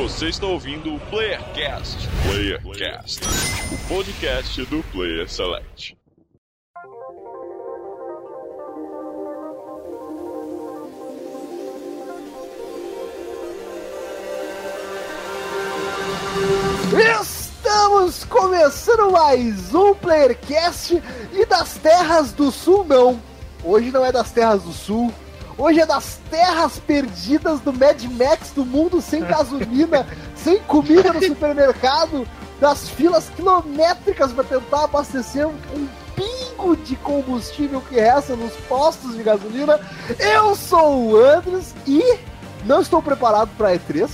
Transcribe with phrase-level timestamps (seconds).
[0.00, 2.08] Você está ouvindo o Playercast.
[2.22, 3.20] Playercast,
[3.72, 5.98] o podcast do Player Select.
[17.20, 21.02] Estamos começando mais um Playercast
[21.32, 23.20] e das terras do sul não.
[23.64, 25.12] Hoje não é das terras do sul.
[25.58, 31.20] Hoje é das terras perdidas do Mad Max, do mundo sem gasolina, sem comida no
[31.20, 32.28] supermercado,
[32.60, 39.16] das filas quilométricas para tentar abastecer um, um pingo de combustível que resta nos postos
[39.16, 39.80] de gasolina.
[40.20, 42.18] Eu sou o Andres e
[42.64, 44.08] não estou preparado para E3.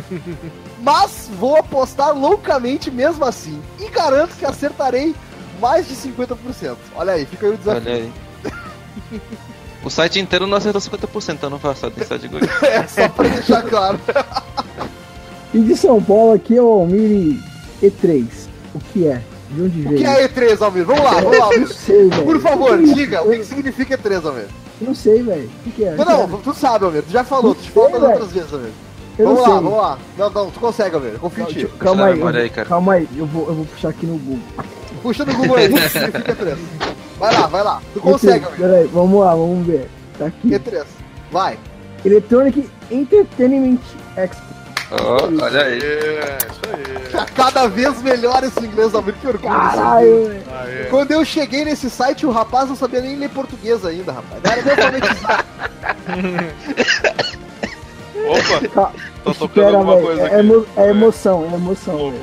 [0.80, 3.62] Mas vou apostar loucamente mesmo assim.
[3.78, 5.14] E garanto que acertarei
[5.60, 6.76] mais de 50%.
[6.94, 7.82] Olha aí, fica aí o desafio.
[7.82, 8.12] Olha aí.
[9.88, 12.62] O site inteiro não acertou 50%, então não faço de site de Goiás.
[12.62, 13.98] É, só pra deixar claro.
[15.54, 17.38] E de São Paulo aqui é o Almir
[17.82, 18.26] E3.
[18.74, 19.22] O que é?
[19.50, 19.96] De onde O veio?
[19.96, 20.84] que é E3, Almir?
[20.84, 21.48] Vamos lá, vamos lá.
[21.56, 22.22] Eu não sei, velho.
[22.22, 24.44] Por favor, Eu- diga o que que significa E3, Almir.
[24.78, 25.50] Eu não sei, velho.
[25.66, 25.94] O que, é?
[25.94, 27.02] Não, não, tu sabe, Almir.
[27.02, 28.70] Tu já falou, tu te falou das outras vezes, Almir.
[29.18, 29.64] Eu Vamos não lá, sei.
[29.64, 29.98] vamos lá.
[30.18, 31.12] Não, não, tu consegue, Almir.
[31.18, 31.66] Confio em ti.
[31.78, 32.68] Calma, calma aí, eu aí, vou- cara.
[32.68, 34.42] calma aí, eu vou, eu vou puxar aqui no Google.
[35.02, 36.56] Puxa no Google aí, o que significa E3.
[37.18, 37.80] Vai lá, vai lá.
[37.94, 38.60] Tu consegue, E3, Almir.
[38.60, 39.90] Peraí, vamos lá, vamos ver.
[40.18, 40.48] Tá aqui.
[40.50, 40.84] E3.
[41.30, 41.58] Vai.
[42.04, 43.78] Electronic Entertainment
[44.16, 44.48] Expo.
[44.90, 45.78] Ó, olha aí.
[45.82, 47.26] É, isso aí.
[47.36, 49.14] Cada vez melhor esse inglês, Almir.
[49.20, 49.52] Que orgulho.
[49.52, 50.88] Caralho, velho.
[50.90, 54.42] Quando eu cheguei nesse site, o rapaz não sabia nem ler português ainda, rapaz.
[54.42, 55.44] Não era nem alfabetizado.
[58.28, 58.92] Opa, Ca-
[59.32, 60.06] tá tocando Espera, alguma velho.
[60.06, 60.34] coisa É, aqui.
[60.36, 62.14] emo- é emoção, é emoção.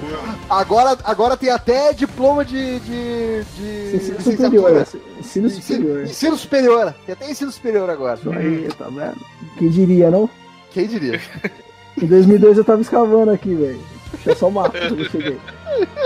[0.49, 2.79] Agora, agora tem até diploma de.
[2.79, 4.87] de, de Ensino superior.
[5.19, 6.03] Ensino superior.
[6.03, 6.95] Ensino superior.
[7.05, 8.17] Tem até ensino superior agora.
[8.19, 9.17] Isso aí, tá vendo?
[9.57, 10.29] Quem diria, não?
[10.71, 11.19] Quem diria?
[12.01, 13.79] Em 2002 eu tava escavando aqui, velho.
[14.21, 15.37] Tinha só mato quando eu cheguei.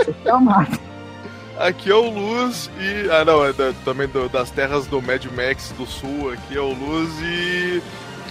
[0.04, 0.78] Só tinha mato.
[1.58, 3.10] Aqui é o Luz e.
[3.10, 6.30] Ah, não, é da- também do- das terras do Mad Max do Sul.
[6.32, 7.82] Aqui é o Luz e.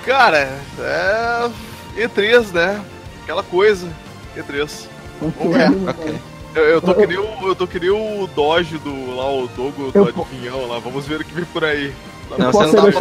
[0.06, 1.50] Cara, é.
[1.96, 2.82] E3, né?
[3.24, 3.88] Aquela coisa.
[4.38, 4.86] E3.
[5.22, 6.06] Ok, É, meu ok.
[6.06, 6.22] pai.
[6.56, 9.16] Eu, eu tô que nem o, eu tô que nem o Doge do.
[9.16, 10.80] lá, o Dogo do Eu- adivinhão lá.
[10.80, 11.94] Vamos ver o que vem por aí.
[12.38, 13.00] Não, você não tá deixar-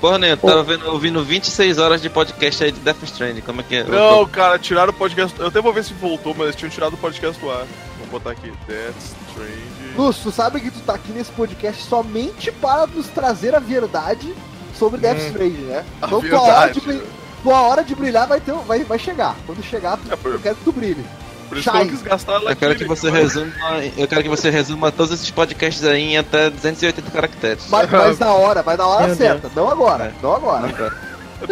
[0.00, 3.40] porra nenhuma, eu tava vendo, ouvindo 26 horas de podcast aí de Death Stranding.
[3.42, 3.84] Como é que é?
[3.84, 5.38] Não, cara, tiraram o podcast.
[5.38, 7.66] Eu até vou ver se voltou, mas eles tinham tirado o podcast do ar.
[7.98, 8.50] Vou botar aqui.
[8.66, 8.96] Death
[9.28, 9.96] Stranding.
[9.96, 14.34] Luz, tu sabe que tu tá aqui nesse podcast somente para nos trazer a verdade
[14.78, 15.84] sobre Death Hum, Stranding, né?
[15.98, 16.80] Então tua verdade.
[16.80, 17.02] de, bri-
[17.42, 19.34] tua hora de brilhar vai, ter, vai, vai chegar.
[19.46, 21.04] Quando chegar, tu, É, por- eu quero que tu brilhe.
[21.48, 23.52] Por isso que eu quis gastar Eu quero que você resuma,
[23.96, 27.64] eu quero que você resuma todos esses podcasts aí em até 280 caracteres.
[27.68, 29.50] Mas, mas na hora, vai na hora Meu certa.
[29.56, 30.12] Não agora, É.
[30.22, 30.66] não agora.
[30.68, 30.94] Não, cara.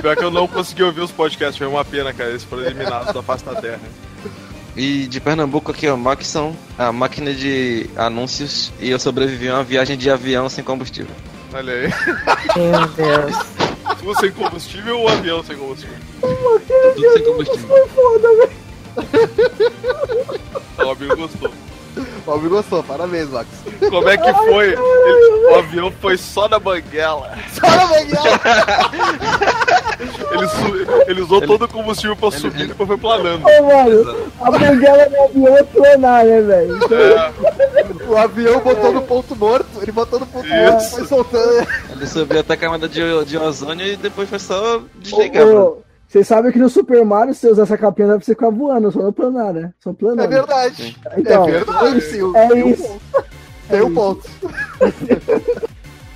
[0.00, 2.30] Pior que eu não consegui ouvir os podcasts, foi uma pena, cara.
[2.30, 3.80] Eles foram eliminados da face da terra.
[4.76, 9.64] E de Pernambuco aqui, ó, Maxson, a máquina de anúncios e eu sobrevivi a uma
[9.64, 11.10] viagem de avião sem combustível.
[11.52, 11.88] Olha aí.
[12.56, 13.36] Meu Deus.
[13.96, 15.96] Tu sem combustível ou o avião sem combustível?
[16.20, 17.68] Tudo sem combustível.
[17.68, 18.58] Foi foda, velho.
[20.78, 21.50] O amigo gostou.
[22.26, 23.48] O Almir gostou, parabéns, Max.
[23.88, 24.66] Como é que foi?
[24.68, 27.36] Ele- o avião foi só na banguela.
[27.52, 28.20] Só na manhã.
[30.30, 33.44] Ele, su- ele usou Ele- todo o combustível pra ele- subir e depois foi planando.
[33.44, 36.76] Ô, mano, a banguela do avião é planar, né, velho?
[36.76, 37.32] Então, É,
[38.08, 40.56] O avião botou no ponto morto, ele botou no ponto Isso.
[40.56, 41.68] morto, foi soltando.
[41.90, 45.46] Ele subiu até a camada de, de ozônio e depois foi só desligar.
[45.46, 48.24] ô, ô, Vocês sabem que no Super Mario, se você usar essa capinha, dá pra
[48.24, 49.72] você ficar voando, só não planar, né?
[49.78, 50.24] Só planar.
[50.24, 50.96] É verdade.
[51.18, 52.32] Então, é verdade, sim.
[52.34, 52.82] É Tem um isso.
[52.82, 53.24] ponto.
[53.68, 54.30] Tem um ponto.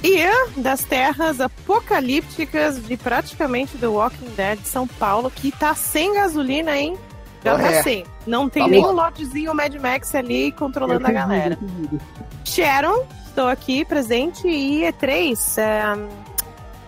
[0.03, 0.19] E
[0.57, 6.77] das terras apocalípticas de praticamente The Walking Dead de São Paulo, que tá sem gasolina,
[6.77, 6.97] hein?
[7.45, 7.83] Já tá É.
[7.83, 8.05] sem.
[8.27, 11.59] Não tem Tá nem o lotezinho Mad Max ali controlando a galera.
[12.45, 15.59] Sharon, estou aqui presente e E3.
[15.59, 15.83] é,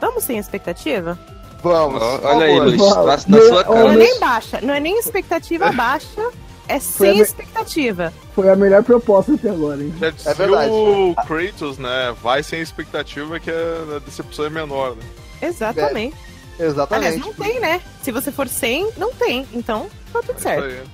[0.01, 1.19] Vamos sem expectativa?
[1.63, 2.03] Vamos.
[2.03, 2.61] Olha aí.
[2.61, 3.93] Luiz, na, sua Ô, Não é cara.
[3.97, 6.31] nem baixa, não é nem expectativa baixa,
[6.69, 8.13] é sem me- expectativa.
[8.35, 9.95] Foi a melhor proposta até agora, hein?
[9.99, 10.71] já dizia verdade.
[10.71, 12.15] o Kratos, né?
[12.23, 15.03] Vai sem expectativa que a decepção é menor, né?
[15.41, 16.15] Exatamente.
[16.59, 17.19] Aliás, Exatamente.
[17.19, 17.81] não tem, né?
[18.03, 19.47] Se você for sem, não tem.
[19.55, 19.87] Então,
[20.21, 20.91] tá tudo Isso certo.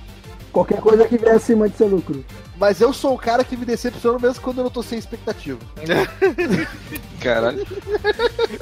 [0.51, 2.25] Qualquer coisa que vier acima de ser lucro.
[2.59, 5.59] Mas eu sou o cara que me decepciona mesmo quando eu não tô sem expectativa.
[7.21, 7.65] Caralho.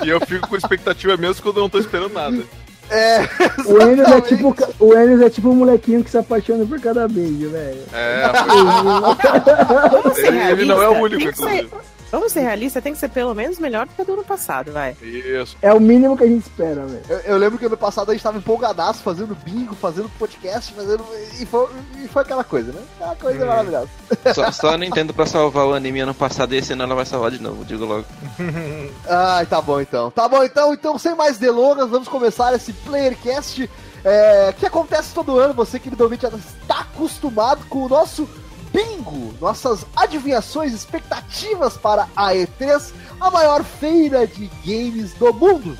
[0.04, 2.38] E eu fico com expectativa mesmo quando eu não tô esperando nada.
[2.92, 3.20] É,
[3.68, 7.08] O Enes é tipo o Enes é tipo um molequinho que se apaixona por cada
[7.08, 7.82] beijo, velho.
[7.94, 8.24] É,
[10.28, 11.70] Ele- ele não é o único, inclusive.
[12.12, 14.72] Vamos ser realistas, tem que ser pelo menos melhor do que a do ano passado,
[14.72, 14.96] vai.
[15.02, 15.56] Isso.
[15.62, 17.04] É o mínimo que a gente espera, velho.
[17.08, 21.06] Eu, eu lembro que ano passado a gente tava empolgadaço, fazendo bingo, fazendo podcast, fazendo.
[21.40, 21.70] E foi,
[22.04, 22.82] e foi aquela coisa, né?
[22.96, 23.48] Aquela coisa Hum.
[23.48, 23.90] maravilhosa.
[24.34, 27.06] Só, só a Nintendo pra salvar o anime ano passado e esse ano ela vai
[27.06, 28.06] salvar de novo, digo logo.
[29.08, 30.12] Ai, tá bom então.
[30.12, 33.70] Tá bom então, então sem mais delongas, vamos começar esse Playercast
[34.04, 35.54] é, que acontece todo ano.
[35.54, 38.28] Você, querido ouvinte, já está acostumado com o nosso
[38.74, 45.78] bingo, nossas adivinhações, expectativas para a E3, a maior feira de games do mundo.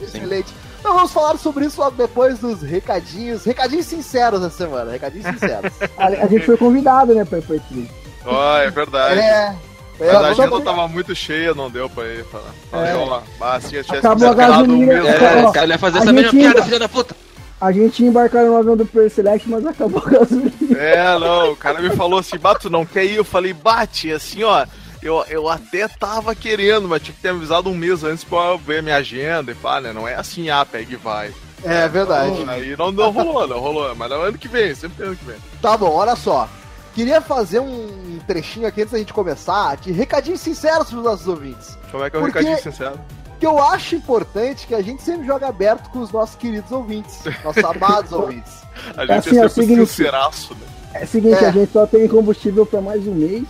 [0.00, 0.52] Excelente.
[0.80, 5.72] Então vamos falar sobre isso logo depois dos recadinhos, recadinhos sinceros essa semana, recadinhos sinceros.
[5.96, 7.88] A, a gente foi convidado, né, pra ir pra E3.
[8.24, 9.20] Ó, é verdade.
[9.20, 9.54] é.
[10.00, 12.24] Mas É, a agenda tava muito cheia, não deu pra ir.
[12.24, 12.50] Falar.
[12.72, 13.22] Valeu lá.
[13.38, 15.02] Mas se tivesse Acabou a esperado um gasolina.
[15.02, 17.14] mês É, É, cara ia fazer a essa mesma gente piada, filha da puta.
[17.62, 20.52] A gente ia embarcar no avião do Player Select, mas acabou a gasolina.
[20.76, 23.14] É, não, o cara me falou assim, Bato, não quer ir?
[23.14, 24.66] Eu falei, bate, assim, ó.
[25.00, 28.58] Eu, eu até tava querendo, mas tinha que ter avisado um mês antes pra eu
[28.58, 29.92] ver minha agenda e pá, né?
[29.92, 31.32] Não é assim, ah, pega e vai.
[31.62, 32.44] É verdade.
[32.48, 33.94] Aí não, não rolou, não rolou.
[33.94, 35.36] Mas é ano que vem, sempre tem ano que vem.
[35.60, 36.48] Tá bom, olha só.
[36.96, 41.78] Queria fazer um trechinho aqui antes da gente começar, de recadinhos sinceros pros nossos ouvintes.
[41.92, 42.98] Como é que é o Porque- recadinho sincero?
[43.42, 47.18] Que eu acho importante que a gente sempre joga aberto com os nossos queridos ouvintes,
[47.42, 48.52] nossos amados ouvintes.
[48.96, 50.60] A gente assim, é ó, sempre seguinte- sinceraço, né?
[50.94, 51.48] É o seguinte, É.
[51.48, 53.42] a gente só tem combustível pra mais um mês.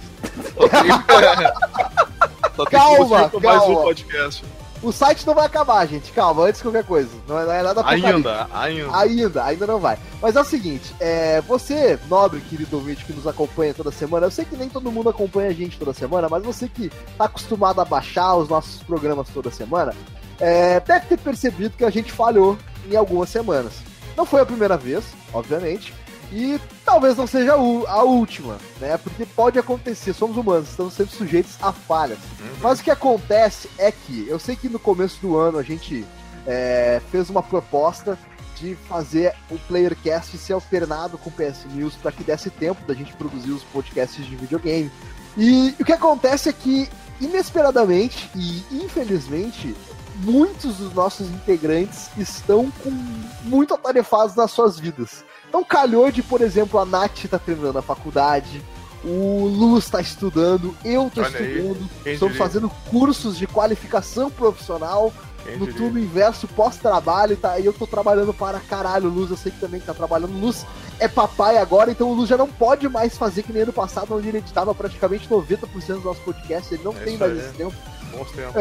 [0.57, 0.89] Só tem,
[2.57, 3.83] Só tem Calma, combustível pra mais um calma.
[3.83, 4.45] podcast.
[4.83, 6.11] O site não vai acabar, gente.
[6.13, 7.11] Calma, antes de qualquer coisa.
[7.29, 7.83] Não é, não é nada.
[7.87, 8.97] Ainda, ainda.
[8.99, 9.97] Ainda, ainda não vai.
[10.21, 14.31] Mas é o seguinte, é, você, nobre querido ouvinte que nos acompanha toda semana, eu
[14.31, 17.81] sei que nem todo mundo acompanha a gente toda semana, mas você que tá acostumado
[17.81, 19.95] a baixar os nossos programas toda semana,
[20.41, 22.59] é, deve ter percebido que a gente falhou
[22.91, 23.75] em algumas semanas.
[24.17, 25.95] Não foi a primeira vez, obviamente,
[26.33, 28.97] e talvez não seja a última, né?
[28.97, 32.19] Porque pode acontecer, somos humanos, estamos sempre sujeitos a falhas.
[32.61, 36.05] Mas o que acontece é que eu sei que no começo do ano a gente
[36.47, 38.19] é, fez uma proposta
[38.59, 42.95] de fazer o Playercast ser alternado com o PS News para que desse tempo da
[42.95, 44.91] gente produzir os podcasts de videogame.
[45.37, 46.89] E o que acontece é que,
[47.21, 49.75] inesperadamente e infelizmente,
[50.17, 52.91] muitos dos nossos integrantes estão com
[53.43, 55.25] muito atarefados nas suas vidas.
[55.53, 58.63] Então calhou de, por exemplo, a Nath tá terminando a faculdade,
[59.05, 65.13] o Luz tá estudando, eu aí, estudando, estamos fazendo cursos de qualificação profissional
[65.45, 67.59] Quem no turno inverso, pós-trabalho, tá?
[67.59, 70.41] E eu tô trabalhando para caralho, Luz, eu sei que também tá trabalhando.
[70.41, 70.65] Luz
[70.99, 74.15] é papai agora, então o Luz já não pode mais fazer que nem ano passado,
[74.15, 75.67] onde ele editava praticamente 90%
[76.01, 77.39] do nosso podcast, ele não É tem mais aí.
[77.41, 77.75] esse tempo.
[78.11, 78.57] Bons tempos.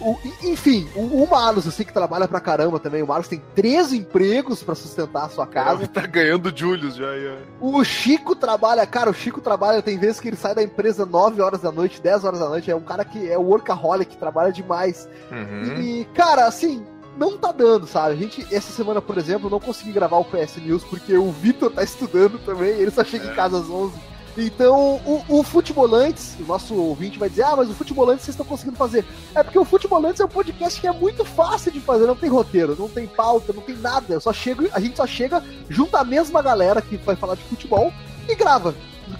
[0.00, 3.02] O- enfim, o, o Marlos, eu sei que trabalha pra caramba também.
[3.02, 5.86] O Marlos tem três empregos pra sustentar a sua casa.
[5.86, 7.16] Tá ganhando Julius já.
[7.18, 7.36] já.
[7.60, 11.40] O Chico trabalha, cara, o Chico trabalha, tem vezes que ele sai da empresa 9
[11.40, 12.70] horas da noite, 10 horas da noite.
[12.70, 15.08] É um cara que é workaholic, trabalha demais.
[15.30, 15.80] Uhum.
[15.80, 16.84] E, cara, assim,
[17.16, 18.12] não tá dando, sabe?
[18.12, 21.70] A gente, essa semana, por exemplo, não consegui gravar o PS News porque o Vitor
[21.70, 23.32] tá estudando também, ele só chega É.
[23.32, 23.94] em casa às 11.
[24.38, 28.44] Então, o, o Futebolantes, o nosso ouvinte vai dizer, ah, mas o Futebolantes vocês estão
[28.46, 29.04] conseguindo fazer.
[29.34, 32.28] É porque o Futebolantes é um podcast que é muito fácil de fazer, não tem
[32.28, 34.14] roteiro, não tem pauta, não tem nada.
[34.14, 37.42] Eu só chego, a gente só chega junto à mesma galera que vai falar de
[37.44, 37.92] futebol
[38.28, 38.74] e grava.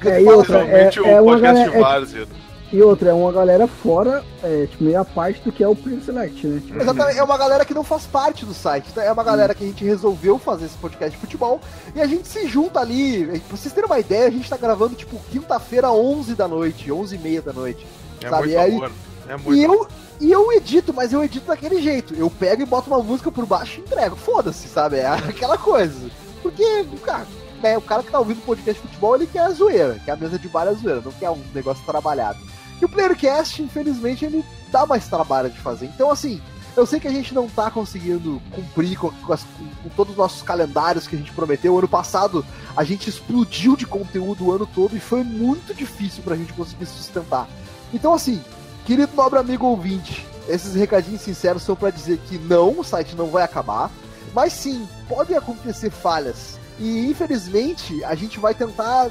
[0.05, 2.27] É, e outra, é- o é podcast galera- de várzea.
[2.73, 6.03] E outra, é uma galera fora, é, tipo, meia parte do que é o Player
[6.03, 6.61] Select, né?
[6.67, 9.05] Tipo, Exatamente, é uma galera que não faz parte do site, tá?
[9.05, 11.61] é uma galera que a gente resolveu fazer esse podcast de futebol
[11.95, 13.25] e a gente se junta ali.
[13.47, 17.15] Pra vocês terem uma ideia, a gente tá gravando tipo quinta-feira, 11 da noite, 11
[17.15, 17.87] e meia da noite.
[18.21, 18.91] É Sabe, muito aí- amor.
[19.29, 19.89] É muito E eu,
[20.21, 22.15] e eu edito, mas eu edito daquele jeito.
[22.15, 24.17] Eu pego e boto uma música por baixo e entrego.
[24.17, 24.97] Foda-se, sabe?
[24.97, 26.11] É aquela coisa.
[26.43, 27.27] Porque, cara,
[27.63, 30.17] né, o cara que tá ouvindo podcast de futebol, ele quer a zoeira, quer a
[30.17, 32.39] mesa de bar é a zoeira, não quer um negócio trabalhado.
[32.81, 35.87] E o Playercast, infelizmente, ele dá mais trabalho de fazer.
[35.87, 36.41] Então, assim,
[36.77, 39.45] eu sei que a gente não tá conseguindo cumprir com, as-
[39.83, 41.79] com- todos os nossos calendários que a gente prometeu.
[41.79, 42.45] Ano passado,
[42.77, 46.85] a gente explodiu de conteúdo o ano todo e foi muito difícil pra gente conseguir
[46.87, 47.49] sustentar.
[47.95, 48.43] Então, assim,
[48.85, 53.29] querido nobre amigo ouvinte, esses recadinhos sinceros são pra dizer que não, o site não
[53.29, 53.91] vai acabar,
[54.35, 56.59] mas sim, podem acontecer falhas.
[56.79, 59.09] E infelizmente, a gente vai tentar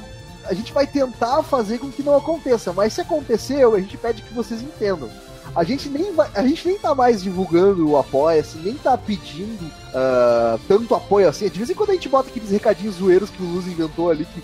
[0.48, 4.22] a gente vai tentar fazer com que não aconteça, mas se aconteceu, a gente pede
[4.22, 5.08] que vocês entendam.
[5.54, 9.70] A gente nem vai, a gente nem tá mais divulgando o apoia-se, nem tá pedindo
[9.94, 11.48] ah, tanto apoio assim.
[11.48, 14.26] De vez em quando a gente bota aqueles recadinhos zoeiros que o Luz inventou ali,
[14.26, 14.42] que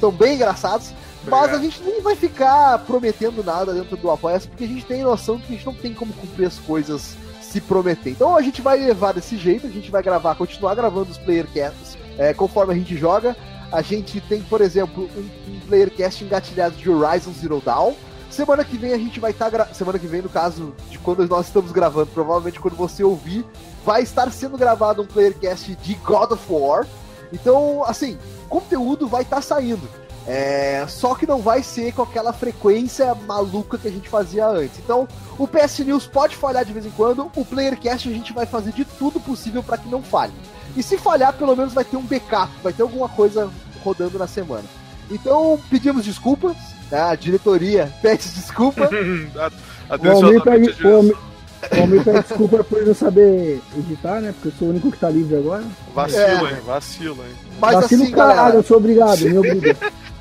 [0.00, 0.92] são bem engraçados.
[1.24, 5.02] Mas a gente nem vai ficar prometendo nada dentro do Apoia-se, porque a gente tem
[5.02, 8.10] noção que a gente não tem como cumprir as coisas se prometer.
[8.10, 11.96] Então a gente vai levar desse jeito, a gente vai gravar, continuar gravando os playercasts
[12.18, 13.36] é, conforme a gente joga.
[13.72, 17.94] A gente tem, por exemplo, um, um playercast engatilhado de Horizon Zero Dawn.
[18.30, 19.50] Semana que vem a gente vai estar.
[19.50, 23.44] gra- Semana que vem, no caso de quando nós estamos gravando, provavelmente quando você ouvir,
[23.84, 26.86] vai estar sendo gravado um Playercast de God of War.
[27.32, 28.18] Então, assim,
[28.48, 29.88] conteúdo vai estar saindo.
[30.28, 34.76] É, só que não vai ser com aquela frequência maluca que a gente fazia antes.
[34.78, 35.06] Então,
[35.38, 38.72] o PS News pode falhar de vez em quando, o Playercast a gente vai fazer
[38.72, 40.32] de tudo possível para que não falhe.
[40.76, 43.50] E se falhar, pelo menos vai ter um backup, vai ter alguma coisa
[43.82, 44.64] rodando na semana.
[45.10, 46.56] Então, pedimos desculpas,
[46.90, 47.00] né?
[47.00, 48.88] a diretoria pede desculpa.
[49.88, 50.42] Atenciosamente,
[50.74, 51.16] pede, o Almir,
[51.76, 54.32] o Almir pede desculpa por não saber editar, né?
[54.32, 55.64] Porque eu sou o único que tá livre agora.
[55.94, 56.56] Vacila, hein?
[56.66, 57.34] Vacila, hein?
[57.60, 59.76] Mas Vacilo assim, caralho, galera, eu sou obrigado, me obriga.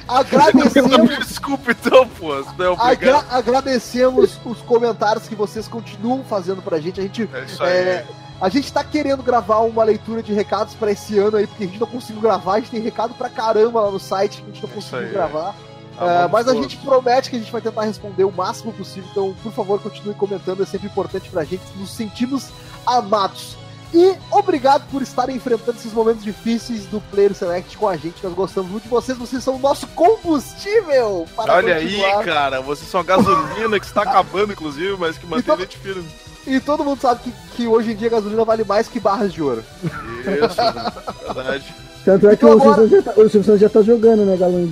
[0.08, 2.36] agradecemos, Desculpa então, pô.
[2.58, 7.00] Não é agra- agradecemos os comentários que vocês continuam fazendo pra gente.
[7.00, 7.72] A gente É isso aí.
[7.72, 8.06] É,
[8.42, 11.68] a gente tá querendo gravar uma leitura de recados pra esse ano aí, porque a
[11.68, 14.54] gente não conseguiu gravar, a gente tem recado pra caramba lá no site que a
[14.54, 15.56] gente não É conseguiu gravar.
[15.98, 19.08] Tá É, mas a gente promete que a gente vai tentar responder o máximo possível,
[19.12, 22.50] então por favor continue comentando, é sempre importante pra gente, nos sentimos
[22.86, 23.56] amados.
[23.94, 28.34] E obrigado por estarem enfrentando esses momentos difíceis do Player Select com a gente, nós
[28.34, 32.18] gostamos muito de vocês, vocês são o nosso combustível para Olha continuar.
[32.20, 35.60] aí, cara, vocês são a gasolina que está acabando, inclusive, mas que mantém Então- a
[35.60, 36.06] gente firme.
[36.48, 39.34] E todo mundo sabe que, que hoje em dia a gasolina vale mais que barras
[39.34, 39.64] de ouro.
[39.84, 40.92] Isso, né?
[41.34, 41.76] verdade.
[42.04, 44.26] Tanto é que Então o, agora- Silvio já tá, o Silvio Santos já tá jogando,
[44.26, 44.72] né, de.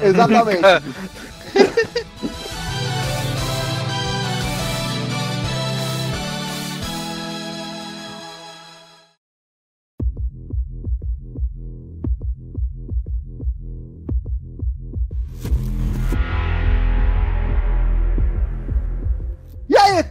[0.00, 0.08] É.
[0.08, 0.60] Exatamente.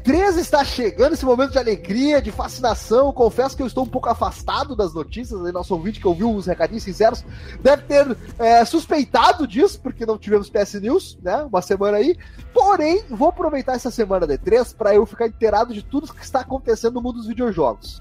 [0.09, 3.13] E a E3 está chegando, esse momento de alegria, de fascinação.
[3.13, 5.45] Confesso que eu estou um pouco afastado das notícias.
[5.45, 7.23] Aí nosso ouvinte que ouviu os recadinhos sinceros
[7.61, 11.43] deve ter é, suspeitado disso, porque não tivemos PS News, né?
[11.43, 12.17] Uma semana aí.
[12.51, 16.39] Porém, vou aproveitar essa semana da E3 para eu ficar inteirado de tudo que está
[16.39, 17.99] acontecendo no mundo dos videojogos.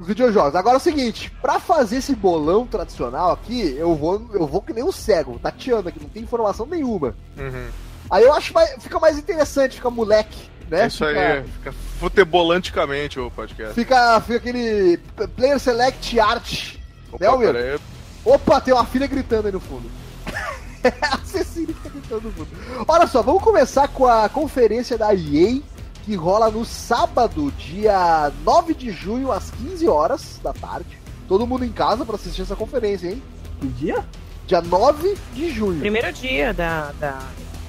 [0.00, 0.56] Os videojogos.
[0.56, 4.72] Agora é o seguinte, pra fazer esse bolão tradicional aqui, eu vou, eu vou que
[4.72, 7.14] nem um cego, tateando aqui, não tem informação nenhuma.
[7.36, 7.68] Uhum.
[8.10, 10.82] Aí eu acho mais, fica mais interessante, fica moleque, né?
[10.82, 13.74] É isso fica, aí, fica futebolanticamente o podcast.
[13.74, 14.98] Fica, fica aquele
[15.36, 16.74] Player Select Art.
[17.20, 17.52] né, Opa, Will?
[17.52, 17.80] pera aí.
[18.24, 19.90] Opa, tem uma filha gritando aí no fundo.
[21.02, 22.48] a Cecília tá gritando no fundo.
[22.86, 25.60] Olha só, vamos começar com a conferência da EA,
[26.04, 30.98] que rola no sábado, dia 9 de junho, às 15 horas da tarde.
[31.28, 33.22] Todo mundo em casa pra assistir essa conferência, hein?
[33.60, 34.04] Que dia?
[34.46, 35.80] Dia 9 de junho.
[35.80, 36.92] Primeiro dia da.
[37.00, 37.18] da...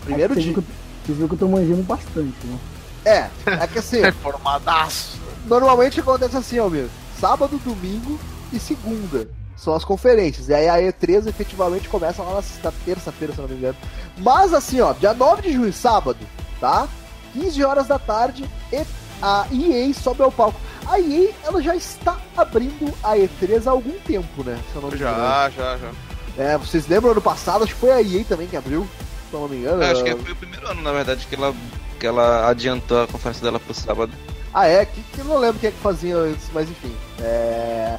[0.04, 0.44] Primeiro dia.
[0.44, 0.66] viu que eu-
[1.06, 2.58] Você viu que eu tô manjando bastante, né?
[3.06, 5.20] É, é que assim, É formadaço.
[5.46, 6.90] normalmente acontece assim, ó, meu.
[7.20, 8.20] Sábado, domingo
[8.52, 9.28] e segunda.
[9.56, 10.50] São as conferências.
[10.50, 13.78] E aí a E3 efetivamente começa lá na terça-feira, se eu não me engano.
[14.18, 16.18] Mas assim, ó, dia 9 de junho, sábado,
[16.60, 16.88] tá?
[17.34, 18.86] 15 horas da tarde, e
[19.22, 20.60] a EA sobe ao palco.
[20.88, 24.60] A EA, ela já está abrindo a E3 há algum tempo, né?
[24.72, 25.18] Se eu não me engano.
[25.18, 25.92] Já, já, já.
[26.38, 27.64] É, vocês lembram ano passado?
[27.64, 28.88] Acho que foi a EA também que abriu,
[29.30, 29.82] se eu não me engano.
[29.82, 31.56] Eu acho que foi o primeiro ano, na verdade, que ela,
[31.96, 34.12] que ela adiantou a conferência dela pro sábado.
[34.54, 34.86] Ah, é?
[34.86, 36.96] Que, que eu não lembro quem é que fazia antes, mas enfim.
[37.22, 37.98] É...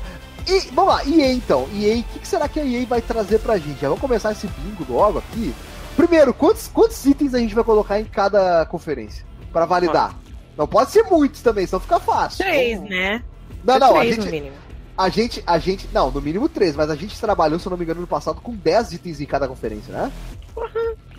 [0.49, 1.69] E, vamos lá, EA então.
[1.75, 3.81] EA, o que, que será que a EA vai trazer pra gente?
[3.81, 5.55] Já vamos começar esse bingo logo aqui.
[5.97, 9.25] Primeiro, quantos, quantos itens a gente vai colocar em cada conferência?
[9.53, 10.15] Pra validar?
[10.57, 12.45] Não pode ser muitos também, senão fica fácil.
[12.45, 13.23] Três, Vamos- né?
[13.65, 14.57] Não, não, a Três no gente, mínimo.
[14.97, 17.77] a gente, a gente, não, no mínimo três, mas a gente trabalhou, se eu não
[17.77, 20.13] me engano, no passado com 10 itens em cada conferência, né?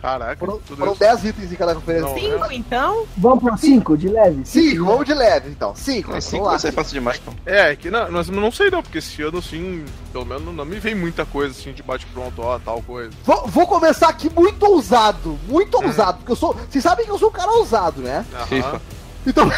[0.01, 0.99] Caraca, Foram, tudo foram isso.
[0.99, 2.07] 10 itens em cada conferência.
[2.07, 3.05] Não, Cinco, então?
[3.17, 4.41] Vamos pro 5 de leve?
[4.45, 5.75] Cinco, vamos de leve, então.
[5.75, 6.51] Cinco, Mas vamos cinco lá.
[6.51, 7.31] vai ser fácil demais, pô.
[7.45, 10.79] É, que não, mas não sei não, porque esse ano, assim, pelo menos não me
[10.79, 13.09] vem muita coisa assim de bate-pronto, ó, tal coisa.
[13.23, 16.55] Vou, vou começar aqui muito ousado, muito ousado, porque eu sou.
[16.69, 18.25] Vocês sabem que eu sou um cara ousado, né?
[18.33, 18.79] Aham.
[19.25, 19.49] Então,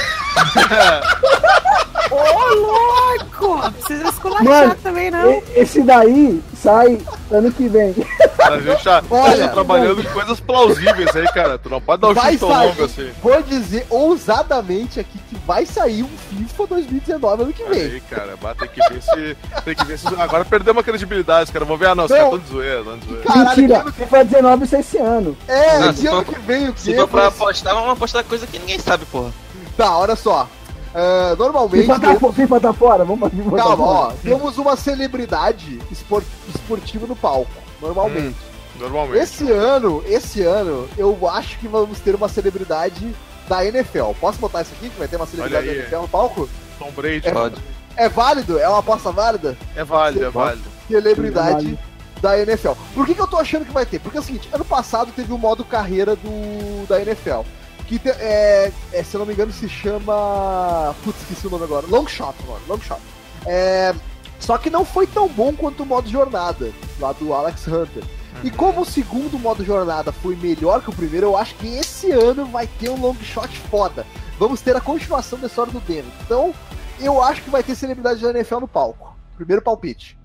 [2.11, 3.61] Ô, louco!
[3.61, 5.43] Não precisa esculachar Mano, também, não.
[5.55, 6.97] Esse daí sai
[7.31, 7.95] ano que vem.
[8.39, 11.57] A gente tá, Olha, tá trabalhando com coisas plausíveis aí, cara.
[11.57, 12.67] Tu não pode dar um vai chute tão sair.
[12.67, 13.11] longo assim.
[13.21, 17.81] Vou dizer ousadamente aqui que vai sair um FIFA 2019 ano que vem.
[17.81, 19.37] Aí, cara, tem que ver se.
[19.63, 20.07] Tem que ver se.
[20.17, 22.83] Agora perdemos a credibilidade, os caras vão ver, ah, não, os caras tão de zoeira,
[22.83, 23.23] tão de zoeira.
[23.25, 25.37] Caralho, Mentira, que FIFA 19 sai esse ano.
[25.47, 26.97] É, Não, de se ano que vem o Se quê?
[26.99, 29.31] for pra apostar, vamos apostar coisa que ninguém sabe, porra.
[29.77, 30.47] Tá, olha só.
[30.93, 31.81] Ah, normalmente.
[31.81, 33.05] FIFA tá, fo- FIFA tá fora?
[33.05, 33.97] Vamos FIFA tá Calma, fora.
[34.07, 34.11] ó.
[34.23, 37.51] Temos uma celebridade espor- esportiva no palco.
[37.81, 38.35] Normalmente.
[38.79, 39.21] Normalmente.
[39.21, 43.13] Esse ano, esse ano, eu acho que vamos ter uma celebridade
[43.47, 44.11] da NFL.
[44.19, 44.89] Posso botar isso aqui?
[44.89, 45.73] Que vai ter uma celebridade da.
[45.73, 46.49] NFL no palco?
[46.77, 47.27] Tom Brady.
[47.27, 47.31] É.
[47.31, 47.55] Pode.
[47.97, 48.57] É válido?
[48.57, 49.57] É uma aposta válida?
[49.75, 50.63] É válido, é válido.
[50.87, 51.77] Celebridade
[52.21, 52.71] da NFL.
[52.93, 53.99] Por que, que eu tô achando que vai ter?
[53.99, 57.41] Porque é o seguinte, ano passado teve o modo carreira do da NFL.
[57.89, 60.95] Que é, é, se eu não me engano se chama.
[61.03, 61.87] Putz, esqueci o nome agora.
[61.87, 62.61] Long Shot, mano.
[62.67, 63.01] Long Shot.
[63.47, 63.95] É,
[64.39, 68.03] só que não foi tão bom quanto o modo jornada, lá do Alex Hunter.
[68.43, 72.11] E como o segundo modo jornada foi melhor que o primeiro, eu acho que esse
[72.11, 74.05] ano vai ter um long shot foda.
[74.37, 76.11] Vamos ter a continuação da história do Denver.
[76.21, 76.53] Então,
[76.99, 79.17] eu acho que vai ter celebridade da NFL no palco.
[79.35, 80.17] Primeiro palpite.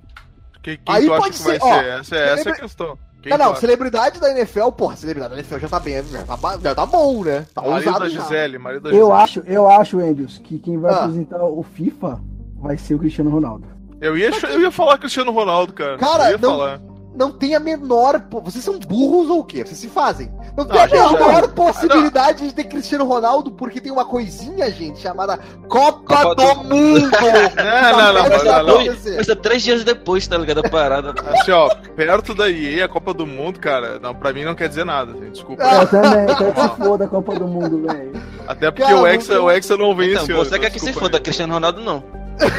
[0.63, 1.85] Quem, quem Aí pode que ser, ó, ser?
[1.87, 2.99] Essa, é- essa é a questão.
[3.25, 3.61] Quem não, não, acha?
[3.61, 7.25] celebridade da NFL, porra, celebridade da NFL já tá bem, já tá, já tá bom,
[7.25, 7.47] né?
[7.55, 8.21] Tá Marido ousado da já.
[8.23, 9.13] Gisele, marido da Eu Gisele.
[9.23, 10.99] acho, eu acho, Andrews, que quem vai Ah.
[11.05, 12.21] apresentar o FIFA
[12.61, 13.67] vai ser o Cristiano Ronaldo.
[14.01, 15.97] Eu ia, eu ia falar Cristiano Ronaldo, cara.
[15.97, 16.81] Cara, eu ia não- falar.
[17.15, 18.21] Não tem a menor.
[18.43, 19.65] Vocês são burros ou o quê?
[19.65, 20.33] Vocês se fazem.
[20.57, 21.49] Não tem Não, a gente, menor não.
[21.51, 26.65] possibilidade de ter Cristiano Ronaldo, porque tem uma coisinha, gente, chamada Copa, Copa do, do-
[26.65, 27.11] Mundo.
[27.57, 28.85] Não, não, não, não, não.
[29.17, 30.59] Mas é três dias depois, tá ligado?
[30.65, 31.15] A parada.
[31.41, 34.69] Assim, ó, perto da EA, a Copa do Mundo, cara, não, pra mim não quer
[34.69, 35.33] dizer nada, gente.
[35.33, 35.63] Desculpa.
[35.65, 35.83] Ah.
[35.83, 38.13] Eu também, quero que se foda a Copa do Mundo, velho.
[38.47, 40.45] Até porque Cara, o Hexa, não- o Hexa não vem Então, esse ano.
[40.45, 41.23] você quer que se foda, aí.
[41.23, 42.03] Cristiano Ronaldo não.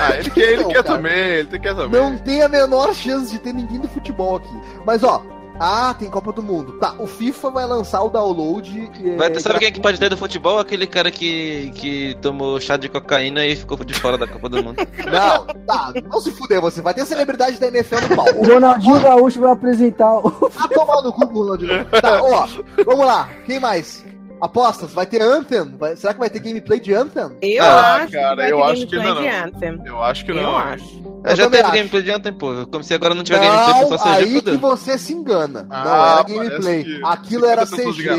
[0.01, 0.95] Ah, ele quer, ele Não, quer cara.
[0.95, 2.01] também, ele quer também.
[2.01, 4.61] Não tem a menor chance de ter ninguém do futebol aqui.
[4.85, 5.21] Mas ó,
[5.59, 6.73] ah, tem Copa do Mundo.
[6.73, 8.91] Tá, o FIFA vai lançar o download.
[9.03, 10.59] é, Vai, sabe quem é que pode ter do futebol?
[10.59, 14.61] Aquele cara que, que tomou chá de cocaína e ficou de fora da Copa do
[14.63, 14.75] Mundo.
[15.05, 18.39] Não, tá, não se fuder, você vai ter celebridade da NFL no palco.
[18.39, 20.51] O Ronaldinho Gaúcho vai apresentar o.
[20.57, 21.85] Ah, tomar no cu, Ronaldinho.
[21.85, 22.47] Tá, ó,
[22.85, 23.29] vamos lá.
[23.45, 24.03] Quem mais?
[24.45, 25.75] Apostas, vai ter Anthem?
[25.77, 27.31] Vai- será que vai ter gameplay de Anthem?
[27.41, 29.81] Eu Ah, acho cara, que vai eu ter acho que gameplay Anthem.
[29.85, 30.55] Eu acho que Eu não.
[30.57, 31.03] acho.
[31.25, 31.71] Eu já teve acho.
[31.75, 32.67] gameplay de ontem, pô.
[32.71, 35.65] Como se agora não tiver gameplay, Não, pessoal seja aí que você se engana.
[35.69, 36.83] Ah, não era gameplay.
[36.83, 38.09] que- Aquilo era CG.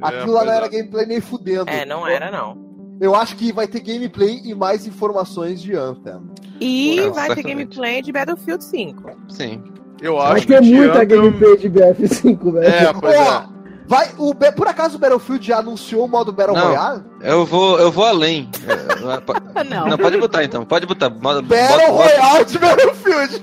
[0.00, 0.68] Aquilo É, lá não era é.
[0.68, 1.68] gameplay nem fudendo.
[1.68, 2.56] É, não era, não.
[3.00, 6.20] Eu acho que vai ter gameplay e mais informações de Anthem.
[6.60, 7.46] E Não, vai ter certamente.
[7.76, 9.10] gameplay de Battlefield 5.
[9.28, 9.62] Sim.
[10.00, 12.66] Eu Vai acho ter que muita Anthem- gameplay de BF5, velho.
[12.66, 13.42] É, pois é.
[13.88, 16.66] Vai, o, por acaso o Battlefield já anunciou o modo Battle Não.
[16.66, 17.02] Royale?
[17.22, 18.50] Eu vou, eu vou além.
[18.66, 19.32] É, po-
[19.68, 19.88] Não.
[19.88, 20.62] Não, pode botar então.
[20.64, 21.08] Pode botar.
[21.08, 23.42] Moda- Battle bota- Royale de Battlefield!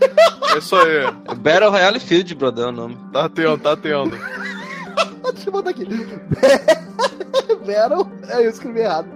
[0.53, 1.11] É isso aí.
[1.37, 2.95] Battle Royale Field, brother, é o nome.
[3.11, 4.15] Tá tendo, tá tendo.
[5.33, 5.87] Deixa eu botar aqui.
[7.65, 8.07] Battle.
[8.29, 9.07] É, eu escrevi errado.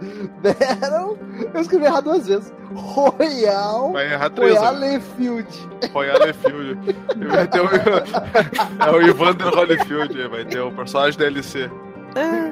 [0.41, 1.17] Battle.
[1.53, 2.53] Eu escrevi errado duas vezes.
[2.73, 3.91] Royal.
[3.93, 4.53] Vai errar três.
[4.53, 4.59] né?
[4.59, 5.69] Royale Field.
[5.91, 6.95] Foi Holyfield.
[7.19, 7.65] E Vai ter o...
[8.85, 11.69] É o Evander Holyfield, vai ter o personagem DLC.
[12.15, 12.51] Ah,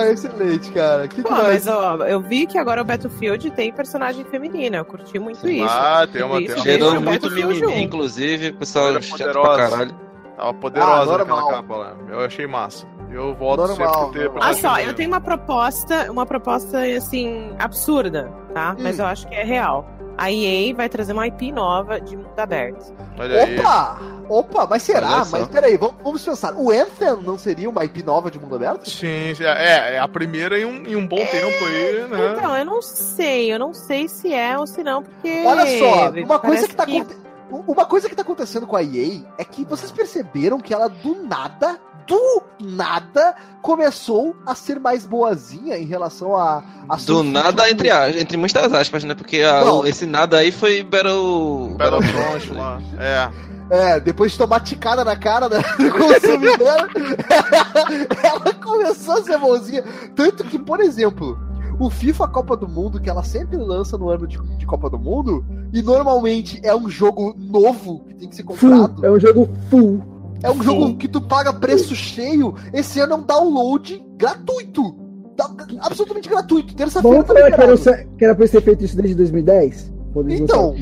[0.00, 1.06] Ah, excelente, cara.
[1.08, 4.78] Que Pô, mas ó, eu vi que agora o Battlefield tem personagem feminina.
[4.78, 5.64] Eu curti muito Sim.
[5.64, 5.74] isso.
[5.74, 6.64] Ah, tem uma, tem uma.
[6.64, 7.78] Gerou é muito mimimi, 1.
[7.80, 8.48] inclusive.
[8.48, 9.70] O pessoal Era chato pra poderosa.
[9.70, 9.94] caralho.
[10.36, 11.96] Tava poderosa Ah, naquela capa lá.
[12.08, 12.86] Eu achei massa.
[13.10, 14.26] Eu volto Normal, sempre que ter.
[14.28, 18.76] Ah, personagem só, eu tenho uma proposta, uma proposta assim, absurda, tá?
[18.78, 19.02] Mas Hum.
[19.02, 19.86] eu acho que é real.
[20.16, 22.92] A EA vai trazer uma IP nova de mundo aberto.
[23.16, 23.58] Olha aí.
[23.60, 23.98] Opa!
[24.28, 25.18] Opa, mas será?
[25.22, 25.24] Olha.
[25.30, 26.54] Mas peraí, vamos, vamos pensar.
[26.54, 28.90] O Anthem não seria uma IP nova de mundo aberto?
[28.90, 32.34] Sim, sim, é, é a primeira em um, em um bom tempo aí, né?
[32.36, 35.44] Então, eu não sei, eu não sei se é ou se não, porque.
[35.46, 37.16] Olha só, uma coisa que tá aconte-
[37.50, 41.14] Uma coisa que tá acontecendo com a EA é que vocês perceberam que ela do
[41.22, 46.62] nada, do nada, começou a ser mais boazinha em relação a.
[46.88, 49.14] a Do nada, entre, as- entre muitas aspas, né?
[49.14, 49.86] Porque a- Não.
[49.86, 51.74] esse nada aí foi Battle.
[51.76, 52.80] Battlefront lá.
[52.98, 53.48] É.
[53.70, 56.88] É, depois de tomar ticada na cara né, do consumidor,
[58.24, 59.84] ela começou a ser bonzinha.
[60.16, 61.38] Tanto que, por exemplo,
[61.78, 64.98] o FIFA Copa do Mundo, que ela sempre lança no ano de, de Copa do
[64.98, 68.54] Mundo, e normalmente é um jogo novo que tem que ser Full.
[68.56, 69.04] comprado.
[69.06, 70.02] É um jogo full.
[70.42, 72.54] É um jogo que tu paga preço cheio.
[72.72, 74.94] Esse ano é um download gratuito.
[75.36, 75.50] Da-
[75.82, 76.74] absolutamente gratuito.
[76.74, 79.92] Terça-feira tá que era, que era pra ser feito isso desde 2010?
[80.12, 80.74] Quando eles Então.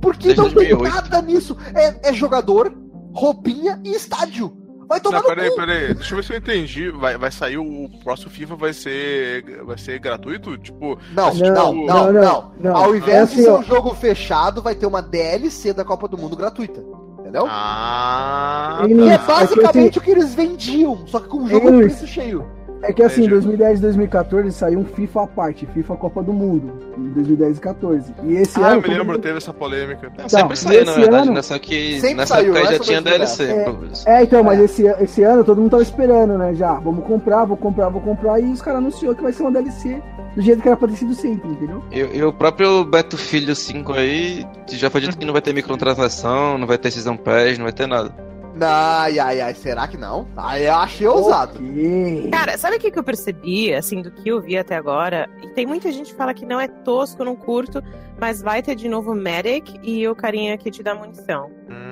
[0.00, 0.94] Porque Desde não tem 2008.
[0.94, 1.56] nada nisso.
[1.74, 2.72] É, é jogador,
[3.12, 4.52] roupinha e estádio.
[4.88, 5.56] Vai tomar Não, no peraí, cu.
[5.56, 5.94] peraí.
[5.94, 6.90] Deixa eu ver se eu entendi.
[6.90, 9.62] Vai, vai sair o próximo FIFA vai ser.
[9.64, 10.56] Vai ser gratuito?
[10.56, 10.96] Tipo.
[11.14, 12.76] Não, Não, não, não, não, não, não.
[12.76, 13.58] Ao É invés assim, de ser ó.
[13.58, 16.82] um jogo fechado, vai ter uma DLC da Copa do Mundo gratuita.
[17.28, 17.46] Entendeu?
[17.48, 18.80] Ah.
[18.84, 19.24] Ele que não- é tá.
[19.26, 22.44] basicamente o que eles vendiam, só que com o jogo Eles- preço cheio.
[22.80, 23.40] É que assim, em Entendi.
[23.40, 27.60] 2010 e 2014 saiu um FIFA à parte, FIFA Copa do Mundo, em 2010 e
[27.60, 28.14] 14.
[28.22, 28.76] E esse Ah, ano.
[28.76, 30.06] eu me lembro, mundo- teve essa polêmica.
[30.16, 31.42] É, sempre Não, saiu, na esse verdade, ano- né?
[31.42, 33.02] Só que Sempre nessa saiu, época essa já tinha.
[33.02, 33.44] DLC.
[33.44, 33.74] É.
[34.06, 34.64] É, então, mas É.
[34.64, 36.54] esse, esse ano todo mundo tava esperando, né?
[36.54, 38.38] Já, vamos comprar, vou comprar, vou comprar.
[38.38, 40.00] E os caras anunciou que vai ser uma DLC
[40.34, 41.82] do jeito que era pra ter sido sempre, entendeu?
[41.90, 46.58] E, e o próprio Battlefield 5 aí já foi dito que não vai ter microtransação,
[46.58, 48.28] não vai ter Season Pass, não vai ter nada.
[48.60, 50.26] Ai, ai, ai, será que não?
[50.36, 51.58] Ai, eu achei ousado.
[51.58, 52.28] Ok.
[52.32, 55.28] Cara, sabe o que, que eu percebi, assim, do que eu vi até agora?
[55.42, 57.82] E tem muita gente que fala que não é tosco, não curto,
[58.20, 61.50] mas vai ter de novo o Medic e o carinha que te dá munição.
[61.70, 61.87] Hum.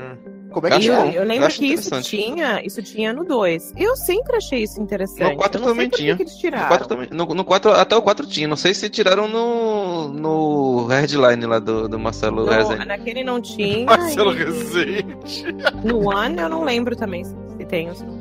[0.57, 1.19] Como é que eu, é?
[1.19, 3.75] eu lembro Eu que isso tinha, isso tinha no 2.
[3.77, 5.33] Eu sempre achei isso interessante.
[5.33, 6.17] No 4 eu não sei também tinha.
[6.17, 6.69] que eles No tiraram.
[6.69, 7.09] 4 também.
[7.13, 8.49] No, no 4, até o 4 tinha.
[8.49, 10.09] Não sei se tiraram no.
[10.09, 12.87] no headline lá do, do Marcelo No- Rezende.
[12.87, 13.85] naquele não tinha.
[13.87, 15.53] Marcelo e Rezende.
[15.85, 17.95] No One eu não lembro também se, se tem.
[17.95, 18.17] se não.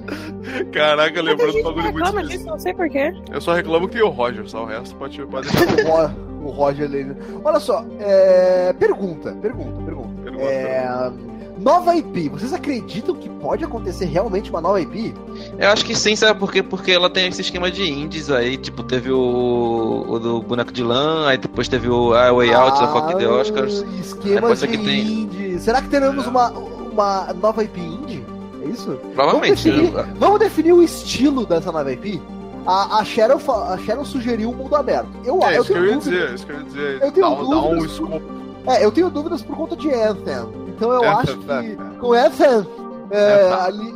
[0.74, 3.14] Caraca, lembrando um gente bagulho muito disso, não sei porquê.
[3.32, 5.66] Eu só reclamo que tem o Roger, só o resto pode, pode deixar.
[5.86, 7.16] O Ro- O Roger Lane.
[7.44, 8.72] Olha só, é...
[8.74, 10.22] pergunta, pergunta, pergunta.
[10.22, 11.12] Pergunta, É...
[11.66, 15.16] Nova IP, vocês acreditam que pode acontecer realmente uma nova IP?
[15.58, 16.62] Eu acho que sim, sabe por quê?
[16.62, 20.84] Porque ela tem esse esquema de indies aí, tipo, teve o, o do boneco de
[20.84, 23.84] lã, aí depois teve o A Way Out da Fuck the Oscars.
[24.00, 25.60] Esquema pode de que tem- indie.
[25.60, 26.30] Será que teremos É.
[26.30, 28.24] uma, uma nova IP indie?
[28.64, 28.92] É isso?
[29.16, 29.68] Provavelmente.
[29.68, 32.22] Vamos definir, vamos definir o estilo dessa nova IP?
[32.68, 35.08] A, a, fa- a Sharon sugeriu um mundo aberto.
[35.24, 37.02] Eu, É eu isso que eu tenho ia dizer, isso que eu ia dizer.
[37.02, 37.92] Eu tenho dá, um- dá um dúvidas.
[37.92, 38.22] escopo.
[38.68, 40.65] É, eu tenho dúvidas por conta de Anthem.
[40.76, 41.76] Então eu acho que é.
[42.00, 42.68] com Anthem,
[43.10, 43.94] é, É, ali,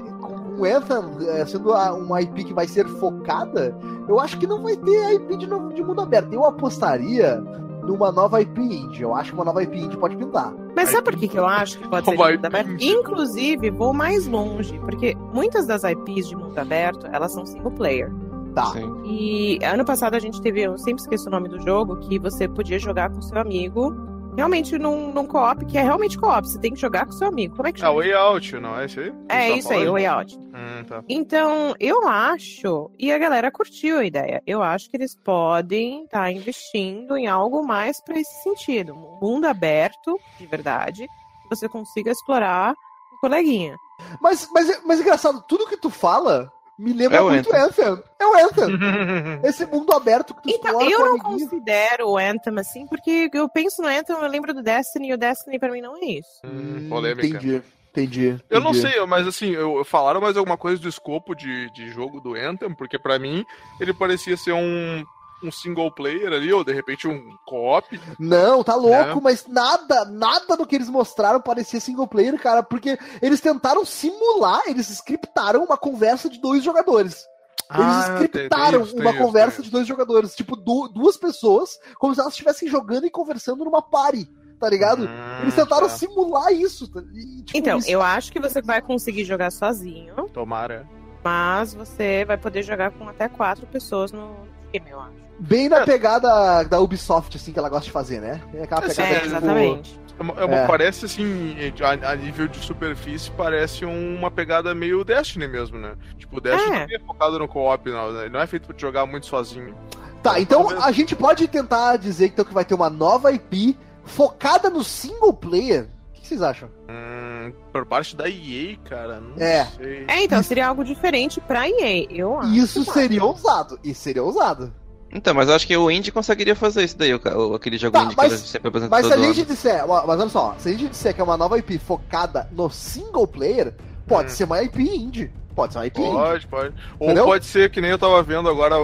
[0.58, 3.76] com Anthem é, sendo uma IP que vai ser focada,
[4.08, 6.34] eu acho que não vai ter IP de, novo, de mundo aberto.
[6.34, 7.44] Eu apostaria
[7.84, 9.02] numa nova IP indie.
[9.02, 10.54] Eu acho que uma nova IP indie pode pintar.
[10.76, 12.78] Mas sabe por que, que eu acho que pode ser de mundo aberto?
[12.80, 18.12] Inclusive, vou mais longe, porque muitas das IPs de mundo aberto, elas são single player.
[18.54, 18.68] Tá.
[18.68, 19.02] Sim.
[19.06, 22.48] E ano passado a gente teve, eu sempre esqueço o nome do jogo, que você
[22.48, 23.96] podia jogar com seu amigo,
[24.36, 27.56] realmente num, num co-op, que é realmente co-op, você tem que jogar com seu amigo.
[27.56, 27.96] Como é que Ah, chama?
[28.00, 29.14] Way Out, não é isso aí?
[29.30, 29.94] É tá isso aí, o?
[29.94, 30.38] Way Out.
[30.38, 31.04] Hum, tá.
[31.10, 36.32] Então, eu acho, e a galera curtiu a ideia, eu acho que eles podem estar
[36.32, 38.94] investindo em algo mais para esse sentido.
[38.94, 41.06] Um mundo aberto, de verdade,
[41.44, 42.74] que você consiga explorar
[43.14, 43.76] o coleguinha.
[44.22, 48.04] Mas, mas, mas engraçado, tudo que tu fala me lembra É o muito Anthem.
[48.20, 48.80] É o Anthem.
[49.44, 51.50] Esse mundo aberto que tu Então, explora eu não amiguinho.
[51.50, 55.18] considero o Anthem assim, porque eu penso no Anthem, eu lembro do Destiny, e o
[55.18, 56.40] Destiny pra mim não é isso.
[56.46, 57.28] Hum, polêmica.
[57.28, 57.62] Entendi,
[57.92, 58.38] entendi.
[58.50, 58.90] Eu não entendi.
[58.92, 62.74] sei, mas assim, eu, falaram mais alguma coisa do escopo de, de jogo do Anthem,
[62.74, 63.44] porque pra mim
[63.80, 65.04] ele parecia ser um,
[65.44, 68.00] um single player ali, ou de repente um co-op.
[68.20, 69.22] Não, tá louco, É.
[69.22, 74.62] mas nada, nada do que eles mostraram parecia single player, cara, porque eles tentaram simular,
[74.68, 77.26] eles scriptaram uma conversa de dois jogadores.
[77.72, 80.56] Eles Ah, tem- tem scriptaram isso, tem uma isso, conversa tem de dois jogadores, tipo,
[80.56, 84.28] du- duas pessoas, como se elas estivessem jogando e conversando numa party,
[84.60, 85.04] tá ligado?
[85.06, 85.94] Hum, Eles tentaram tá.
[85.94, 86.88] simular isso.
[86.92, 87.00] tá?
[87.14, 90.88] E, tipo, Então, isso- eu acho que você vai conseguir jogar sozinho, Tomara.
[91.24, 94.36] mas você vai poder jogar com até quatro pessoas no
[94.74, 95.19] time, eu acho.
[95.40, 98.42] Bem na pegada da Ubisoft, assim, que ela gosta de fazer, né?
[98.54, 100.00] É aquela É, pegada, É, tipo, exatamente.
[100.18, 100.68] É uma- é uma- É.
[100.68, 101.56] Parece assim,
[102.04, 105.94] a, a nível de superfície, parece uma pegada meio Destiny mesmo, né?
[106.18, 106.88] Tipo, o Destiny É.
[106.88, 108.12] não é focado no co-op, não.
[108.12, 108.22] né?
[108.24, 109.74] Ele não é feito pra te jogar muito sozinho.
[110.22, 113.78] Tá, então Talvez- a gente pode tentar dizer então, que vai ter uma nova IP
[114.04, 115.88] focada no single player.
[116.10, 116.70] O que vocês acham?
[116.90, 119.64] Hum, por parte da EA, cara, não É.
[119.78, 120.04] sei.
[120.10, 122.50] É, então, seria algo diferente pra EA, eu acho.
[122.54, 123.80] Isso seria ousado.
[123.82, 124.74] Isso seria ousado.
[125.12, 128.04] Então, mas eu acho que o Indie conseguiria fazer isso daí, o, aquele jogo Tá,
[128.04, 129.50] Indie mas- que ele sempre apresenta Mas se a gente ano.
[129.50, 132.70] disser, mas olha só, se a gente disser que é uma nova IP focada no
[132.70, 133.74] single player,
[134.08, 134.36] pode Hum.
[134.36, 135.32] ser uma IP indie.
[135.56, 136.12] Pode ser uma IP indie.
[136.14, 136.74] Pode, pode.
[137.00, 137.26] Ou Entendeu?
[137.26, 138.76] pode ser que nem eu tava vendo agora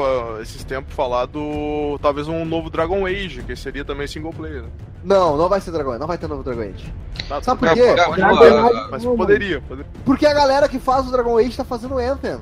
[0.42, 1.98] esses tempos falar do.
[2.02, 4.64] Talvez um novo Dragon Age, que seria também single player.
[4.64, 4.70] né?
[5.04, 6.92] Não, não vai ser Dragon Age, não vai ter novo Dragon Age.
[7.30, 7.96] Tá, Sabe por tudo quê?
[8.04, 9.92] pode rolar, Age, Mas poderia, poderia.
[10.04, 12.40] Porque a galera que faz o Dragon Age tá fazendo Anthem.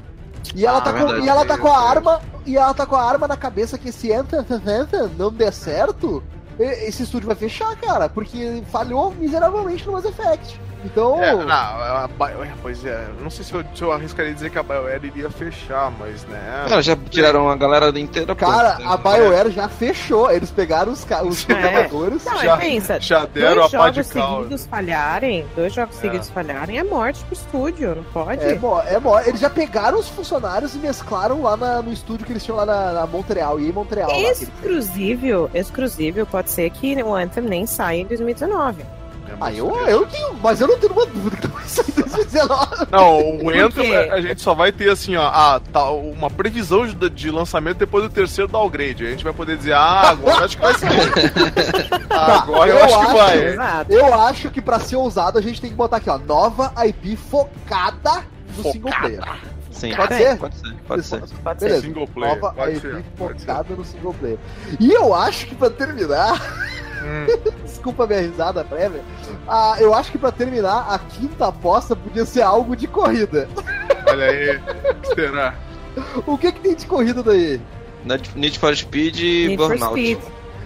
[0.56, 2.22] E ela, Ah, tá, com, verdade, e ela tá eu com a arma.
[2.46, 4.40] E ela tá com a arma na cabeça que se Anthem
[5.18, 6.22] não der certo,
[6.60, 8.10] esse estúdio vai fechar, cara.
[8.10, 10.60] Porque falhou miseravelmente no Mass Effect.
[10.84, 11.22] Então.
[11.24, 14.50] É, não, a Bio- pois é, eu não sei se eu, se eu arriscaria dizer
[14.50, 16.66] que a BioWare iria fechar, mas né.
[16.70, 18.36] Não, já tiraram a galera inteira.
[18.36, 18.46] pô.
[18.46, 20.30] Cara, a BioWare já fechou.
[20.32, 21.46] Eles pegaram os, os É.
[21.46, 22.26] programadores.
[22.26, 24.38] Não, Já- já, pensa, Já deram dois a pá de cal.
[24.44, 26.02] seguidos falharem, dois jogos É.
[26.02, 28.44] seguidos falharem, é morte pro estúdio, não pode?
[28.44, 29.20] É, bom, é bom.
[29.20, 32.66] Eles já pegaram os funcionários e mesclaram lá na- no estúdio que eles tinham lá
[32.66, 33.60] na, na Montreal.
[33.60, 34.10] E em Montreal.
[34.10, 38.84] lá, eles- Exclusivo, exclusivo, pode ser que o Anthem nem saia em 2019.
[39.34, 39.88] É Ah, eu, surreal.
[39.90, 40.34] eu tenho.
[40.42, 42.88] Mas eu não tenho uma dúvida que vai sair em 2019.
[42.92, 43.96] Não, o Anthem quê?
[44.12, 48.04] a gente só vai ter assim, ó, ah, tá, uma previsão de, de lançamento depois
[48.04, 49.06] do terceiro downgrade.
[49.06, 50.92] A gente vai poder dizer, ah, agora acho que vai sair.
[52.10, 53.46] agora eu, eu acho que acho- vai.
[53.48, 53.92] Exato.
[53.94, 56.18] Eu acho que pra ser ousado a gente tem que botar aqui, ó.
[56.18, 58.24] Nova IP focada
[58.58, 59.24] no single player.
[59.72, 59.96] Sim.
[59.96, 60.38] Pode ser?
[60.38, 61.20] Pode ser, pode ser.
[61.20, 61.66] Pode ser.
[61.66, 61.82] Beleza.
[61.82, 64.38] Single player, Nova pode IP ser, focada no single player.
[64.80, 66.40] E eu acho que pra terminar,
[67.64, 69.02] desculpa a minha risada prévia,
[69.48, 73.48] ah, eu acho que pra terminar, a quinta aposta podia ser algo de corrida.
[74.08, 75.56] olha aí, o que será?
[76.26, 77.62] O que que tem de corrida daí?
[78.36, 79.94] Need for Speed e Need for Burnout.
[79.94, 80.20] Speed,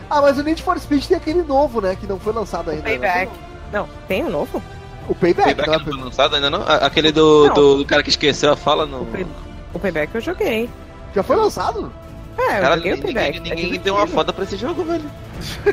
[0.10, 1.96] Ah, mas o Need for Speed tem aquele novo, né?
[2.00, 2.84] Que não foi lançado ainda.
[2.84, 3.32] Payback.
[3.72, 4.62] Não, tem um novo?
[5.10, 6.64] O Payback, Payback não é não foi lançado ainda não?
[6.68, 7.54] Aquele do, Não.
[7.54, 9.02] do, do cara que esqueceu a fala no.
[9.04, 9.28] O, pay-
[9.74, 10.70] o Payback eu joguei.
[11.16, 11.92] Já foi lançado?
[12.38, 13.06] É, Cara, ninguém, Payback.
[13.06, 13.84] ninguém, é ninguém divertido.
[13.84, 15.04] deu uma foda pra esse jogo, velho.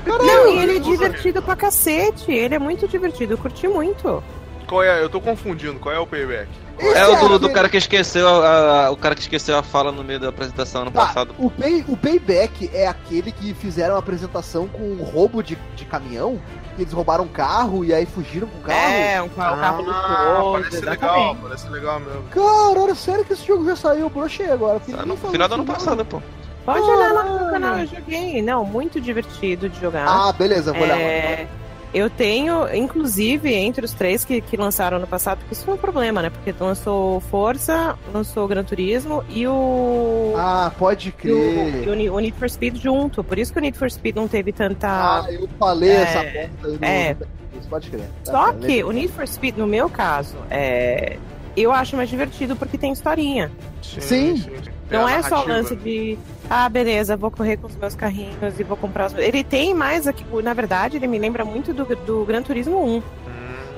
[0.07, 2.31] Não, e ele é divertido pra cacete.
[2.33, 4.22] Ele é muito divertido, eu curti muito.
[4.66, 5.03] Qual é?
[5.03, 5.79] Eu tô confundindo.
[5.79, 6.48] Qual é o payback?
[6.79, 9.57] Esse É o do, do aquele- cara que esqueceu a, a- o cara que esqueceu
[9.59, 11.35] a fala no meio da apresentação ano Tá, passado.
[11.38, 15.85] o, pay, o Payback é aquele que fizeram uma apresentação com um roubo de, de
[15.85, 16.40] caminhão.
[16.77, 18.79] E eles roubaram um carro e aí fugiram com o carro.
[18.81, 21.42] É, um carro, carro Ah, luxuoso, parece legal, exatamente.
[21.42, 22.22] parece legal mesmo.
[22.31, 24.09] Caralho, sério que esse jogo já saiu?
[24.11, 24.81] Brochei agora.
[24.81, 26.20] Tá no final do ano passado, pô.
[26.64, 28.40] Pode olhar lá no canal, eu joguei.
[28.42, 30.07] Não, muito divertido de jogar.
[30.09, 30.98] Ah, beleza, vou olhar.
[30.98, 31.46] É,
[31.92, 35.79] eu tenho, inclusive, entre os três que, que lançaram ano passado, porque isso foi um
[35.79, 36.31] problema, né?
[36.31, 40.35] Porque lançou Força, lançou Gran Turismo e o.
[40.37, 41.85] Ah, pode crer.
[41.87, 43.22] e o o Need for Speed junto.
[43.22, 44.88] Por isso que o Need for Speed não teve tanta.
[44.88, 47.16] Ah, eu falei É, essa porta no- é.
[47.61, 48.09] Isso pode crer.
[48.24, 51.18] Tá Só que o Need for Speed, no meu caso, é.
[51.57, 53.53] Eu acho mais divertido porque tem historinha.
[53.81, 54.35] Sim.
[54.42, 56.18] Tem Não é só o lance de,
[56.49, 59.14] ah, beleza, vou correr com os meus carrinhos e vou comprar os.
[59.14, 62.97] Ele tem mais aqui, na verdade, ele me lembra muito do, do Gran Turismo 1.
[62.97, 63.03] Hum,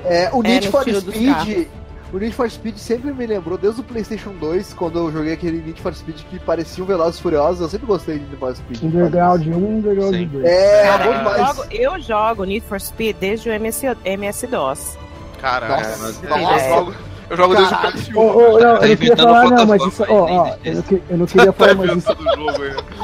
[0.05, 1.69] É, o Need no for Speed.
[2.13, 5.59] O Need for Speed sempre me lembrou, desde o PlayStation 2, quando eu joguei aquele
[5.61, 7.61] Need for Speed que parecia um Velozes e Furiosos.
[7.61, 8.83] Eu sempre gostei de Need for Speed.
[8.83, 10.27] Underground 1, Underground Sim.
[10.29, 10.45] 2.
[10.45, 11.47] É, Cara, bom eu, demais.
[11.57, 14.97] jogo, eu jogo Need for Speed desde o MS, MS-DOS.
[15.41, 15.83] Caralho.
[15.99, 16.65] Nossa, É, nossa.
[16.65, 16.95] eu jogo,
[17.31, 17.97] eu jogo desde o Caralho.
[17.99, 18.17] PS1.
[18.17, 20.05] Ô, ô, não, eu Tá não queria inventando falar, não, mas isso.
[20.05, 22.13] aí, Ó, ó, existe eu, não que- eu não queria Tá falar, mas isso.
[22.13, 22.25] o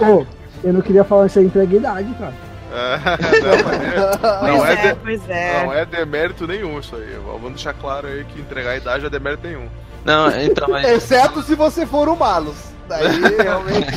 [0.00, 0.04] jogo.
[0.22, 0.26] Ô,
[0.64, 2.34] eu não queria falar isso aí entrega idade, cara.
[2.74, 2.96] É,
[3.42, 5.64] não, mas é- Pois Não, é é, de- é.
[5.64, 7.16] não é demérito nenhum isso aí.
[7.26, 9.66] Vamos deixar claro aí que entregar a idade é demérito nenhum.
[10.04, 10.86] Não, então, mas.
[10.88, 12.56] Exceto se você for o Malus.
[12.88, 13.06] Daí,
[13.42, 13.96] realmente.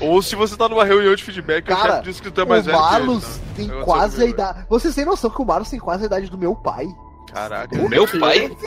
[0.00, 2.44] Ou se você tá numa reunião de feedback o Cara, chefe diz que tu é
[2.44, 2.78] mais o velho.
[2.78, 3.40] que ele, Malus tá?
[3.56, 4.66] tem Negócio quase a idade.
[4.68, 6.86] Vocês têm noção que o Malus tem quase a idade do meu pai?
[7.26, 7.76] Caraca.
[7.78, 8.50] O meu pai?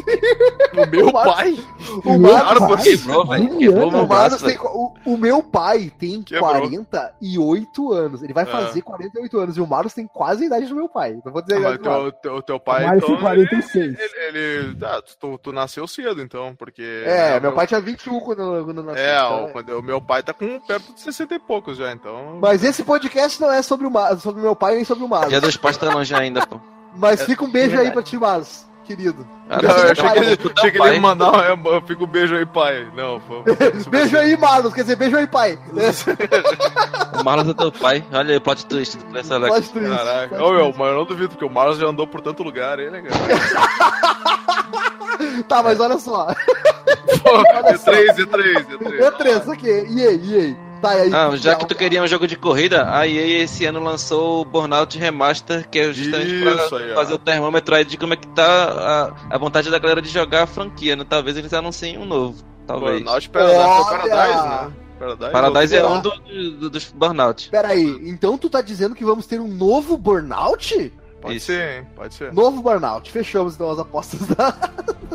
[0.76, 1.58] O meu pai?
[2.04, 2.20] O
[2.68, 2.84] pai?
[2.84, 3.44] Quebrou, velho.
[3.54, 3.60] Juliana.
[3.60, 4.46] Quebrou o, meu Malus braço.
[4.46, 6.50] tem, o, o meu pai tem Quebrou.
[6.50, 8.24] 48 anos.
[8.24, 8.48] Ele vai Ah.
[8.48, 9.58] fazer 48 anos.
[9.58, 11.18] E o Malus tem quase a idade do meu pai.
[11.24, 12.14] Não vou dizer a Ah, Malus.
[12.46, 13.98] teu, pai, então, de 46.
[13.98, 17.04] Ele, ele- ah, tu, tu nasceu cedo, então, porque...
[17.06, 19.04] É, né, meu pai tinha 21 quando, quando nasceu.
[19.04, 21.92] É, então, o, quando, o meu pai tá com perto de 60 e poucos já,
[21.94, 22.38] então...
[22.42, 25.30] Mas esse podcast não é sobre o, sobre o meu pai nem sobre o Malus.
[25.30, 26.60] Dia dos pais tá longe ainda, pô.
[26.98, 29.28] Mas fica um beijo aí pra ti, Malus, querido.
[29.50, 32.04] Ah, Não, eu tá achei que ele, achei que ele ia mandar um, eu fico
[32.06, 32.88] um beijo aí, pai.
[32.96, 33.44] Não, pô.
[33.90, 34.74] Beijo aí, Malus.
[34.74, 35.60] Quer dizer, beijo aí, pai.
[37.20, 38.04] O Marlon é teu pai.
[38.12, 39.56] Olha aí plot twist Select.
[39.56, 39.96] Plot twist.
[39.96, 40.36] Caraca.
[40.36, 42.80] Plot Ô, meu, mas eu não duvido, porque o Marlos já andou por tanto lugar
[42.80, 43.16] aí, né, cara?
[45.48, 46.28] Tá, mas olha só.
[47.24, 49.12] Pô, E3, E3, E3.
[49.12, 49.68] E3, isso aqui.
[49.68, 50.58] E aí, e aí?
[50.86, 51.14] Aí?
[51.14, 54.46] Ah, já que tu queria um jogo de corrida, a EA esse ano lançou o
[54.46, 56.96] Burnout Remaster, que é justamente Isso pra aí, ó.
[56.96, 60.10] fazer o termômetro aí de como é que tá a, a vontade da galera de
[60.10, 61.06] jogar a franquia, né?
[61.08, 62.44] Talvez eles anunciem um novo.
[62.68, 63.02] Talvez.
[63.04, 64.10] Burnout Paradise, foi Olha!
[64.10, 64.74] Paradise, né?
[64.98, 66.12] Paradise, Paradise é um do-
[66.60, 67.50] do- dos Burnout.
[67.50, 70.92] Pera aí, então tu tá dizendo que vamos ter um novo Burnout?
[71.26, 71.46] Pode Isso.
[71.48, 71.88] ser, hein?
[71.96, 72.34] Pode ser.
[72.34, 73.12] Novo Burnout.
[73.12, 74.52] Fechamos então as apostas da,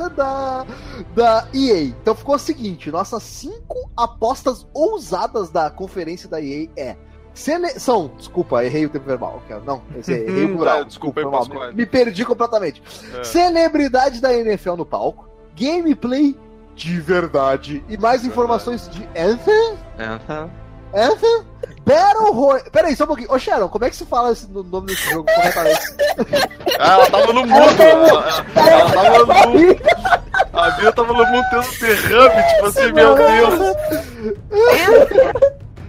[0.08, 0.66] da,
[1.14, 1.82] da EA.
[1.84, 6.96] Então ficou o seguinte: nossas cinco apostas ousadas da conferência da EA é.
[7.32, 7.68] Cele...
[7.78, 9.40] São, desculpa, errei o tempo verbal.
[9.48, 10.84] eu- Não, esse- errei o Hum, plural.
[10.84, 11.68] desculpa foi mal, Pascoal.
[11.68, 12.82] me, me perdi completamente.
[13.14, 13.22] É.
[13.24, 16.36] Celebridade da NFL no palco, gameplay
[16.74, 19.78] de verdade e mais informações de Anthem.
[19.96, 20.48] É, tá.
[20.92, 21.44] Anthem,
[21.90, 22.70] Battle Royale.
[22.70, 23.32] Pera aí, só um pouquinho.
[23.32, 25.80] Ô, Sharon, como é que se fala esse, o nome desse jogo corretamente?
[26.78, 27.82] Ah, ela tava no mundo!
[27.82, 29.80] Ela, ela tava no mundo!
[30.52, 33.76] A Bia tava no mundo tendo derrame, tipo assim, meu Deus!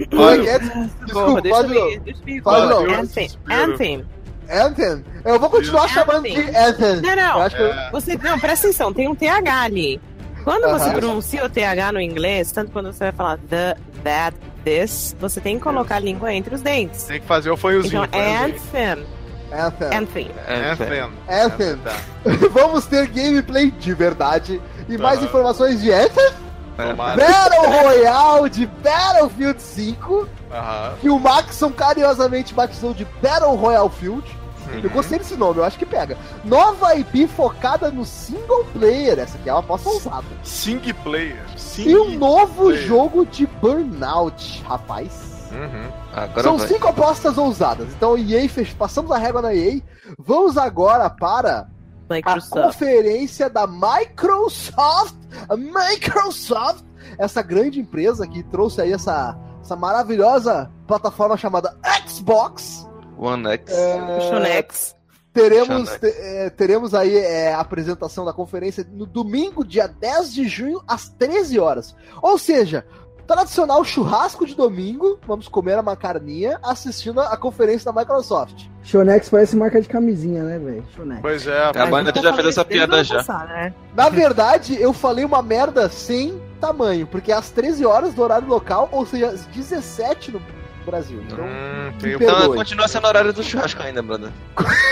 [0.10, 0.60] Como é que é?
[0.60, 3.00] Desculpa, deixa eu pode Fala não.
[3.00, 3.30] Anthem.
[3.50, 4.06] Anthem.
[4.50, 5.06] Anthem.
[5.24, 5.94] Eu vou continuar Isso.
[5.94, 7.02] chamando de Anthem.
[7.02, 7.42] Não, Eu não.
[7.42, 7.90] acho que eu- É.
[7.92, 10.02] Você, não, presta atenção, tem um TH ali.
[10.44, 10.94] Quando você Aham.
[11.00, 15.58] pronuncia o TH no inglês, tanto quando você vai falar the, that, this, você tem
[15.58, 17.04] que colocar a língua entre os dentes.
[17.04, 18.04] Tem que fazer o fanhozinho.
[18.04, 18.20] Então.
[18.20, 19.06] Anthem.
[19.54, 19.98] Anthem.
[19.98, 20.32] Anthem.
[20.48, 21.12] É, Anthem.
[21.30, 21.78] Anthem.
[21.78, 21.98] Tá.
[22.52, 25.28] Vamos ter gameplay de verdade e mais Aham.
[25.28, 26.32] informações de Anthem,
[26.78, 27.18] Tomara.
[27.18, 30.94] Battle Royale de Battlefield 5, Aham.
[31.02, 34.41] que o Maxon carinhosamente batizou de Battle Royale Field.
[34.70, 34.90] Eu Uhum.
[34.90, 36.18] gostei desse nome, eu acho que pega.
[36.44, 40.26] Nova IP focada no single player, essa aqui é uma aposta ousada.
[40.44, 41.42] Sing player.
[41.58, 42.82] Sing E um novo player.
[42.88, 45.50] jogo de Burnout, rapaz.
[45.52, 45.92] Uhum.
[46.14, 46.68] Agora São vai.
[46.68, 47.88] cinco apostas ousadas.
[47.96, 49.82] Então, EA fez, passamos a régua na EA.
[50.18, 51.68] Vamos agora para
[52.10, 52.50] a Microsoft.
[52.52, 55.16] conferência da Microsoft.
[55.50, 56.84] A Microsoft,
[57.18, 61.76] essa grande empresa que trouxe aí essa, essa maravilhosa plataforma chamada
[62.08, 62.88] Xbox.
[63.22, 63.72] One X.
[63.72, 64.96] É, Shonex.
[65.32, 70.82] Teremos, é, teremos aí é, a apresentação da conferência no domingo, dia 10 de junho,
[70.86, 71.96] às 13 horas.
[72.22, 72.86] Ou seja,
[73.26, 78.66] tradicional churrasco de domingo, vamos comer uma carninha assistindo a conferência da Microsoft.
[78.84, 80.84] Shonex parece marca de camisinha, né, velho?
[80.94, 81.22] Shonex.
[81.22, 83.18] Pois é, A banda já fez essa piada já.
[83.18, 83.74] passado, né?
[83.96, 88.50] Na verdade, eu falei uma merda sem tamanho, porque é às 13 horas do horário
[88.50, 90.42] local, ou seja, às 17 no
[90.86, 91.22] Brasil.
[91.26, 94.32] Então, Hum, Então continua sendo horário do churrasco ainda, brother.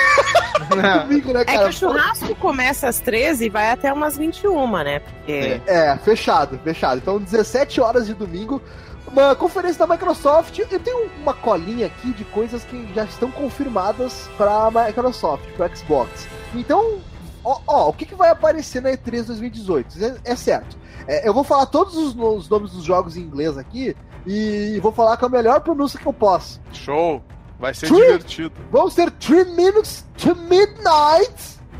[1.05, 4.99] domingo, né, É que o churrasco começa às 13 e vai até umas 21, né?
[4.99, 5.61] Porque.
[5.65, 6.97] É, fechado, fechado.
[6.97, 8.61] Então, 17 horas de domingo,
[9.07, 10.57] uma conferência da Microsoft.
[10.59, 16.27] Eu tenho uma colinha aqui de coisas que já estão confirmadas para Microsoft, para Xbox.
[16.53, 16.99] Então,
[17.43, 20.03] ó, ó, o que, que vai aparecer na E3 2018?
[20.03, 20.77] É, é certo.
[21.07, 23.95] É, eu vou falar todos os, os nomes dos jogos em inglês aqui
[24.31, 26.61] e vou falar com a melhor pronúncia que eu posso.
[26.71, 27.23] Show.
[27.59, 27.99] Vai ser True.
[28.05, 28.51] divertido.
[28.71, 31.33] Vamos ter 3 minutes to midnight.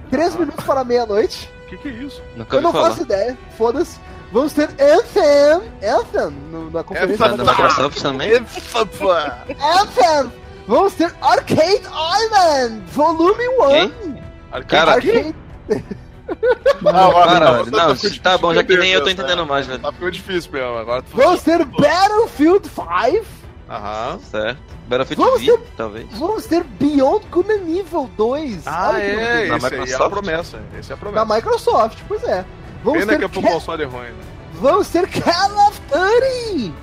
[0.10, 1.50] 3 minutos para meia-noite.
[1.66, 2.22] O que, que é isso?
[2.36, 2.90] Nunca Eu não falar.
[2.90, 4.00] faço ideia, foda-se.
[4.32, 7.46] Vamos ter Anthem, Anthem, no- na conferência Anthem.
[7.46, 8.32] Da Microsoft também?
[8.34, 10.32] Anthem!
[10.68, 14.62] Vamos ter Arcade Island, volume 1.
[14.68, 15.36] Cara, Arcade...
[16.30, 17.72] Ah, Para, agora velho.
[17.72, 19.80] Não, ficando tá bom, já que nem eu tô difícil entendendo entender, mais, velho.
[19.80, 20.78] Tá ficando difícil mesmo.
[20.78, 23.26] Agora tu Vamos ter Battlefield 5.
[23.70, 24.20] Aham.
[24.32, 24.60] Certo.
[24.88, 26.08] Battlefield Vamos V, talvez.
[26.18, 28.66] Vamos ter Beyond Good and Evil 2.
[28.68, 29.48] Ah, Olha é.
[29.48, 30.10] Na Esse aí é a Microsoft?
[30.12, 30.60] promessa.
[30.80, 31.36] Esse é a Da promessa.
[31.36, 32.46] Microsoft, pois é.
[32.84, 34.24] Vamos Pena ter, que é pro Ca- console ruim, né?
[34.54, 36.74] Vamos ter Call of Duty.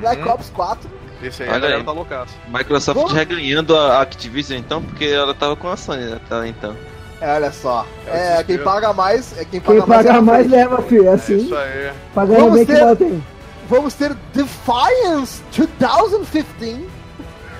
[0.00, 0.30] Black Uhum.
[0.32, 0.90] Ops 4.
[1.22, 1.84] Esse aí Olha a galera aí.
[1.84, 2.34] tá loucaça.
[2.48, 6.76] Microsoft Vamos- reganhando a Activision então, porque ela tava com a Sony até então.
[7.20, 7.86] É, olha só.
[8.06, 10.00] É o É, quem paga mais é quem paga Quem mais.
[10.00, 11.04] é pagar na mais leva, filho.
[11.06, 11.36] É É assim.
[11.38, 11.92] isso aí.
[12.14, 13.24] Pagando Vamos bem que ter- mal tem.
[13.68, 16.86] Vamos ter Defiance 2015.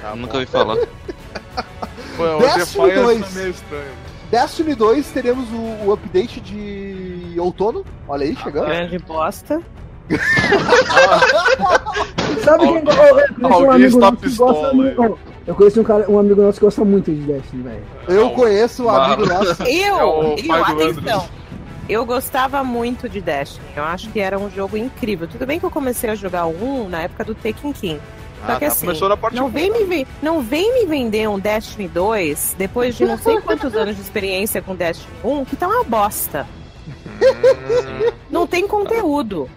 [0.03, 0.77] Tá Nunca ouvi falar.
[2.17, 3.37] Pô, Destiny Defiance 2.
[3.37, 3.93] é meio estranho.
[4.31, 7.85] Destiny 2 teremos o, o update de outono.
[8.09, 8.67] Olha aí, chegando.
[8.67, 9.61] Grande bosta.
[12.45, 15.19] Sabe quem Alguém- um alguém está que pistola gosta.
[15.47, 17.85] Eu conheci um, cara, um amigo nosso que gosta muito de Destiny, velho.
[18.09, 19.63] Eu conheço um amigo nosso.
[19.63, 21.29] Eu, É eu, do atenção.
[21.89, 23.65] Eu gostava muito de Destiny.
[23.77, 25.29] Eu acho que era um jogo incrível.
[25.29, 28.01] Tudo bem que eu comecei a jogar um na época do Taken King.
[28.45, 31.29] Só Ah, que tá, assim, começou na parte não vem, me não vem me vender
[31.29, 35.57] um Destiny 2 depois de não sei quantos anos de experiência com Destiny 1, que
[35.57, 36.47] tá uma bosta.
[36.87, 39.49] Hum, Não tem conteúdo.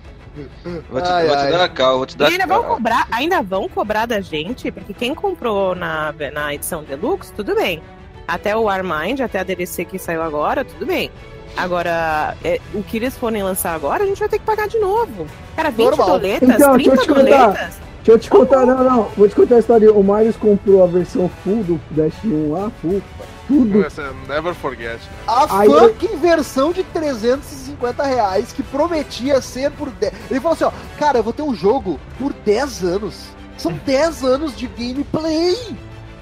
[0.90, 1.52] Vou te, Ai, vou te ai.
[1.52, 4.72] dar a cal, vou te E dar ainda vão cobrar, ainda vão cobrar da gente,
[4.72, 7.82] porque quem comprou na, na edição Deluxe, tudo bem.
[8.28, 11.10] Até o Armind, até a DLC que saiu agora, tudo bem.
[11.58, 14.78] Agora, é, o que eles forem lançar agora, a gente vai ter que pagar de
[14.78, 15.26] novo.
[15.56, 16.08] Cara, 20 Normal.
[16.08, 17.24] doletas, Então, deixa eu 30 te contar.
[17.48, 17.76] doletas.
[18.04, 19.04] Deixa eu te contar, não, não.
[19.18, 19.92] Vou te contar a história.
[19.92, 23.02] O Marius comprou a versão full do Destiny 1 lá, full,
[23.50, 23.84] tudo.
[23.86, 25.00] essa é Never forget.
[25.28, 30.14] A Aí eu- fucking versão de 350 reais que prometia ser por 10.
[30.32, 33.26] Ele falou assim: ó, cara, eu vou ter um jogo por 10 anos.
[33.58, 35.56] São 10 anos de gameplay.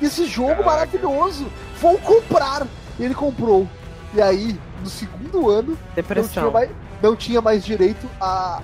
[0.02, 0.70] Esse jogo Caraca.
[0.72, 1.48] maravilhoso.
[1.82, 2.66] Vou comprar.
[3.00, 3.68] E ele comprou.
[4.14, 6.52] E aí, no segundo ano, não tinha Depressão.
[6.52, 6.70] mais,
[7.02, 8.62] não tinha mais direito à,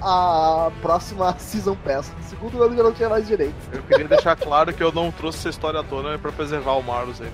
[0.67, 2.11] à próxima Season Pass.
[2.17, 3.53] No segundo ano já não tinha mais direito.
[3.71, 6.83] Eu queria deixar claro que eu não trouxe essa história à tona pra preservar o
[6.83, 7.29] Marlos aí.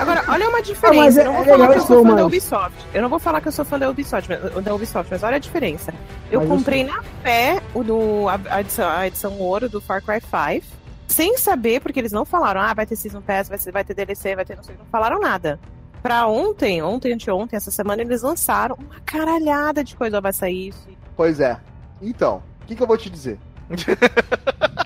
[0.00, 1.20] Agora, olha uma Ah, diferença.
[1.22, 2.86] é- eu não vou é falar que eu sou fã da Ubisoft.
[2.94, 5.36] Eu não vou falar que eu sou fã da Ubisoft, mas, da Ubisoft, mas olha
[5.36, 5.92] a diferença.
[6.30, 9.80] Eu Mas eu comprei na fé o do, a, a edição, a edição ouro do
[9.80, 10.66] Far Cry 5,
[11.08, 13.94] sem saber, porque eles não falaram, ah, vai ter Season Pass, vai, ser- vai ter
[13.94, 15.58] DLC, vai ter não sei, não falaram nada.
[16.02, 20.88] Pra ontem, ontem, anteontem, essa semana, eles lançaram uma caralhada de coisa, vai sair isso.
[21.16, 21.60] Pois é.
[22.00, 23.38] Então, o que, que eu vou te dizer?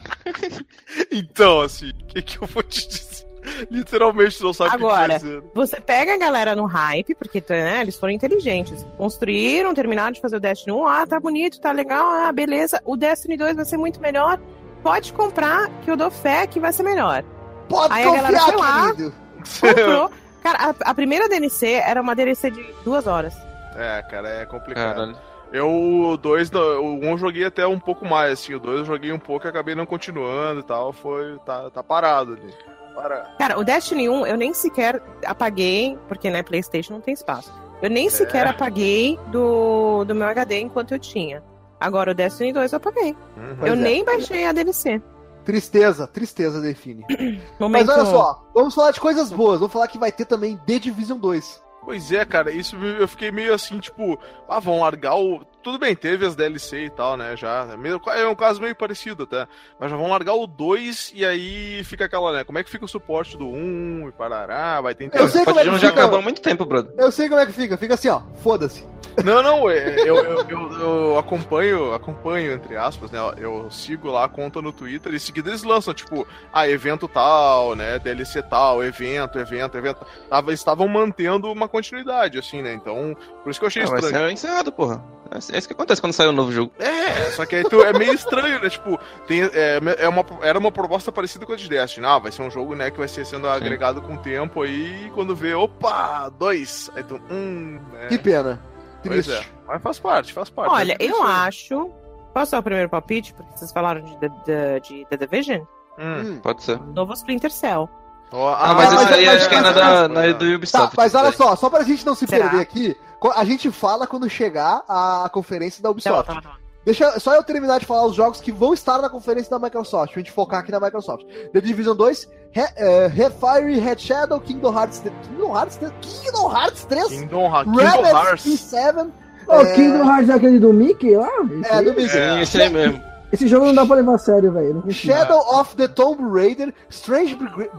[1.11, 3.27] Então, assim, o que, que eu vou te dizer?
[3.71, 5.15] Literalmente não sabe o Agora.
[5.19, 5.43] que dizer.
[5.55, 8.85] Você pega a galera no hype, porque né, eles foram inteligentes.
[8.99, 10.87] Construíram, terminaram de fazer o Destiny 1.
[10.87, 12.81] Ah, tá bonito, tá legal, ah, beleza.
[12.85, 14.41] O Destiny 2 vai ser muito melhor.
[14.83, 17.25] Pode comprar, que eu dou fé que vai ser melhor.
[17.69, 18.95] Pode Aí a galera confiar, foi lá.
[18.95, 19.15] querido.
[19.61, 20.11] Comprou.
[20.47, 23.37] Cara, a, a primeira DLC era uma DLC de duas horas.
[23.75, 24.95] É, cara, é complicado.
[24.95, 25.17] Caralho.
[25.53, 28.79] Eu, o 2, o 1 um eu joguei até um pouco mais, assim, o 2
[28.79, 32.55] eu joguei um pouco e acabei não continuando e tal, foi, tá, tá parado ali.
[32.95, 33.29] Parado.
[33.37, 37.53] Cara, o Destiny 1 eu nem sequer apaguei, porque né, PlayStation não tem espaço.
[37.83, 41.43] Eu nem sequer apaguei do, do meu HD enquanto eu tinha.
[41.81, 43.17] Agora o Destiny 2 eu apaguei.
[43.37, 43.57] Uhum.
[43.59, 43.83] Pois eu é.
[43.83, 45.03] nem baixei a DLC.
[45.47, 47.05] Tristeza, tristeza define.
[47.71, 49.61] Mas olha só, vamos falar de coisas boas.
[49.61, 51.63] Vamos falar que vai ter também The Division 2.
[51.85, 54.19] Pois é, cara, isso eu fiquei meio assim, tipo,
[54.49, 55.47] ah, vão largar o.
[55.67, 57.37] Tudo bem, teve as DLC e tal, né?
[57.37, 57.67] Já.
[58.15, 59.49] É É um caso meio parecido até.
[59.81, 62.45] Mas já vão largar o 2 e aí fica aquela, né?
[62.45, 64.81] Como é que fica o suporte do 1 e parará?
[64.81, 65.89] Vai ter Eu sei como é que já fica.
[66.03, 66.95] acabou há muito tempo, brother.
[66.97, 67.77] Eu sei como é que fica.
[67.77, 68.21] Fica assim, ó.
[68.45, 68.87] Foda-se.
[69.25, 73.19] Não, não, é, eu, eu, eu, eu acompanho, acompanho, entre aspas, né?
[73.37, 77.09] Eu sigo lá a conta no Twitter e em seguida eles lançam, tipo, ah, evento
[77.09, 77.99] tal, né?
[77.99, 80.07] DLC tal, evento, evento, evento.
[80.31, 82.73] Tava, estavam mantendo uma continuidade, assim, né?
[82.73, 84.27] Então, por isso que eu achei Ah, vai estranho.
[84.29, 85.16] ser encerrado, porra.
[85.31, 86.73] É é isso que acontece quando sai um novo jogo.
[86.79, 88.69] É, só que aí tu, é meio estranho, né?
[88.71, 92.07] Tipo, tem, é, é uma, era uma proposta parecida com a de Destiny.
[92.07, 95.07] Ah, vai ser um jogo, né, que vai ser sendo agregado com o tempo aí,
[95.07, 96.91] e quando vê, opa, dois.
[96.95, 98.07] Aí tu, hum, né?
[98.09, 98.61] Que pena.
[99.05, 99.47] Pois Triste.
[99.47, 99.57] é.
[99.69, 100.73] Mas faz parte, faz parte.
[100.73, 101.91] Olha, É eu acho.
[102.35, 103.33] Posso dar o primeiro palpite?
[103.33, 105.61] Porque vocês falaram de, The- The- de The Division?
[105.99, 106.21] Hum.
[106.21, 106.41] Hum.
[106.43, 106.79] Pode ser.
[106.79, 107.89] Novo Splinter Cell.
[108.33, 110.49] Ó, Ah, mas mas- isso aí mas- acho que é mas- na, da, mas- do
[110.51, 110.95] Tá, Ubisoft.
[110.97, 112.49] mas olha só, só pra gente não se Será?
[112.49, 112.97] perder aqui,
[113.35, 116.27] a gente fala quando chegar a conferência da Tá, Ubisoft.
[116.35, 116.57] tá, tá.
[116.85, 120.13] Deixa só eu terminar de falar os jogos que vão estar na conferência da Microsoft,
[120.13, 121.25] pra gente focar aqui na Microsoft.
[121.53, 126.53] The Division 2, Re, eh, Refire, Red Shadow, Kingdom Hearts 3, Kingdom Hearts 3, Kingdom
[126.53, 128.45] Hearts 3, Kingdom, Hearts- Kingdom Hearts.
[128.47, 129.11] P7,
[129.49, 129.75] Ô, É.
[129.75, 131.29] Kingdom Hearts é aquele do Mickey lá?
[131.61, 131.91] Esse, é, do?
[131.91, 132.09] Mickey.
[132.09, 133.03] Sim, isso aí mesmo.
[133.33, 134.83] Esse jogo não dá pra levar a sério, velho.
[134.85, 134.91] Não.
[134.91, 137.71] Shadow of the Tomb Raider, Strange Brigra-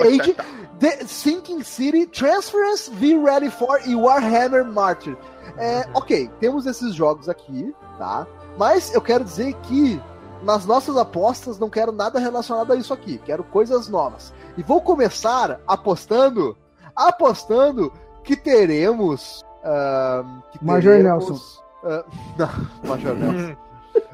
[0.00, 0.36] Age,
[0.78, 5.16] The Sinking City, Transference, Be Ready For e Warhammer Martyr.
[5.56, 8.26] É, ok, temos esses jogos aqui, tá?
[8.58, 10.00] Mas eu quero dizer que
[10.42, 13.18] nas nossas apostas não quero nada relacionado a isso aqui.
[13.24, 14.32] Quero coisas novas.
[14.56, 16.56] E vou começar apostando,
[16.94, 17.92] apostando
[18.22, 19.42] que teremos.
[19.64, 21.62] ahn, que Major teremos, Nelson.
[21.84, 22.04] ah,
[22.82, 23.56] não, Major Nelson.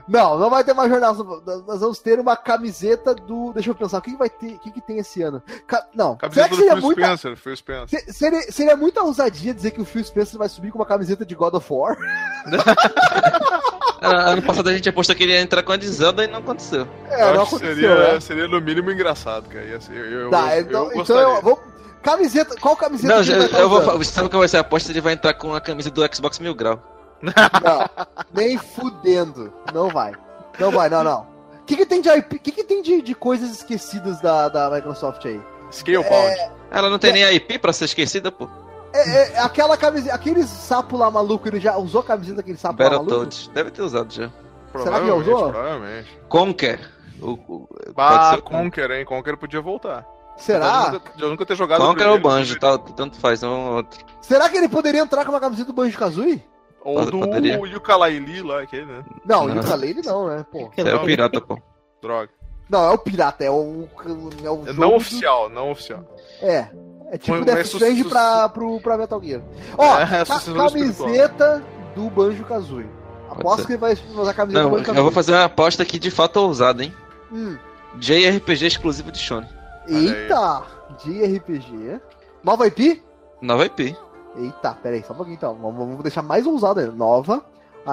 [0.08, 1.42] Não, não vai ter Major Nelson.
[1.66, 3.52] Nós vamos ter uma camiseta do.
[3.52, 4.54] Deixa eu pensar, o que, que vai ter?
[4.54, 5.42] O que, que tem esse ano?
[5.66, 7.02] Ca- Não, será Camiseta que do seria Phil muita.
[7.02, 8.00] Spencer, Phil Spencer.
[8.04, 11.26] se- Seria, seria muita ousadia dizer que o Phil Spencer vai subir com uma camiseta
[11.26, 11.96] de God of War?
[14.00, 16.26] Ah, Ano passado a gente apostou que ele ia entrar com a de Zelda e
[16.28, 16.86] não aconteceu.
[17.08, 18.20] É, Eu não acho que aconteceu, seria, né?
[18.20, 19.64] seria no mínimo engraçado, cara.
[19.64, 21.60] Ia ser- eu, eu, Tá, eu, então, eu então eu vou.
[22.02, 22.54] Camiseta.
[22.60, 24.04] Qual camiseta Não, que ele vai tá eu vou.
[24.04, 24.92] Sabe qual vai ser a aposta?
[24.92, 26.80] Ele vai entrar com a camisa do Xbox Mil Grau.
[27.22, 29.52] Não, nem fudendo.
[29.72, 30.12] Não vai.
[30.58, 31.26] Não vai, não, não.
[31.60, 32.36] O que, que tem de IP?
[32.36, 35.40] O que, que tem de, de coisas esquecidas da, da Microsoft aí?
[35.70, 36.36] Scalebound.
[36.70, 38.48] Ela não tem nem IP pra ser esquecida, pô.
[38.92, 40.14] É, é aquela camiseta.
[40.14, 43.04] Aquele sapo lá maluco, ele já usou a camiseta daquele sapo lá maluco?
[43.10, 43.48] Battletoads.
[43.48, 44.30] Deve ter usado já.
[44.82, 45.50] será que já usou?
[45.50, 46.20] Provavelmente.
[46.28, 46.80] Conquer.
[47.20, 49.04] O, o, pode Ah, ser o Conquer, hein?
[49.04, 50.04] Conquer podia voltar.
[50.36, 50.86] Será?
[50.86, 53.76] Eu nunca, eu nunca ter jogado Conquer ou primeiro, Banjo, tá, tanto faz, um ou
[53.76, 54.04] outro.
[54.20, 56.44] Será que ele poderia entrar com uma camiseta do Banjo Kazooie?
[56.86, 57.56] Ou do Poderia.
[57.58, 59.04] Yooka-Laylee lá, aquele, né?
[59.24, 59.56] Não, Não.
[59.56, 60.46] o Ukulele não, né?
[60.50, 60.70] Pô.
[60.76, 61.58] É o pirata, pô.
[62.00, 62.30] Droga.
[62.68, 63.88] Não, é o pirata, é o.
[64.44, 66.04] É, o É não do- oficial, não oficial.
[66.40, 66.66] É.
[67.12, 69.40] É tipo Death Strange su- pra, pro, pra Metal Gear.
[69.78, 71.62] Ó, É, camiseta
[71.94, 72.88] do Banjo Kazooie.
[73.30, 75.14] Aposto que ele vai usar a camiseta Não, do Banjo eu vou Kazooie.
[75.14, 76.92] fazer uma aposta aqui de fato ousada, hein?
[77.32, 77.56] Hum.
[77.98, 79.46] JRPG exclusivo de Shone.
[79.88, 80.62] Eita!
[81.04, 82.00] De RPG.
[82.42, 83.02] Nova IP?
[83.40, 83.96] Nova IP.
[84.38, 85.54] Eita, pera aí, só um pouquinho então.
[85.54, 86.92] Vamos, vamos deixar mais ousado ainda.
[86.92, 87.44] Nova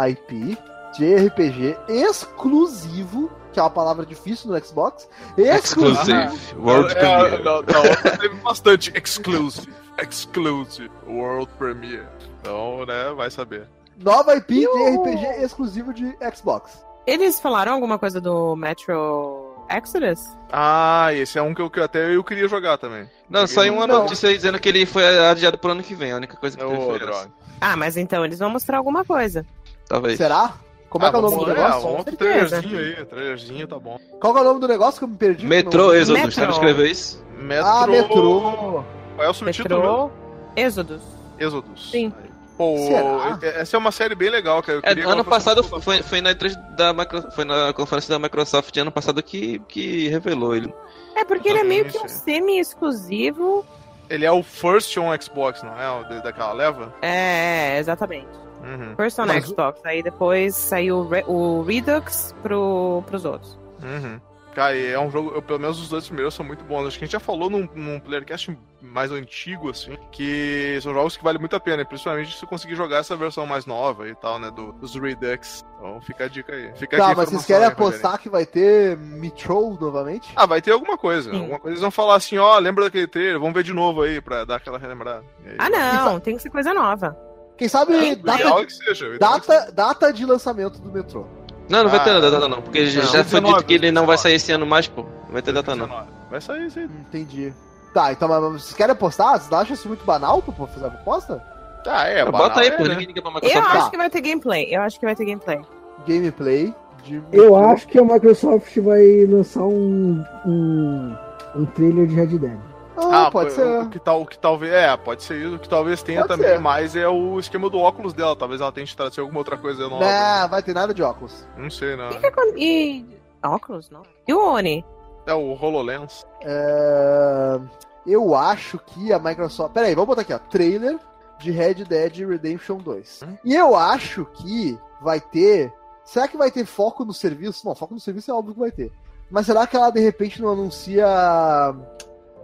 [0.10, 0.58] IP
[0.98, 5.08] de RPG exclusivo, que é uma palavra difícil no Xbox.
[5.38, 6.20] Exclusivo.
[6.20, 6.60] Exclusive.
[6.60, 7.44] World é, Premiere.
[7.44, 9.74] Na outra teve bastante exclusive.
[10.02, 10.92] Exclusive.
[11.08, 12.08] World Premiere.
[12.42, 13.68] Então, né, vai saber.
[13.98, 16.84] Nova IP de RPG exclusivo de Xbox.
[17.06, 20.30] Eles falaram alguma coisa do Metro Exodus?
[20.52, 23.10] Ah, esse é um que eu, que até eu queria jogar também.
[23.30, 24.04] Não, saiu uma Não.
[24.04, 26.12] notícia aí dizendo que ele foi adiado pro ano que vem.
[26.12, 27.28] A única coisa que É teve o foi.
[27.60, 29.46] Ah, mas então eles vão mostrar alguma coisa.
[29.88, 30.18] Talvez.
[30.18, 30.54] Será?
[30.90, 31.88] Como é que é o nome do negócio?
[31.88, 33.06] É, um trailerzinho aí.
[33.06, 34.00] Trailerzinho tá bom.
[34.22, 35.46] Qual que é o nome do negócio que eu me perdi?
[35.46, 36.32] Metrô Exodus, Metro.
[36.34, 37.24] sabe escrever isso?
[37.40, 37.66] Metro...
[37.66, 38.84] Ah, Metrô.
[39.16, 39.76] Qual é o subtítulo?
[39.80, 40.12] Metrô
[40.56, 41.02] Exodus.
[41.40, 41.90] Exodus.
[41.92, 42.14] Sim.
[42.58, 43.40] Pô, Será?
[43.42, 44.80] essa é uma série bem legal, cara.
[44.84, 48.76] Eu É, ano passado foi, foi na E3 da Micro, foi na conferência da Microsoft
[48.78, 50.74] ano passado que, que revelou ele.
[51.16, 53.66] É porque ele é meio que um semi-exclusivo.
[54.10, 56.22] Ele é o first on Xbox, não é?
[56.22, 56.94] Daquela leva?
[57.02, 58.28] É, exatamente.
[58.64, 58.96] Uhum.
[58.96, 59.82] First on Mas Xbox.
[59.84, 63.58] Aí depois saiu o Redux pro, pros outros.
[63.82, 64.20] Uhum.
[64.54, 66.88] Cara, e é um jogo, eu, pelo menos os dois primeiros são muito bons.
[66.88, 71.18] Acho que a gente já falou num, num Playercast mais antigo, assim, que são jogos
[71.18, 74.14] que valem muito a pena, principalmente se você conseguir jogar essa versão mais nova e
[74.16, 75.66] tal, né, do, dos Redux.
[75.78, 76.72] Então fica a dica aí.
[76.76, 77.88] Fica Tá, mas vocês querem aí, Rogério.
[77.88, 80.32] apostar que vai ter Metro novamente?
[80.36, 81.32] Ah, vai ter alguma coisa.
[81.32, 81.40] Sim.
[81.40, 83.40] Alguma coisa eles vão falar assim, ó, lembra daquele trailer?
[83.40, 85.24] Vamos ver de novo aí, pra dar aquela relembrada.
[85.46, 87.18] Aí, Ah, não, tem que ser coisa nova.
[87.58, 89.18] Quem sabe data, é que seja.
[89.18, 91.26] data, data de lançamento do Metrô.
[91.70, 93.74] Não, não vai ter Ah, data não, porque já não, já foi 19, dito que
[93.74, 94.22] ele não vai 19.
[94.22, 95.02] sair esse ano mais, pô.
[95.04, 95.90] Não vai ter data não.
[96.30, 96.86] Vai sair isso aí.
[96.86, 97.54] Entendi.
[97.94, 99.40] Tá, então, mas vocês querem apostar?
[99.40, 101.44] Vocês acham isso muito banal pra fazer a aposta?
[101.86, 102.84] Ah, é, Bota banal, aí, é, pô.
[102.84, 102.90] né?
[102.90, 103.72] Ninguém liga pra Eu Microsoft.
[103.72, 103.78] Tá.
[103.80, 104.68] acho que vai ter gameplay.
[104.72, 105.62] Eu acho que vai ter gameplay.
[106.08, 107.22] Gameplay de.
[107.32, 111.16] Eu acho que a Microsoft vai lançar um, um,
[111.56, 112.58] um trailer de Red Dead.
[112.98, 113.82] Ah, pode o- ser.
[113.82, 114.74] O que, tal, o que talvez.
[114.74, 115.56] É, pode ser isso.
[115.56, 116.60] O que talvez tenha Pode também ser.
[116.60, 118.36] mais é o esquema do óculos dela.
[118.36, 120.04] Talvez ela tente trazer alguma outra coisa nova.
[120.06, 121.48] Não, vai ter nada de óculos.
[121.58, 122.10] Não sei, não.
[122.12, 123.06] E, que acon- e...
[123.44, 124.04] óculos, não?
[124.28, 124.86] E o Oni?
[125.26, 126.26] É o HoloLens.
[126.42, 127.60] É,
[128.06, 129.74] Eu acho que a Microsoft.
[129.74, 130.40] Pera aí, vamos botar aqui, ó.
[130.40, 131.00] Trailer
[131.40, 133.22] de Red Dead Redemption 2.
[133.24, 133.38] Hum?
[133.46, 135.72] E eu acho que vai ter.
[136.06, 137.66] Será que vai ter foco no serviço?
[137.66, 138.92] Não, foco no serviço é óbvio que vai ter.
[139.32, 141.08] Mas será que ela de repente não anuncia.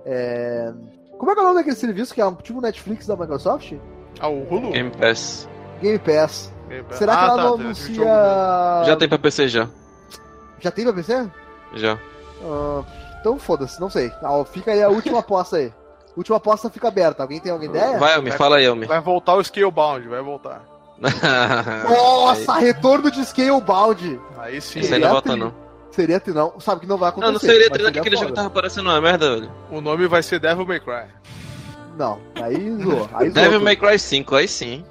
[0.05, 0.71] É,
[1.17, 3.73] Como é que é o nome daquele serviço que é um tipo Netflix da Microsoft?
[4.19, 4.71] Ah, o Hulu?
[4.71, 5.47] Game Pass.
[5.81, 6.51] Game Pass.
[6.67, 6.97] Game Pass.
[6.97, 7.95] Será que Ah, ela tá, não anuncia.
[7.95, 8.83] jogo, né?
[8.85, 9.69] Já tem pra PC já.
[10.59, 11.27] Já tem pra PC?
[11.75, 11.97] Já.
[12.43, 12.83] Ah,
[13.19, 14.11] então foda-se, não sei.
[14.23, 15.73] Ah, fica aí a última aposta aí.
[16.17, 17.23] Última aposta fica aberta.
[17.23, 17.97] Alguém tem alguma ideia?
[17.97, 18.85] Vai, Elmi, fala aí, Elmi.
[18.85, 20.61] Vai voltar o Scalebound, vai voltar.
[21.87, 24.19] Nossa, retorno de Scalebound.
[24.37, 24.79] Aí sim.
[24.79, 25.53] Isso aí não Seria volta, não.
[25.99, 27.25] Seria não, sabe que não vai acontecer.
[27.27, 29.51] Não, não seria mas treinando que aquele jogo tava parecendo uma merda, velho.
[29.69, 31.07] O nome vai ser Devil May Cry.
[31.97, 33.09] Não, aí zoou.
[33.13, 33.59] Aí zoou Devil.
[33.61, 34.85] May Cry 5, aí sim.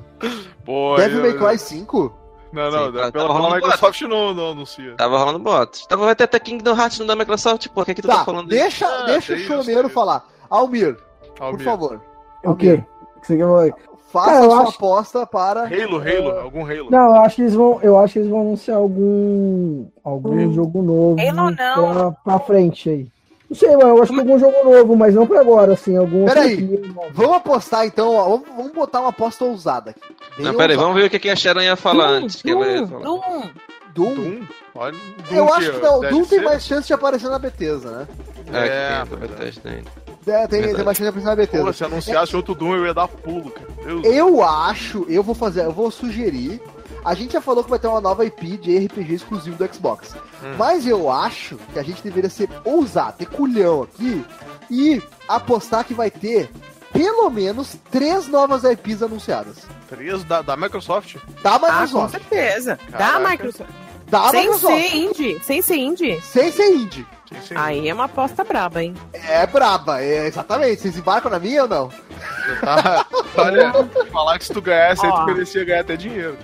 [0.67, 2.15] Pô, Devil eu- May Cry 5?
[2.53, 4.95] Não, não, Sim, pela, tá- pela tava rolando Microsoft não, não anuncia.
[4.97, 5.87] Tava rolando boatos.
[5.87, 7.81] Tava, vai ter até Kingdom Hearts no da Microsoft, pô.
[7.81, 8.59] O que é que tu tá, Tá, falando aí?
[8.59, 10.27] deixa, Ah, deixa o choneiro falar.
[10.51, 10.97] Almir,
[11.37, 11.65] por Almir.
[11.65, 12.01] favor,
[12.43, 12.83] É o quê?
[13.17, 13.69] O que você quer falar?
[14.13, 15.63] Faça Cara, sua acho- aposta para.
[15.63, 16.91] Halo, Halo, algum Halo.
[16.91, 20.53] Não, eu acho que eles vão, eu acho que eles vão anunciar algum, algum Hum.
[20.53, 21.95] jogo novo Halo não.
[21.95, 23.07] Pra, pra frente aí.
[23.51, 26.27] Não sei, mano, eu acho que algum jogo novo, mas não pra agora, assim, algum.
[26.27, 26.83] Peraí.
[27.15, 30.01] Vamos apostar então, ó, vamos, vamos botar uma aposta ousada aqui.
[30.37, 30.83] Bem Não, pera aí, ousada.
[30.83, 32.43] vamos ver o que, a Sharon ia falar Doom, antes.
[32.43, 33.05] Que ela ia Doom, falar.
[33.05, 33.43] Doom.
[33.95, 34.15] Doom?
[34.15, 34.41] Doom?
[34.75, 34.93] Olha,
[35.31, 38.07] Doom Eu acho que não, Doom tem ser- mais chance de aparecer na Bethesda, né?
[38.53, 39.73] É, É, que tem.
[39.73, 39.83] É,
[40.33, 40.85] tem, tem Verdade.
[40.85, 41.67] chance de aparecer na Bethesda.
[41.67, 43.69] Pô, se anunciasse outro Doom, eu ia dar pulo, cara.
[43.85, 46.61] Deus Eu acho, eu vou fazer, eu vou sugerir.
[47.05, 50.15] A gente já falou que vai ter uma nova IP de RPG exclusivo do Xbox.
[50.43, 50.55] Hum.
[50.59, 54.25] Mas eu acho que a gente deveria ser ousado, ter culhão aqui
[54.71, 56.51] e apostar que vai ter
[56.93, 59.59] pelo menos três novas IPs anunciadas.
[59.89, 61.17] Três da, da Microsoft?
[61.43, 62.11] Da Ah, com Microsoft.
[62.13, 62.79] certeza.
[62.91, 63.31] Da Caraca.
[63.31, 63.71] Microsoft.
[64.09, 64.75] da Sem Microsoft.
[64.91, 65.41] ser indie.
[65.45, 66.21] Sem ser indie.
[66.23, 67.07] Sem ser indie.
[67.29, 67.55] Sim, sim.
[67.57, 68.95] Aí é uma aposta braba, hein?
[69.13, 70.81] É braba, é, exatamente.
[70.83, 71.89] Vocês embarcam na minha ou não?
[72.61, 73.07] Tá,
[73.37, 73.73] olha,
[74.11, 76.37] falar que se tu ganhasse, aí tu merecia ganhar até dinheiro.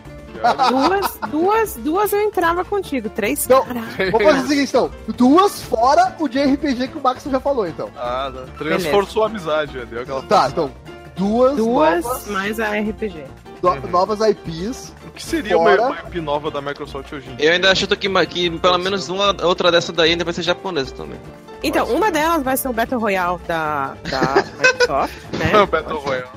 [0.68, 3.08] Duas, duas, duas eu entrava contigo.
[3.08, 4.10] Três, Então, caraca.
[4.10, 4.90] Vamos fazer o seguinte, então.
[5.16, 7.88] Duas fora o de RPG que o Max já falou, então.
[7.96, 8.42] Ah, tá.
[8.58, 8.90] Três Beleza.
[8.90, 10.22] forçou a amizade, já deu aquela.
[10.22, 10.70] Tá, então.
[11.16, 13.24] Duas, Duas novas, mais a RPG.
[13.62, 13.80] do- Uhum.
[13.90, 14.92] novas IPs.
[15.14, 15.82] O que seria uma, Fora.
[15.86, 17.46] uma IP nova da Microsoft hoje em dia?
[17.46, 20.92] Eu ainda acho que, que pelo menos uma outra dessa daí ainda vai ser japonesa
[20.92, 21.20] também.
[21.62, 24.20] Então, uma delas vai ser o Battle Royale da, da
[24.58, 25.66] Microsoft, né?
[25.70, 26.28] Battle Royale.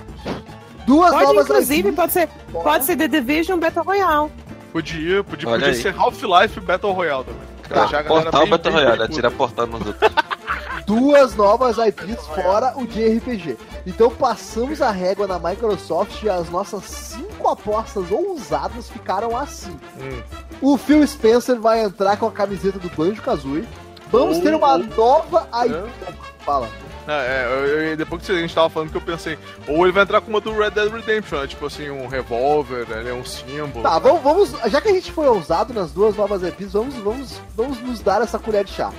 [0.85, 2.63] Duas Pode, novas inclusive, pode ser, fora.
[2.63, 4.31] pode ser The Division Battle Royale.
[4.71, 5.81] Podia, podia, Olha podia aí.
[5.81, 7.41] ser Half-Life Battle Royale também.
[7.67, 9.13] Tá, Já a galera Portal bem- Battle bem Royale, picuda.
[9.13, 10.11] atira portal nos outros.
[10.85, 13.57] duas novas IPs fora o de RPG.
[13.85, 19.71] Então passamos a régua na Microsoft e as nossas cinco apostas ousadas ficaram assim.
[19.99, 20.21] Hum.
[20.61, 23.67] O Phil Spencer vai entrar com a camiseta do Banjo Kazooie.
[24.11, 26.15] Vamos ter uma nova IP.
[26.39, 26.69] Fala.
[27.05, 29.91] Não, é, eu- eu- depois que a gente tava falando que eu pensei, ou ele
[29.93, 31.47] vai entrar com uma do Red Dead Redemption, né?
[31.47, 33.13] tipo assim, um revólver, né?
[33.13, 33.81] um símbolo.
[33.83, 34.51] Tá, vamos, vamos.
[34.69, 38.21] Já que a gente foi ousado nas duas novas IPs, vamos, vamos, vamos nos dar
[38.21, 38.91] essa colher de chá.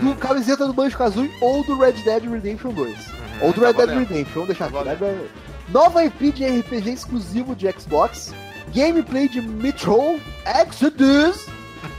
[0.00, 2.96] Do camiseta do Banjo Kazooie ou do Red Dead Redemption 2.
[3.40, 4.08] Ou do tá Red Dead valendo.
[4.08, 4.94] Redemption, vamos deixar Tá aqui.
[4.96, 5.28] valendo.
[5.68, 8.32] Nova IP de RPG exclusivo de Xbox.
[8.74, 11.46] Gameplay de Metro Exodus.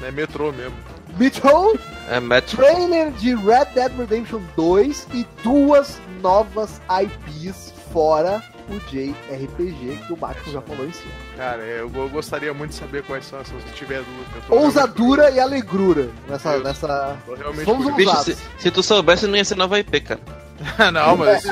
[0.01, 0.75] É metrô mesmo.
[1.17, 1.79] Metro.
[2.09, 2.57] É Metro.
[2.57, 10.15] Trailer de Red Dead Redemption 2 e duas novas IPs fora o JRPG que o
[10.15, 11.11] Batman já falou em cima.
[11.35, 14.35] Cara, é, eu, eu gostaria muito de saber quais são essas, se tiver dúvida.
[14.35, 16.55] Eu tô Ousadura e alegrura nessa.
[16.55, 16.63] Isso.
[16.63, 17.17] nessa...
[17.25, 17.95] Tô realmente.
[17.95, 20.19] Bicho, se, se tu soubesse, não ia ser nova IP, cara.
[20.91, 21.49] não, mas se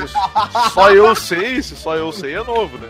[0.72, 2.88] só eu sei, se só eu sei é novo, né?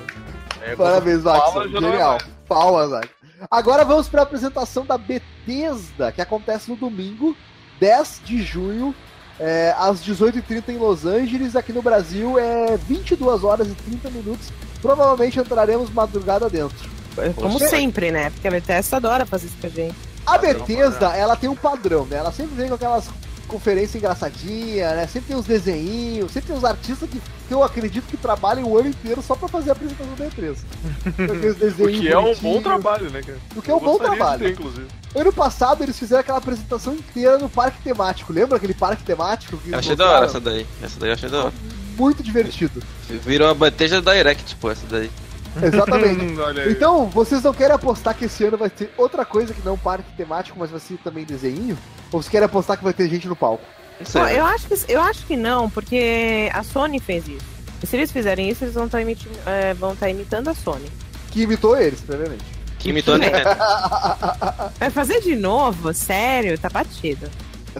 [0.62, 2.12] É, Parabéns, não é Genial.
[2.12, 2.36] mais.
[2.48, 3.08] Palmas, Max.
[3.50, 7.36] Agora vamos para a apresentação da Bethesda, que acontece no domingo,
[7.78, 8.94] 10 de junho,
[9.38, 11.56] é, às 18h30 em Los Angeles.
[11.56, 14.52] Aqui no Brasil é 22 horas e 30 minutos.
[14.80, 16.88] Provavelmente entraremos madrugada dentro.
[17.34, 18.30] Como sempre, né?
[18.30, 19.96] Porque a Bethesda adora fazer isso pra gente.
[20.26, 22.16] A Bethesda, ela tem um padrão, né?
[22.16, 23.08] Ela sempre vem com aquelas
[23.46, 25.06] conferências engraçadinhas, né?
[25.06, 28.78] Sempre tem uns desenhinhos, sempre tem uns artistas que, que eu acredito que trabalham o
[28.78, 30.56] ano inteiro só pra fazer a apresentação da E3.
[31.06, 33.38] Aqueles O que é um bom trabalho, né, cara?
[33.54, 34.40] O que é um bom trabalho.
[34.40, 34.86] ter, inclusive.
[35.14, 38.32] Ano passado eles fizeram aquela apresentação inteira no parque temático.
[38.32, 39.56] Lembra aquele parque temático?
[39.56, 40.66] Que Eu achei da hora essa daí.
[40.82, 41.52] Essa daí eu achei da hora.
[41.96, 42.82] muito divertido.
[43.08, 45.10] Virou a bandeja da Direct, tipo, essa daí.
[45.62, 46.26] Exatamente.
[46.68, 50.10] Então, vocês não querem apostar que esse ano vai ter outra coisa que não parque
[50.16, 51.76] temático, mas vai ser também desenho?
[52.12, 53.64] Ou vocês querem apostar que vai ter gente no palco?
[54.04, 54.38] Sei.
[54.38, 57.46] eu, acho que, eu acho que não, porque a Sony fez isso.
[57.82, 60.90] E se eles fizerem isso, eles vão estar imitando a Sony.
[61.30, 62.44] Que imitou eles, provavelmente.
[62.78, 63.48] Que imitou a Nintendo.
[64.78, 65.92] Vai fazer de novo?
[65.94, 66.58] Sério?
[66.58, 67.28] Tá batido.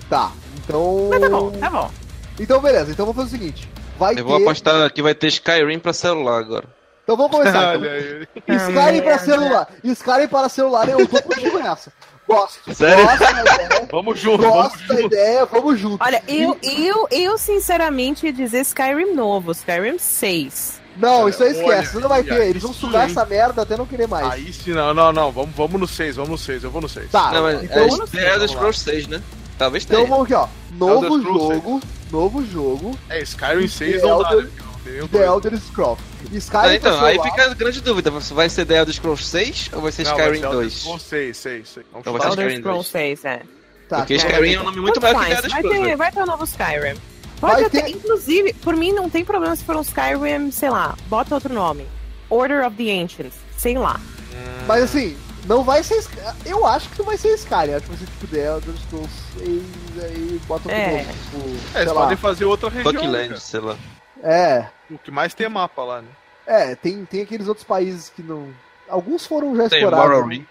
[0.08, 1.08] Tá, então.
[1.10, 1.90] Mas tá bom, tá bom.
[2.38, 2.90] Então, beleza.
[2.92, 3.68] Então vamos fazer o seguinte:
[3.98, 4.42] vai Eu vou ter.
[4.42, 6.66] apostar que vai ter Skyrim pra celular agora.
[7.06, 7.78] Então vamos começar.
[7.78, 8.28] Olha.
[8.34, 8.56] Então.
[8.56, 9.68] Skyrim pra celular.
[9.84, 11.92] Skyrim para celular, eu tô contigo nessa.
[12.26, 12.74] Gosto.
[12.74, 13.04] Sério?
[13.04, 13.88] Gosto da ideia.
[13.92, 15.06] Vamos junto, vamos Gosto da junto.
[15.14, 16.02] ideia, vamos junto.
[16.04, 20.80] Olha, eu, eu, eu sinceramente ia dizer Skyrim novo, Skyrim 6.
[20.96, 22.46] Não, isso aí Olha, esquece, isso não vai olha, ter.
[22.48, 23.10] Eles vão sugar hein?
[23.12, 24.28] essa merda até não querer mais.
[24.28, 25.30] Aí sim, não, não, não.
[25.30, 27.08] Vamos, vamos no 6, vamos no 6, eu vou no 6.
[27.12, 28.50] Tá, não, mas então, é, não sei, é Elder vamos.
[28.50, 29.22] Scrolls 6, né?
[29.56, 30.08] Talvez então tenha.
[30.10, 30.48] vamos aqui, ó.
[30.72, 31.80] Novo Elder jogo,
[32.10, 34.50] novo jogo, É, Skyrim 6 The não dá, Elder- né?
[34.90, 35.18] Nenhum The.
[35.24, 36.00] Elder Scrolls.
[36.32, 38.10] Skyrim Ah, então, aí fica a grande dúvida.
[38.10, 40.72] Vai ser The Elder Scrolls 6 ou vai ser Não, vai Skyrim ser Elder 2?
[40.72, 41.86] Scrolls 6, 6, 6.
[41.92, 43.42] Vamos Então vai ser Elder Skyrim Scrolls 6, é.
[43.88, 44.26] Tá, Porque tá.
[44.28, 45.96] Skyrim é um nome muito maior que The Elder vai Scrolls, ter, né?
[45.96, 46.96] vai ter um novo Skyrim.
[47.40, 50.70] Pode Vai até, ter- inclusive, por mim não tem problema se for um Skyrim, sei
[50.70, 51.86] lá, bota outro nome.
[52.30, 54.00] Order of the Ancients, sei lá.
[54.66, 55.16] Mas assim,
[55.46, 56.02] não vai ser.
[56.44, 57.74] Eu acho que não vai ser Skyrim.
[57.74, 59.62] Acho que vai ser tipo The Elder Scrolls 6,
[60.02, 61.02] aí bota outro É.
[61.02, 61.12] novo.
[61.12, 62.00] Tipo, É, sei eles lá.
[62.00, 62.92] podem fazer outra região.
[62.92, 63.40] né, Buckland, cara?
[63.40, 63.76] sei lá.
[64.22, 66.08] É, O que mais tem é mapa lá, né?
[66.46, 68.48] é, tem, tem aqueles outros países que não.
[68.88, 70.08] Alguns foram já Tem explorados.
[70.16, 70.46] Morrowind,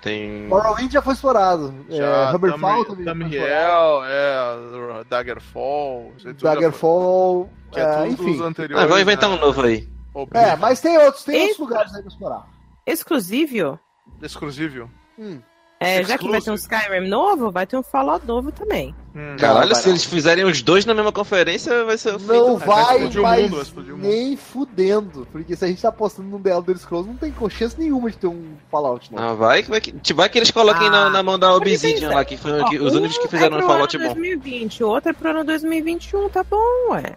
[0.00, 0.46] tem...
[0.48, 1.74] Morrowind já foi explorado.
[1.90, 3.04] Já, é, Hammerfall Tam- também.
[3.04, 3.04] foi.
[3.04, 6.12] Tamriel, é, Daggerfall.
[6.18, 6.32] foi.
[6.32, 7.50] Daggerfall.
[7.70, 8.32] Que é é, tudo enfim.
[8.32, 8.84] dos anteriores.
[8.84, 9.36] Ah, vão inventar né?
[9.36, 9.86] um novo aí.
[10.32, 12.46] É, mas tem outros, tem outros lugares aí pra explorar.
[12.86, 13.78] Exclusivo,
[14.22, 14.90] Exclusivo.
[15.18, 15.40] Hum.
[15.84, 16.54] É, já que vai ter um.
[16.54, 18.94] Skyrim novo, vai ter um Fallout novo também.
[19.16, 19.36] Hum.
[19.38, 19.92] Caralho, vai se não.
[19.92, 22.94] eles fizerem os dois na mesma conferência, vai ser o fim Não do- vai vai,
[22.96, 24.08] explodir o mas mundo, vai explodir o mundo.
[24.08, 25.28] nem fudendo.
[25.30, 28.16] Porque se a gente tá apostando num The Elder Scrolls, não tem chance nenhuma de
[28.16, 29.22] ter um Fallout novo.
[29.24, 32.10] Ah, vai, que- vai que, vai que eles coloquem Ah, na, na mão da Obsidian
[32.10, 34.08] lá, que foi Ó, que- os únicos que um fizeram é um pro Fallout ano
[34.08, 34.14] bom.
[34.14, 37.14] 2020, o outro é pro ano 2021, tá bom, ué.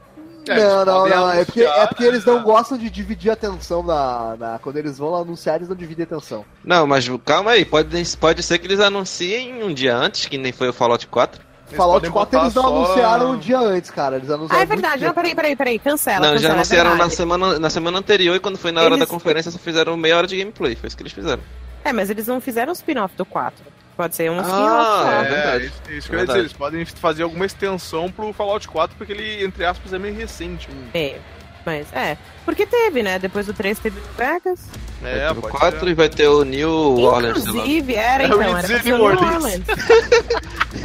[0.51, 1.31] É, não, não, não.
[1.31, 2.43] É porque, é porque eles não né?
[2.43, 6.03] gostam de dividir a atenção na, na- Quando eles vão lá anunciar, eles não dividem
[6.03, 6.45] a atenção.
[6.63, 10.51] Não, mas calma aí, pode, pode ser que eles anunciem um dia antes, que nem
[10.51, 11.41] foi o Fallout 4.
[11.67, 14.15] Eles Fallout podem 4 botar eles não só- anunciaram um dia antes, cara.
[14.15, 14.59] Eles anunciaram.
[14.61, 15.03] Ah, é verdade.
[15.05, 15.79] Não, peraí, peraí, peraí.
[15.79, 16.19] Cancela.
[16.19, 17.15] não, já cancela, é anunciaram na verdade.
[17.15, 20.15] semana, na semana anterior e quando foi na hora Eles- da conferência só fizeram meia
[20.17, 20.75] hora de gameplay.
[20.75, 21.41] Foi isso que eles fizeram.
[21.83, 23.65] É, mas eles não fizeram o spin-off do 4.
[23.97, 25.23] Pode ser um Ah, spin-off é só.
[25.23, 25.65] verdade.
[25.65, 26.25] isso, isso que eu ia Verdade.
[26.27, 30.13] dizer, eles podem fazer alguma extensão pro Fallout 4, porque ele, entre aspas, é meio
[30.15, 30.69] recente.
[30.93, 31.17] É,
[31.65, 32.15] mas é.
[32.45, 33.17] Porque teve, né?
[33.17, 34.59] Depois do 3 teve o Vegas.
[35.03, 35.87] É, o pode 4 ser.
[35.87, 36.69] e vai ter o New
[36.99, 37.43] Orleans.
[37.45, 37.51] lá.
[37.51, 39.35] Inclusive, era Eu então, ia era dizer New Orleans.
[39.35, 39.63] Orleans.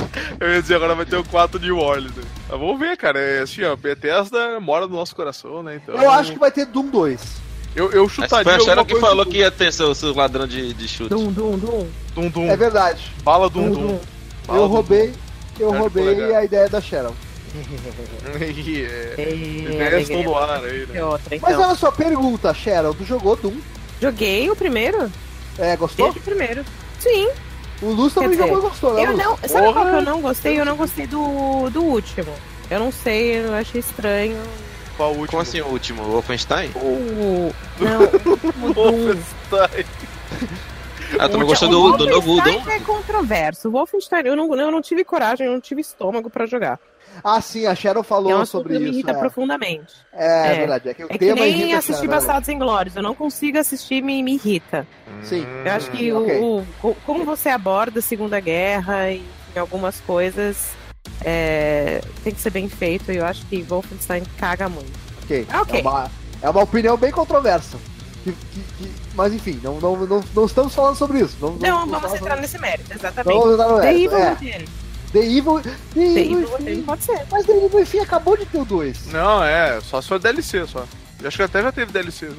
[0.41, 2.15] Eu ia dizer, agora vai ter o 4 New Orleans.
[2.17, 2.23] né?
[2.49, 3.19] Mas vamos ver, cara.
[3.21, 5.77] É assim, ó, Bethesda mora no nosso coração, né?
[5.83, 7.21] Então, Eu acho que vai ter Doom 2.
[7.75, 10.75] Eu, eu Mas chutaria foi a que falou que ia ter seu, seu ladrão de,
[10.75, 11.11] de chute.
[11.11, 11.89] Dum, dum, dum.
[12.15, 12.51] Dum Dum.
[12.51, 13.11] É verdade.
[13.23, 14.01] Bala Dum Dum, Dum.
[14.47, 15.13] Bala Eu roubei.
[15.59, 17.15] Eu Certo, roubei a ideia da Sharon.
[18.25, 19.23] É.
[19.23, 21.05] É, Ideias estão no ar aí, É né?
[21.05, 21.69] outra, Mas então.
[21.69, 23.57] olha só, pergunta, Sharon, tu jogou Doom?
[24.01, 25.11] Joguei o primeiro.
[25.59, 26.07] É, gostou?
[26.07, 26.65] Desde o primeiro.
[26.99, 27.29] Sim.
[27.83, 29.05] O Luz também dizer, jogou e gostou, né?
[29.05, 29.37] Eu não.
[29.37, 29.91] Sabe qual Porra.
[29.91, 30.61] que eu não gostei?
[30.61, 32.33] Eu não gostei do, do último.
[32.71, 34.39] Eu não sei, eu achei estranho.
[34.97, 35.27] Qual o último?
[35.29, 36.03] Como assim o último?
[36.03, 36.71] O Wolfenstein?
[36.77, 37.53] O.
[37.79, 38.03] Não,
[38.71, 38.75] o.
[38.75, 39.85] Wolfenstein.
[41.19, 42.71] Ah, tu não gostou do, do novo Wolfenstein Doom?
[42.73, 43.69] é controverso.
[43.69, 46.79] O Wolfenstein, eu não, eu não tive coragem, eu não tive estômago pra jogar.
[47.23, 48.95] Ah, sim, a é falou uma sobre que me isso.
[49.01, 49.93] irrita É, profundamente.
[50.15, 50.59] é, é É.
[50.61, 50.89] verdade.
[50.89, 52.09] É que o É que tema nem irrita assistir?
[52.09, 52.97] Bastardos Inglórios.
[52.97, 54.87] Eu não consigo assistir e me, me irrita.
[55.23, 55.47] Sim.
[55.65, 56.17] Eu acho que Hum,
[56.83, 59.23] o- o, o- como você aborda a Segunda Guerra e
[59.55, 60.71] em algumas coisas
[61.25, 63.11] é, tem que ser bem feito.
[63.13, 64.93] E eu acho que Wolfenstein caga muito.
[65.23, 65.47] Ok.
[65.51, 65.81] Ah, ok.
[65.81, 66.11] É, uma,
[66.43, 67.77] é uma opinião bem controversa.
[68.25, 71.37] Que- que- que- mas enfim, não, não, não, não estamos falando sobre isso.
[71.41, 73.37] Não, Não, não vamos entrar nesse mérito, Não exatamente.
[73.39, 74.31] vamos entrar no The mérito, Evil é.
[74.31, 74.65] Within.
[75.13, 75.61] The Evil.
[75.61, 77.27] The The Evil Evil pode ser.
[77.31, 79.07] Mas The Evil Within acabou de ter o 2.
[79.09, 80.85] Não, é, só se for DLC só.
[81.21, 82.27] Eu acho que até já teve DLC.
[82.27, 82.37] né?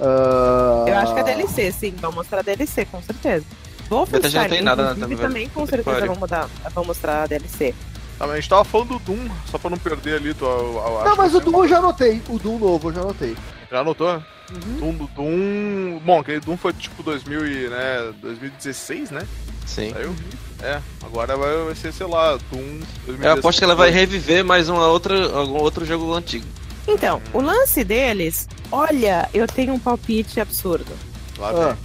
[0.00, 1.94] Ah, Eu acho que é DLC, sim.
[2.00, 3.44] Vão mostrar DLC, com certeza.
[3.88, 7.74] Wolfenstein, não tem nada, inclusive, também, também com certeza vão, mudar, vão mostrar DLC.
[8.18, 10.34] Tá, mas a gente tava falando do Doom, só pra não perder ali.
[10.34, 12.20] Tu, eu, Não, mas o Doom eu já anotei.
[12.28, 13.36] O Doom novo eu já anotei.
[13.70, 14.22] Já anotou?
[14.50, 14.76] Uhum.
[14.80, 16.00] Doom, do Doom.
[16.04, 19.22] Bom, aquele Doom foi tipo 2000 e, né, 2016, né?
[19.66, 19.92] Sim.
[19.92, 20.14] Saiu?
[20.60, 23.22] É, agora vai, vai ser, sei lá, Doom 2016.
[23.24, 26.44] Eu aposto que ela vai reviver mais uma outra, algum outro jogo antigo.
[26.88, 30.90] Então, o lance deles, olha, eu tenho um palpite absurdo.
[31.38, 31.78] Lá Ah, vem.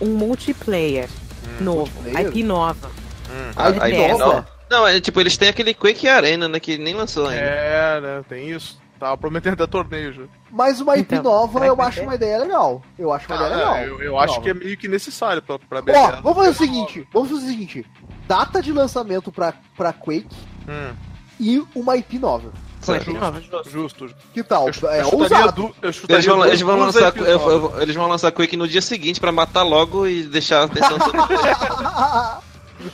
[0.00, 1.08] Um multiplayer
[1.60, 2.28] novo, multiplayer?
[2.28, 2.90] IP nova.
[3.30, 3.72] Hum.
[3.72, 4.46] De aí, Bethesda.
[4.70, 7.42] não, é tipo, eles têm aquele Quake Arena, né, que nem lançou ainda.
[7.42, 8.80] É, né, tem isso.
[8.98, 10.22] Tava prometendo até torneio já.
[10.50, 12.82] Mas uma IP Então, nova eu acho uma ideia legal.
[12.98, 13.78] Eu acho uma Ah, ideia legal.
[13.78, 14.42] eu, eu acho Nova.
[14.42, 16.20] que é meio que necessário pra, pra Ó, Bethesda.
[16.22, 17.86] vamos fazer o seguinte, vamos fazer o seguinte.
[18.26, 20.34] Data de lançamento pra, pra Quake
[20.66, 20.94] Hum,
[21.38, 22.50] e uma IP nova.
[23.70, 24.08] Justo.
[24.32, 24.68] Que tal?
[24.68, 25.74] Eu, é ousado.
[25.82, 27.52] Eles vão, duas- eles, vão duas lançar, IPs eu- novas.
[27.76, 30.96] eu- eles vão lançar Quake no dia seguinte pra matar logo e deixar a atenção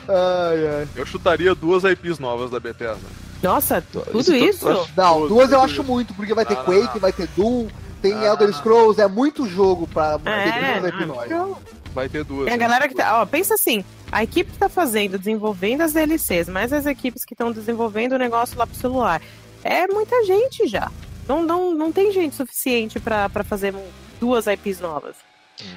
[0.09, 0.88] ai, ai.
[0.97, 3.01] Eu chutaria duas IPs novas da Bethesda.
[3.43, 4.66] Nossa, tudo Isso isso?
[4.66, 4.86] tudo.
[4.97, 5.84] Não, Tudo, duas eu acho isso.
[5.84, 7.66] muito, porque vai ter Não, Quake, não, vai ter Doom,
[8.01, 8.26] tem Ah.
[8.26, 11.26] Elder Scrolls, é muito jogo pra ter É, duas IP não, novas.
[11.26, 11.59] então,
[11.93, 12.47] Vai ter duas.
[12.47, 12.59] É a né?
[12.59, 13.20] galera que tá.
[13.20, 17.34] Ó, pensa assim: a equipe que tá fazendo, desenvolvendo as DLCs, mais as equipes que
[17.34, 19.20] estão desenvolvendo o negócio lá pro celular.
[19.65, 20.91] É muita gente já.
[21.29, 23.75] Não, não, não tem gente suficiente pra pra fazer
[24.21, 25.17] duas IPs novas.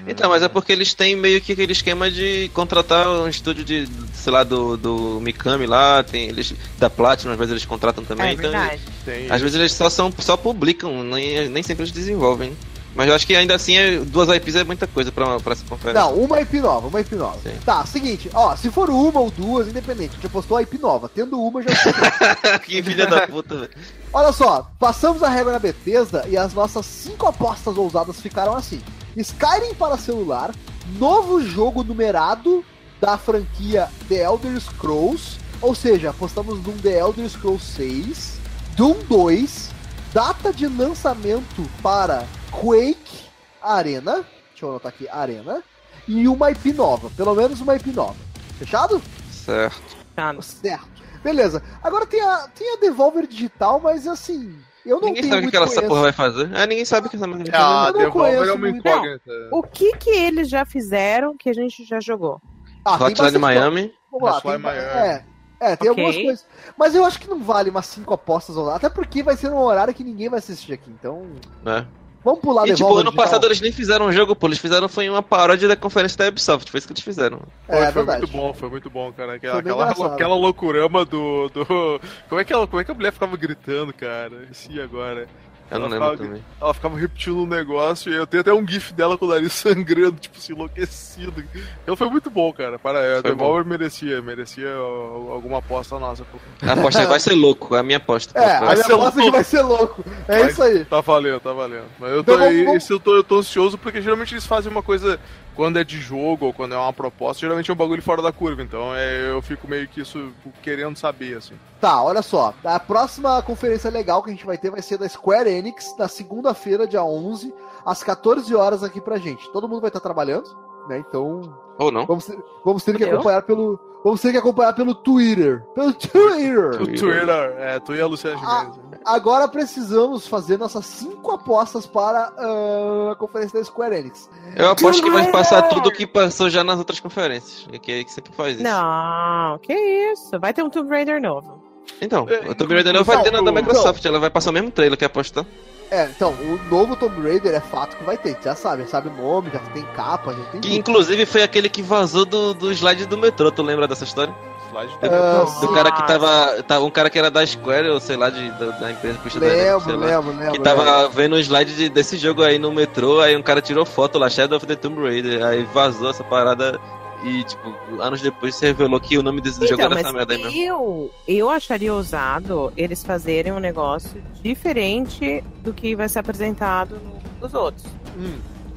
[0.08, 3.88] Então, mas é porque eles têm meio que aquele esquema de contratar um estúdio de,
[4.14, 8.28] sei lá, do, do Mikami lá, tem eles da Platinum, às vezes eles contratam também.
[8.28, 8.82] é então, verdade.
[9.04, 12.56] Tem às vezes eles só são só publicam, nem, nem sempre eles desenvolvem.
[12.96, 15.66] Mas eu acho que ainda assim é- duas IPs é muita coisa pra, pra essa
[15.66, 16.02] conferência.
[16.02, 17.38] Não, uma IP nova, uma IP nova.
[17.43, 17.56] Sim.
[17.66, 21.10] Tá, seguinte, ó, se for uma ou duas, independente, a gente apostou a IP nova.
[21.14, 21.70] Tendo uma, já
[22.64, 23.72] que filha da puta, velho.
[24.14, 28.82] Olha só, passamos a régua na Bethesda e as nossas cinco apostas ousadas ficaram assim.
[29.18, 30.52] Skyrim para celular,
[30.98, 32.64] novo jogo numerado
[33.02, 38.39] da franquia The Elder Scrolls, ou seja, apostamos num The Elder Scrolls 6,
[38.78, 39.70] Doom 2,
[40.14, 42.24] data de lançamento para
[42.62, 43.26] Quake
[43.62, 45.64] Arena, deixa eu anotar aqui, Arena,
[46.08, 48.16] e uma IP nova, pelo menos uma IP nova.
[48.58, 49.01] Fechado?
[49.32, 49.97] Certo.
[50.16, 50.95] Tá, Certo.
[51.24, 51.62] Beleza.
[51.84, 55.49] Agora tem a, tem a Devolver Digital, mas assim, eu não Ninguém tenho sabe o
[55.49, 56.51] que ela essa porra vai fazer.
[56.56, 58.56] Ah, ninguém sabe o que essa merda vai É, a Eu não Devolver é conheço
[58.56, 59.32] uma incógnita.
[59.51, 62.39] O que que eles já fizeram que a gente já jogou?
[62.86, 63.93] Ah, Hotline Miami.
[64.12, 64.78] Vamos lá, tem, Miami.
[64.88, 65.26] é,
[65.60, 66.03] é, tem Ok.
[66.03, 66.45] algumas coisas.
[66.78, 69.49] Mas eu acho que não vale umas cinco apostas ou lá, até porque vai ser
[69.51, 70.91] um horário que ninguém vai assistir aqui.
[70.91, 71.26] Então,
[71.64, 71.88] Né?
[72.26, 73.26] Vamos pular E tipo, Devolver ano Digital.
[73.26, 74.48] passado eles nem fizeram um jogo, pô.
[74.48, 76.70] Eles fizeram foi uma paródia da conferência da Ubisoft.
[76.70, 77.40] Foi isso que eles fizeram.
[77.70, 78.20] É, Foi, é foi verdade.
[78.24, 79.36] muito bom, foi muito bom, cara.
[79.36, 81.66] Aquela, aquela, aquela loucurama do, do.
[82.28, 84.48] Como, é que ela, como é que a mulher ficava gritando, cara?
[84.52, 85.28] Sim, agora.
[85.72, 86.45] Eu não Ela lembro fala- também.
[86.61, 89.51] Ela ficava repetindo um negócio e eu tenho até um gif dela com o nariz
[89.53, 91.43] sangrando, tipo assim, enlouquecido.
[91.84, 92.78] Então foi muito bom, cara.
[92.78, 96.24] Para, a Foi Devolver merecia, merecia alguma aposta nossa.
[96.61, 98.38] A aposta vai ser louco, é a minha aposta.
[98.39, 99.32] É, a Vai minha ser aposta é que louco.
[99.32, 100.05] vai ser louco.
[100.28, 100.86] É Vai- isso aí.
[100.86, 101.86] Tá valendo, tá valendo.
[101.99, 104.45] Mas eu tô, Então vamos- vamos- esse eu tô, eu tô ansioso porque geralmente eles
[104.45, 105.20] fazem uma coisa
[105.56, 108.32] quando é de jogo ou quando é uma proposta, geralmente é um bagulho fora da
[108.32, 108.62] curva.
[108.62, 110.32] Então é, eu fico meio que isso
[110.62, 111.56] querendo saber, assim.
[111.80, 112.53] Tá, olha só.
[112.64, 116.08] A próxima conferência legal que a gente vai ter vai ser da Square Enix, na
[116.08, 117.53] segunda-feira, dia 11,
[117.86, 119.49] às 14 horas aqui pra gente.
[119.51, 120.49] Todo mundo vai estar trabalhando,
[120.89, 121.03] né?
[121.08, 122.06] Então, Ou não.
[122.06, 125.62] vamos ter, vamos ter que acompanhar pelo vamos ter que acompanhar pelo Twitter.
[125.74, 126.70] Pelo Twitter.
[126.82, 128.60] O Twitter, é, tu e a Luciana Ah.
[128.72, 128.78] Gimenez.
[128.91, 128.97] né?
[129.03, 134.30] Agora precisamos fazer nossas cinco apostas para ah, a conferência da Square Enix.
[134.56, 137.68] Eu aposto que vai passar tudo que passou já nas outras conferências.
[137.82, 138.64] Que é que sempre faz isso.
[138.64, 140.39] Não, que isso.
[140.39, 141.64] Vai ter um Tomb Raider novo.
[142.01, 144.03] Então, É, o Tomb Raider não vai ter na da então, Microsoft.
[144.06, 145.45] Ela vai passar o mesmo trailer que apostar.
[145.92, 149.10] É, então, o novo Tomb Raider é fato que vai ter, já sabe, já sabe
[149.10, 150.80] o nome, já tem capa, já tem Que tudo.
[150.80, 153.52] inclusive foi aquele que vazou do, do slide do metrô.
[153.52, 154.34] Tu lembra dessa história?
[154.72, 156.84] Slide Do, Ah, do cara que tava, tava.
[156.86, 159.98] Um cara que era da Square, ou sei lá, de, da, da empresa da Lembro,
[160.00, 160.06] lá.
[160.08, 160.52] lembro, lembro.
[160.54, 163.86] Que tava vendo o slide de- desse jogo aí no metrô, aí um cara tirou
[163.86, 166.80] foto lá, Shadow of the Tomb Raider, aí vazou essa parada
[167.26, 170.14] e, tipo, anos depois se revelou que o nome desse jogo Então, era mas essa
[170.14, 170.62] merda aí mesmo.
[170.62, 177.20] eu, eu acharia ousado eles fazerem um negócio diferente do que vai ser apresentado no-
[177.42, 177.86] nos outros.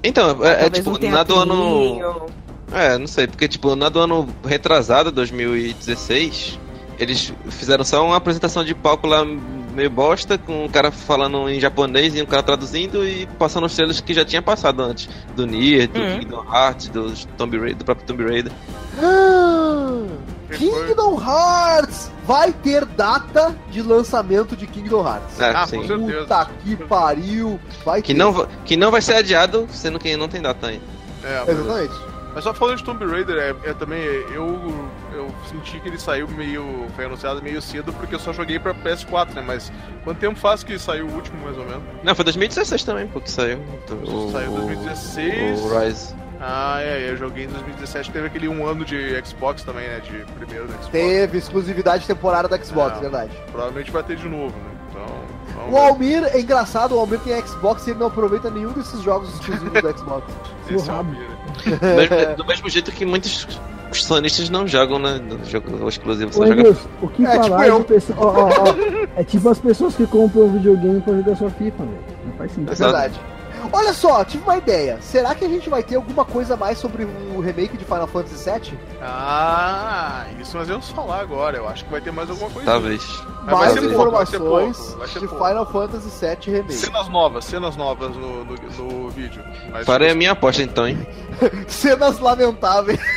[0.03, 2.27] Então, é, é, tipo, um na do ano.
[2.73, 6.59] É, não sei, porque, tipo, na do ano retrasado, 2016,
[6.99, 9.25] eles fizeram só uma apresentação de palco lá
[9.79, 13.75] meio bosta, com um cara falando em japonês e um cara traduzindo e passando os
[13.75, 15.09] trailers que já tinha passado antes.
[15.37, 16.19] Do Nier, do Uhum.
[16.19, 18.53] Kingdom Hearts, do, Tomb Raider, do próprio Tomb Raider.
[19.01, 20.03] Ah?
[20.51, 25.41] Kingdom Hearts vai ter data de lançamento de Kingdom Hearts.
[25.41, 25.87] É, Ah, sim.
[25.87, 28.19] Puta que pariu, vai Que ter.
[28.19, 30.83] não, que não vai ser adiado, sendo que não tem data ainda.
[31.23, 31.95] É, mas, Exatamente.
[32.35, 34.01] mas só falando de Tomb Raider, é, é também.
[34.35, 34.89] Eu,
[35.19, 36.87] eu senti que ele saiu meio.
[36.97, 39.43] Foi anunciado meio cedo porque eu só joguei pra PS4, né?
[39.47, 39.73] Mas
[40.05, 41.83] quanto tempo faz que saiu o último, mais ou menos?
[42.03, 43.59] Não, foi 2016 também, pô, que saiu.
[44.07, 45.61] O, Saiu em 2016.
[45.61, 46.15] O Rise.
[46.41, 50.01] Ah, é, eu joguei em 2017, teve aquele um ano de Xbox também, né?
[50.01, 50.89] De primeiro do Xbox.
[50.91, 53.01] Teve exclusividade temporária da Xbox, É.
[53.01, 53.33] verdade.
[53.51, 54.71] Provavelmente vai ter de novo, né?
[54.91, 55.69] Então.
[55.73, 55.77] O.
[55.77, 59.83] Almir, é engraçado, o Almir tem Xbox e ele não aproveita nenhum desses jogos exclusivos
[59.83, 60.33] do Xbox.
[60.71, 60.97] Esse é o.
[60.97, 61.29] Almir.
[62.37, 63.59] Do mesmo jeito que muitos
[63.91, 65.19] os sonistas não jogam, né?
[65.19, 66.61] No jogo exclusivo, só Ô, joga.
[66.61, 67.79] Edilson, o que É, tipo falar eu.
[67.81, 68.19] de pessoa...
[68.21, 68.75] ó, ó, ó,
[69.17, 71.99] É tipo as pessoas que compram videogame pra jogar sua FIFA, velho.
[72.27, 72.73] Não faz sentido.
[72.73, 73.21] É verdade.
[73.73, 74.99] Olha só, tive uma ideia.
[75.01, 78.07] Será que a gente vai ter alguma coisa a mais sobre o remake de Final
[78.07, 78.79] Fantasy VII?
[79.03, 81.57] Ah, isso nós vamos falar agora.
[81.59, 82.67] Eu acho que vai ter mais alguma coisa.
[82.71, 83.23] Talvez.
[83.45, 85.45] Mais informações pouco, vai ser de pouco.
[85.47, 86.75] Final Fantasy VII Remake.
[86.75, 89.43] Cenas novas, cenas novas no, no, no vídeo.
[89.71, 91.07] Mas Farei a minha aposta então, hein?
[91.69, 92.99] Cenas lamentáveis.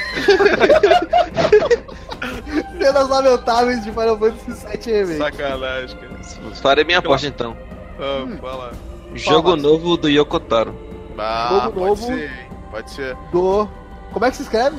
[2.78, 5.18] Cenas lamentáveis de Final Fantasy VII Remake.
[5.18, 6.56] Sacanagem, cara.
[6.62, 7.56] Farei minha aposta então.
[8.00, 8.38] Ah, Hum.
[8.42, 8.72] vai lá.
[9.14, 10.74] Jogo novo do Yokotaro.
[11.18, 12.06] Ah, Jogo pode novo.
[12.06, 12.48] ser, hein?
[12.72, 13.18] Pode ser.
[13.32, 13.68] Do.
[14.14, 14.78] Como é que se escreve?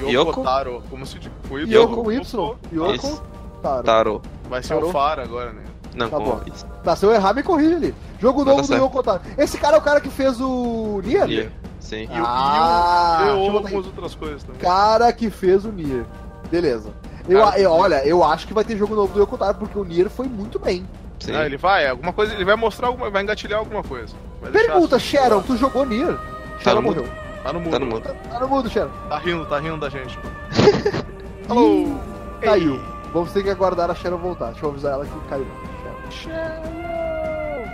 [0.00, 0.42] Yoko, Yoko?
[0.42, 0.82] Taro.
[0.90, 2.56] Como se foi Yoko com Y.
[2.72, 3.22] Yoko.
[3.62, 3.82] Taro.
[3.84, 4.22] Taro.
[4.48, 4.88] Vai ser Tarô.
[4.88, 5.62] o Fara agora, né?
[5.94, 6.40] Não, Tá bom.
[6.52, 6.66] isso.
[6.82, 7.94] Tá, se eu errar, me corrige ali.
[8.18, 8.82] Jogo Mas novo tá do certo.
[8.82, 9.20] Yoko Taro.
[9.38, 11.26] Esse cara é o cara que fez o Nier?
[11.28, 11.52] Nier.
[11.78, 12.08] Sim.
[12.10, 14.60] E, o- Ah, e, o- e eu botar algumas outras coisas também.
[14.60, 16.04] Cara que fez o Nier.
[16.50, 16.90] Beleza.
[17.28, 19.78] Eu, Cara, eu- olha, eu acho que vai ter jogo novo do Yoko Taro, porque
[19.78, 20.86] o Nier foi muito bem.
[21.24, 21.34] Sim.
[21.34, 24.14] Ah, ele vai, alguma coisa, ele vai mostrar alguma, vai engatilhar alguma coisa.
[24.42, 26.18] Vai Pergunta, assim, Sharon, tu jogou Nier?
[26.60, 26.96] Sharon no mundo.
[27.02, 27.12] morreu.
[27.42, 27.70] Tá no mundo.
[27.70, 28.02] Tá no mundo.
[28.02, 28.90] Tá, tá no mundo, Sharon.
[29.08, 30.18] Tá rindo, tá rindo da gente.
[31.48, 31.96] Alô!
[32.42, 32.80] Caiu.
[33.12, 34.50] Vamos ter que aguardar a Sharon voltar.
[34.50, 35.46] Deixa eu avisar ela que caiu.
[36.10, 36.74] Sharon.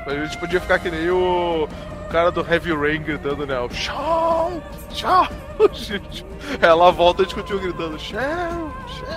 [0.07, 3.55] A gente podia ficar que nem o, o cara do Heavy Rain gritando, né?
[3.71, 4.53] Tchau!
[4.91, 5.27] Tchau!
[5.73, 6.25] Gente,
[6.61, 8.19] Ela volta e a gente continua gritando Tchau!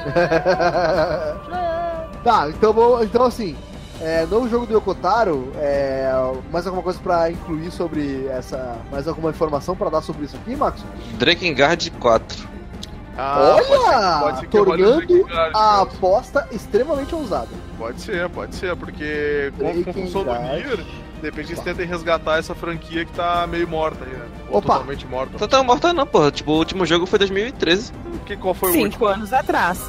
[2.24, 3.56] tá, então, vou- então assim,
[4.02, 6.12] é, novo jogo do Yokotaro, é,
[6.52, 8.78] mais alguma coisa pra incluir sobre essa.
[8.92, 10.84] Mais alguma informação pra dar sobre isso aqui, Max?
[11.18, 12.54] Drakengard 4.
[13.16, 14.40] Ah, Olha!
[14.42, 15.82] o tornando a cara.
[15.82, 17.50] aposta extremamente ousada.
[17.78, 22.40] Pode ser, pode ser, porque com a função do Nier, de repente eles tentem resgatar
[22.40, 24.26] essa franquia que tá meio morta aí, né?
[24.50, 24.74] Ou Opa!
[24.74, 25.38] totalmente morta.
[25.40, 26.32] Não tá morta não, porra.
[26.32, 27.92] Tipo, o último jogo foi 2013.
[28.26, 29.06] Que, qual foi o Cinco último?
[29.08, 29.80] anos atrás.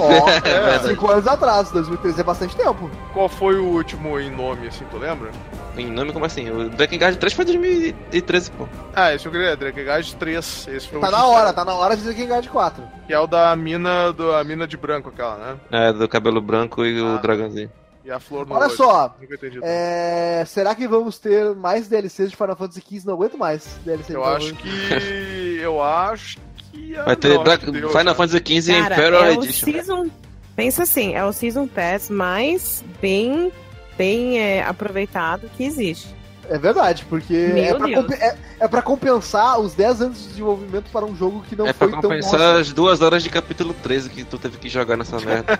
[0.00, 0.88] Ó, É verdade.
[0.88, 2.90] cinco anos atrás, 2013 é bastante tempo.
[3.12, 5.30] Qual foi o último em nome, assim, tu lembra?
[5.76, 6.50] Em nome como assim?
[6.50, 8.68] O Drakengard 3 foi 2013, pô.
[8.94, 10.68] Ah, esse eu queria, Drakengard 3.
[10.68, 12.82] Esse foi o Tá na hora, tá na hora de de 4.
[13.06, 15.56] Que é o da mina, do, a mina de branco, aquela, né?
[15.70, 17.14] É, do cabelo branco e Ah.
[17.16, 17.70] o dragãozinho.
[18.04, 18.76] E a flor no Olha olho.
[18.76, 19.14] só.
[19.62, 23.06] É, será que vamos ter mais DLCs de Final Fantasy XV?
[23.06, 24.68] Não aguento mais DLC de Eu Final acho Fantasy.
[24.98, 25.58] que.
[25.62, 26.42] Eu acho que.
[27.04, 28.14] Vai ter não, Dra- acho que deu, Final.
[28.14, 29.72] Fantasy XV Cara, Imperial é o Edition.
[29.72, 30.06] Season...
[30.54, 33.50] Pensa assim, é o Season Pass mais bem,
[33.96, 36.08] bem é, aproveitado que existe.
[36.50, 40.90] É verdade, porque Meu é pra, é, é pra compensar os 10 anos de desenvolvimento
[40.92, 42.46] para um jogo que não É pra foi tão compensar bom.
[42.46, 42.60] assim.
[42.60, 45.58] as duas horas de capítulo 13 que tu teve que jogar nessa merda.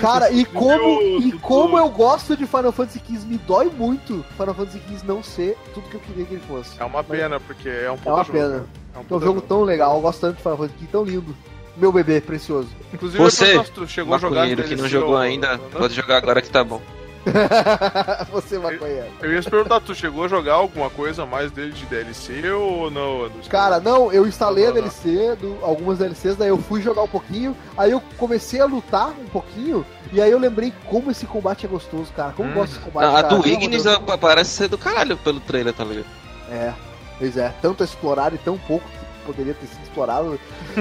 [0.00, 4.54] Cara, e como, e como eu gosto de Final Fantasy XV, me dói muito Final
[4.54, 6.70] Fantasy XV não ser tudo que eu queria que ele fosse.
[6.80, 8.32] É uma pena, porque é um É uma jogo.
[8.32, 8.54] pena.
[8.94, 10.88] É um É um puta jogo tão legal, eu gosto tanto de Final Fantasy XV,
[10.90, 11.36] tão lindo.
[11.76, 12.68] Meu bebê precioso.
[12.92, 15.80] Inclusive, Você, chegou a jogar que não jogou ou- ainda, não?
[15.80, 16.80] pode jogar agora que tá bom.
[18.30, 19.06] Você maconheiro.
[19.20, 22.48] Eu ia te perguntar, tu chegou a jogar alguma coisa a mais dele de DLC
[22.50, 23.24] ou não?
[23.24, 23.50] Anderson?
[23.50, 24.88] Cara, não, eu instalei a Não, não, não.
[24.88, 29.08] DLC, do, algumas DLCs, daí eu fui jogar um pouquinho, aí eu comecei a lutar
[29.10, 32.32] um pouquinho, e aí eu lembrei como esse combate é gostoso, cara.
[32.32, 32.58] Como eu Hum.
[32.58, 33.04] gosto desse combate.
[33.04, 33.28] A, a cara.
[33.36, 36.06] do Ignis a- parece ser do caralho pelo trailer, tá ligado?
[36.50, 36.72] É,
[37.18, 37.52] pois é.
[37.60, 38.84] Tanto a explorar e tão pouco
[39.26, 40.38] poderia ter sido explorado.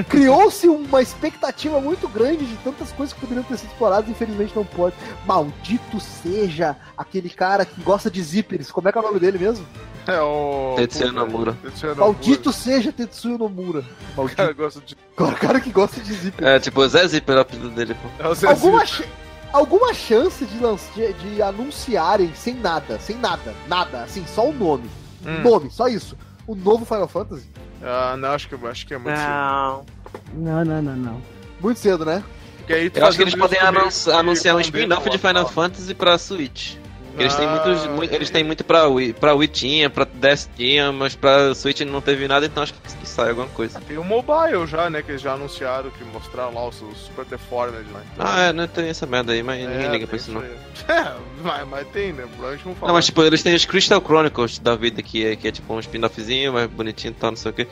[0.08, 4.64] Criou-se uma expectativa muito grande de tantas coisas que poderiam ter sido exploradas, infelizmente não
[4.66, 4.96] pode.
[5.26, 8.72] Maldito seja aquele cara que gosta de zippers.
[8.72, 9.66] Como é que é o nome dele mesmo?
[10.08, 10.76] É o.
[10.78, 11.58] Tetsuya Nomura.
[11.98, 13.80] Maldito seja Tetsuya Nomura.
[14.14, 14.38] O Maldito.
[14.38, 14.96] cara gosta de.
[15.18, 16.48] O cara que gosta de zippers.
[16.48, 18.24] É, tipo, Zé Zipper é o apelido dele, pô.
[18.24, 19.04] É o Zé alguma, ch-
[19.52, 20.60] alguma chance de,
[20.94, 24.88] de, de anunciarem sem nada, sem nada, nada, assim, só o nome.
[25.26, 25.42] Hum.
[25.42, 26.16] Nome, só isso.
[26.46, 27.48] O novo Final Fantasy?
[27.84, 29.28] Ah, não, acho que, acho que é muito cedo.
[29.30, 29.86] Não.
[30.34, 31.22] Não, não, não, não.
[31.62, 32.24] Muito cedo, né?
[32.68, 35.48] Eu acho que eles podem anun- anunciar um spin-off de o Final.
[35.48, 36.76] Fantasy pra Switch.
[37.18, 40.50] Eles têm Ah, muitos, mu- eles têm muito pra Wii, pra Wii tinha, pra DS
[40.56, 43.80] tinha, mas pra Switch não teve nada, então acho que, que sai alguma coisa.
[43.82, 45.02] Tem o mobile já, né?
[45.02, 48.02] Que eles já anunciaram que mostraram lá os, Super Deformed, né?
[48.20, 50.44] Ah, é, não tem essa merda aí, mas ninguém liga pra isso não.
[50.88, 52.24] É, mas, mas tem, né?
[52.28, 52.88] Provavelmente vão falar.
[52.90, 55.74] Não, mas tipo, eles têm os Crystal Chronicles da vida, que é, que é tipo
[55.74, 57.68] um spin-offzinho, mais bonitinho e tal, não sei o que.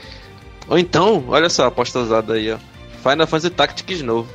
[0.69, 2.57] Ou então, olha só a aposta usada aí, ó.
[3.03, 4.29] Final Fantasy Tactics novo.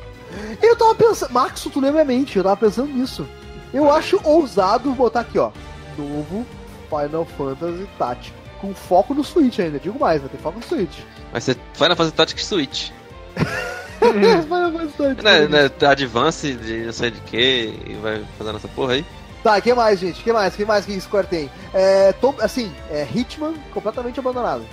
[0.62, 1.32] Eu tava pensando.
[1.32, 3.26] Max, tu lembra a mente, eu tava pensando nisso.
[3.72, 5.50] Eu acho ousado botar aqui, ó.
[5.96, 6.46] Novo
[6.88, 8.38] Final Fantasy Tactics.
[8.60, 10.98] Com foco no Switch ainda, digo mais, vai ter foco no Switch.
[11.30, 12.90] Vai ser Final Fantasy Tactics Switch.
[14.00, 15.24] Final Fantasy Tactics.
[15.24, 19.04] Né, né, Advance de não sei de que, e vai fazendo essa porra aí.
[19.42, 20.22] Tá, que mais, gente?
[20.22, 20.56] que mais?
[20.56, 21.50] que mais que Square tem?
[21.72, 24.64] É, Tom- assim, é Hitman completamente abandonado.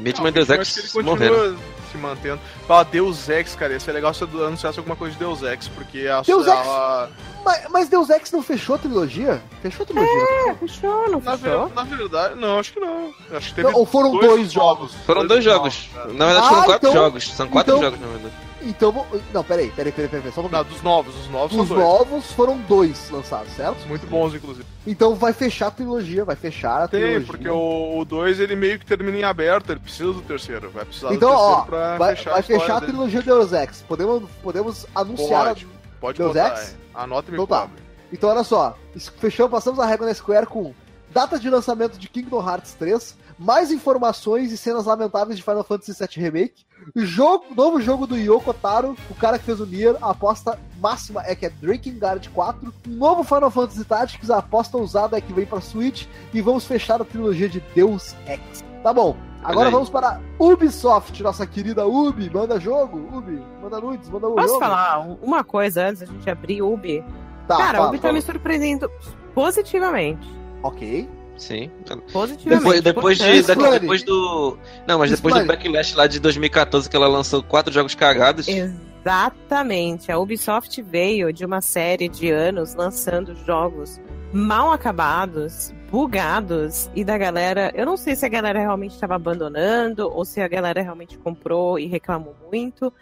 [0.00, 1.56] Vítima Não, Deus Ex continua morreram.
[1.92, 2.40] Se mantendo.
[2.66, 5.68] Fala Deus Ex, cara, ia ser legal se eu anunciasse alguma coisa de Deus Ex,
[5.68, 7.08] porque a Deus a-
[7.44, 9.42] Mas, mas Deus Ex não fechou a trilogia?
[9.60, 10.22] Fechou a trilogia.
[10.50, 11.68] É, fechou, não na, fechou?
[11.68, 13.12] ver- na verdade, não, acho que não.
[13.32, 14.94] Acho que teve Não, ou foram dois jogos?
[15.06, 15.88] Foram dois jogos.
[15.94, 17.32] novos, Na verdade, Ah, foram quatro então- jogos.
[17.32, 18.34] São quatro então- jogos, na verdade.
[18.64, 21.68] Então, vou- não, peraí, peraí, peraí, peraí, só um Não, dos novos, os novos Os
[21.70, 23.86] novos foram dois lançados, certo?
[23.88, 24.66] Muito bons, inclusive.
[24.86, 27.26] Então vai fechar a trilogia, vai fechar a Tem, trilogia.
[27.26, 30.70] porque o 2 ele meio que termina em aberto, ele precisa do terceiro.
[30.70, 32.92] Vai precisar Então, do terceiro ó, pra vai, fechar vai a fechar a dele.
[32.92, 33.82] trilogia Deus Ex.
[33.86, 35.42] Podemos, podemos anunciar.
[35.42, 35.66] a- Pode,
[36.00, 36.48] pode Deus botar.
[36.52, 36.70] Ex?
[36.72, 36.76] é.
[36.94, 37.68] Anota e me Então tá.
[38.12, 38.76] Então, olha só.
[39.18, 40.74] Fechamos, passamos a regra na Square com
[41.12, 45.92] data de lançamento de Kingdom Hearts 3, mais informações e cenas lamentáveis de Final Fantasy
[45.98, 46.64] VII Remake,
[46.96, 51.22] jogo, novo jogo do Yoko Taro, o cara que fez o Nier, a aposta máxima
[51.24, 55.20] é que é Drinking Guard 4, um novo Final Fantasy Tactics, a aposta ousada é
[55.20, 58.64] que vem pra Switch, e vamos fechar a trilogia de Deus Ex.
[58.82, 64.28] Tá bom, agora vamos para Ubisoft, nossa querida Ubi, manda jogo, Ubi, manda nudes, manda
[64.28, 64.60] o Posso jogo.
[64.60, 67.04] falar um- uma coisa antes da gente abrir o Ubi?
[67.46, 68.14] Tá, Cara, fala, o Ubi tá fala.
[68.14, 68.90] me surpreendendo
[69.34, 70.26] positivamente.
[70.62, 71.08] Ok.
[71.42, 71.68] Sim.
[72.12, 72.82] Positivamente.
[72.82, 73.80] Depois, depois, de, Slane.
[73.80, 74.56] depois do.
[74.86, 78.46] Não, mas depois do Backlash lá de 2014, que ela lançou quatro jogos cagados.
[78.46, 80.12] Exatamente.
[80.12, 84.00] A Ubisoft veio de uma série de anos lançando jogos
[84.32, 87.72] mal acabados, bugados, e da galera.
[87.74, 91.76] Eu não sei se a galera realmente estava abandonando ou se a galera realmente comprou
[91.76, 92.92] e reclamou muito,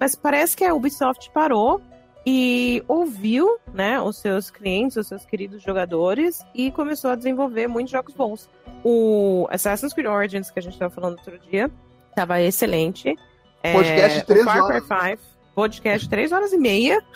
[0.00, 1.82] mas parece que a Ubisoft parou
[2.26, 7.90] e ouviu, né, os seus clientes, os seus queridos jogadores e começou a desenvolver muitos
[7.92, 8.48] jogos bons.
[8.84, 11.70] O Assassin's Creed Origins que a gente estava falando outro dia
[12.10, 13.16] estava excelente.
[13.62, 14.86] É, Podcast três Far horas.
[14.86, 15.22] Cry 5,
[15.54, 17.02] podcast de 3 horas e meia.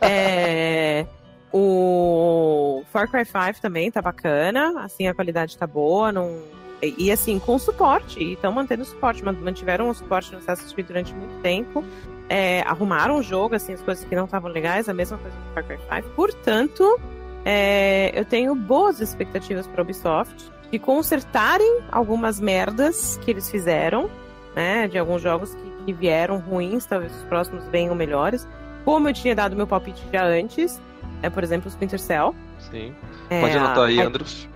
[0.00, 1.06] É,
[1.52, 6.42] o Far Cry 5 também tá bacana, assim, a qualidade tá boa, não...
[6.82, 10.72] E, assim, com suporte, e estão mantendo o suporte, man- mantiveram o suporte no Assassin's
[10.74, 11.82] Creed durante muito tempo,
[12.28, 15.54] é, arrumaram o jogo, assim, as coisas que não estavam legais, a mesma coisa do
[15.54, 16.08] Far Cry 5.
[16.14, 17.00] Portanto,
[17.44, 24.10] é, eu tenho boas expectativas para Ubisoft de consertarem algumas merdas que eles fizeram,
[24.54, 28.46] né, de alguns jogos que, que vieram ruins, talvez os próximos venham melhores.
[28.84, 30.80] Como eu tinha dado meu palpite já antes,
[31.22, 32.34] é, por exemplo, o Splinter Cell.
[32.70, 32.92] Sim.
[33.30, 34.48] É, Pode anotar aí, a- Andros.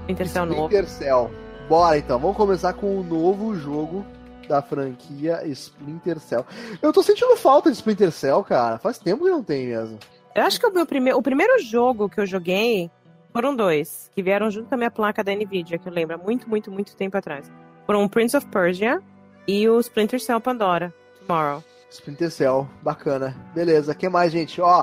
[0.00, 0.62] Splinter Cell novo.
[0.66, 1.30] Splinter Cell.
[1.68, 4.04] Bora então, vamos começar com o novo jogo
[4.48, 6.44] da franquia Splinter Cell.
[6.80, 8.78] Eu tô sentindo falta de Splinter Cell, cara.
[8.78, 9.98] Faz tempo que não tem mesmo.
[10.34, 12.90] Eu acho que o meu primeiro, o primeiro jogo que eu joguei
[13.32, 16.48] foram dois, que vieram junto com a minha placa da Nvidia, que eu lembro muito,
[16.48, 17.50] muito, muito tempo atrás.
[17.86, 19.00] Foram o Prince of Persia
[19.46, 20.92] e o Splinter Cell Pandora,
[21.26, 21.62] Tomorrow.
[21.90, 23.36] Splinter Cell, bacana.
[23.54, 24.60] Beleza, que mais, gente?
[24.60, 24.82] Ó,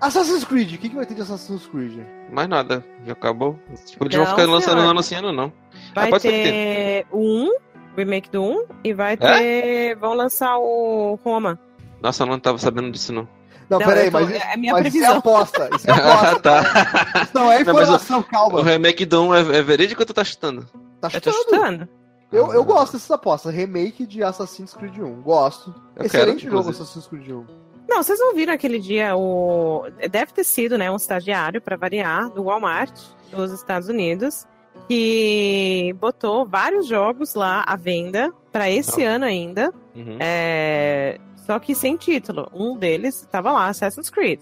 [0.00, 0.74] Assassin's Creed.
[0.74, 2.00] O que, que vai ter de Assassin's Creed?
[2.30, 2.84] Mais nada.
[3.04, 3.58] Já acabou.
[3.86, 5.52] Tipo, eles vão Não, ficar lançando ano sim, ano não.
[5.94, 7.52] Vai que ter o 1,
[7.96, 9.16] remake do 1, e vai É?
[9.16, 9.94] ter.
[9.96, 11.58] Vão lançar o Roma.
[12.02, 13.28] Nossa, eu não tava sabendo disso, não.
[13.68, 15.18] Não, Não, peraí, eu tô- mas, é minha mas isso é previsão.
[15.18, 15.70] aposta.
[15.76, 16.40] Isso é Ah, aposta.
[16.40, 17.22] tá.
[17.22, 18.62] Isso não é Não, mas o- informação, O calma.
[18.64, 20.66] remake do 1 é, é verídico ou tu tá chutando?
[21.00, 21.56] Tá Eu tô chutando.
[21.60, 21.88] chutando.
[22.32, 23.52] Eu, eu gosto dessas apostas.
[23.54, 25.20] Remake de Assassin's Creed 1.
[25.22, 25.72] Gosto.
[25.96, 26.70] Eu Excelente quero, jogo.
[26.70, 27.44] Assassin's Creed 1.
[27.88, 29.84] Não, vocês não viram aquele dia o.
[30.10, 32.92] Deve ter sido, né, um estagiário, pra variar, do Walmart
[33.32, 34.46] dos Estados Unidos,
[34.88, 39.72] que botou vários jogos lá à venda pra esse ano ainda.
[39.94, 40.16] Uhum.
[40.20, 42.48] É, Só que sem título.
[42.54, 44.40] Um deles tava lá, Assassin's Creed.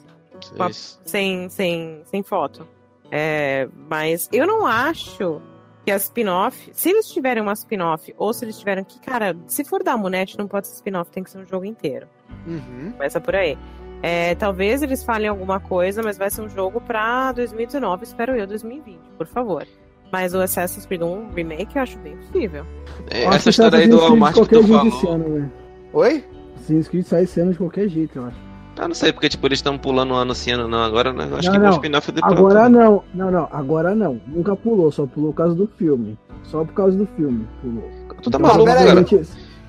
[0.54, 2.66] uma- sem, sem, sem foto.
[3.10, 5.40] É, mas eu não acho
[5.84, 9.64] que a spin-off, se eles tiverem uma spin-off, ou se eles tiverem que, cara, se
[9.64, 12.06] for da Amunete, não pode ser spin-off, tem que ser um jogo inteiro.
[12.46, 12.92] Uhum.
[12.92, 13.56] Começa por aí.
[14.02, 18.46] É, talvez eles falem alguma coisa, mas vai ser um jogo pra 2019, espero eu,
[18.46, 19.66] 2020, por favor.
[20.12, 22.64] Mas o Assassin's Creed 1 Remake eu acho bem possível.
[23.10, 25.14] É, acho Essa que história aí do Walmart de que qualquer tu jeito esse falou.
[25.14, 25.52] ano, velho.
[25.92, 26.24] Oi?
[26.56, 28.36] Assassin's Creed sai esse ano de qualquer jeito, eu acho.
[28.80, 30.78] Ah, não sei, porque tipo, eles estão pulando um ano sim, ano não.
[30.84, 31.28] Agora, né?
[31.36, 31.68] Acho Não, que não.
[31.70, 32.32] o spin-off depois.
[32.32, 34.20] Agora não, não, não, agora não.
[34.28, 36.16] Nunca pulou, só pulou por causa do filme.
[36.44, 37.90] Só por causa do filme, pulou.
[38.22, 38.86] Tu tá Não, maluco, pera aí.
[38.86, 39.02] cara.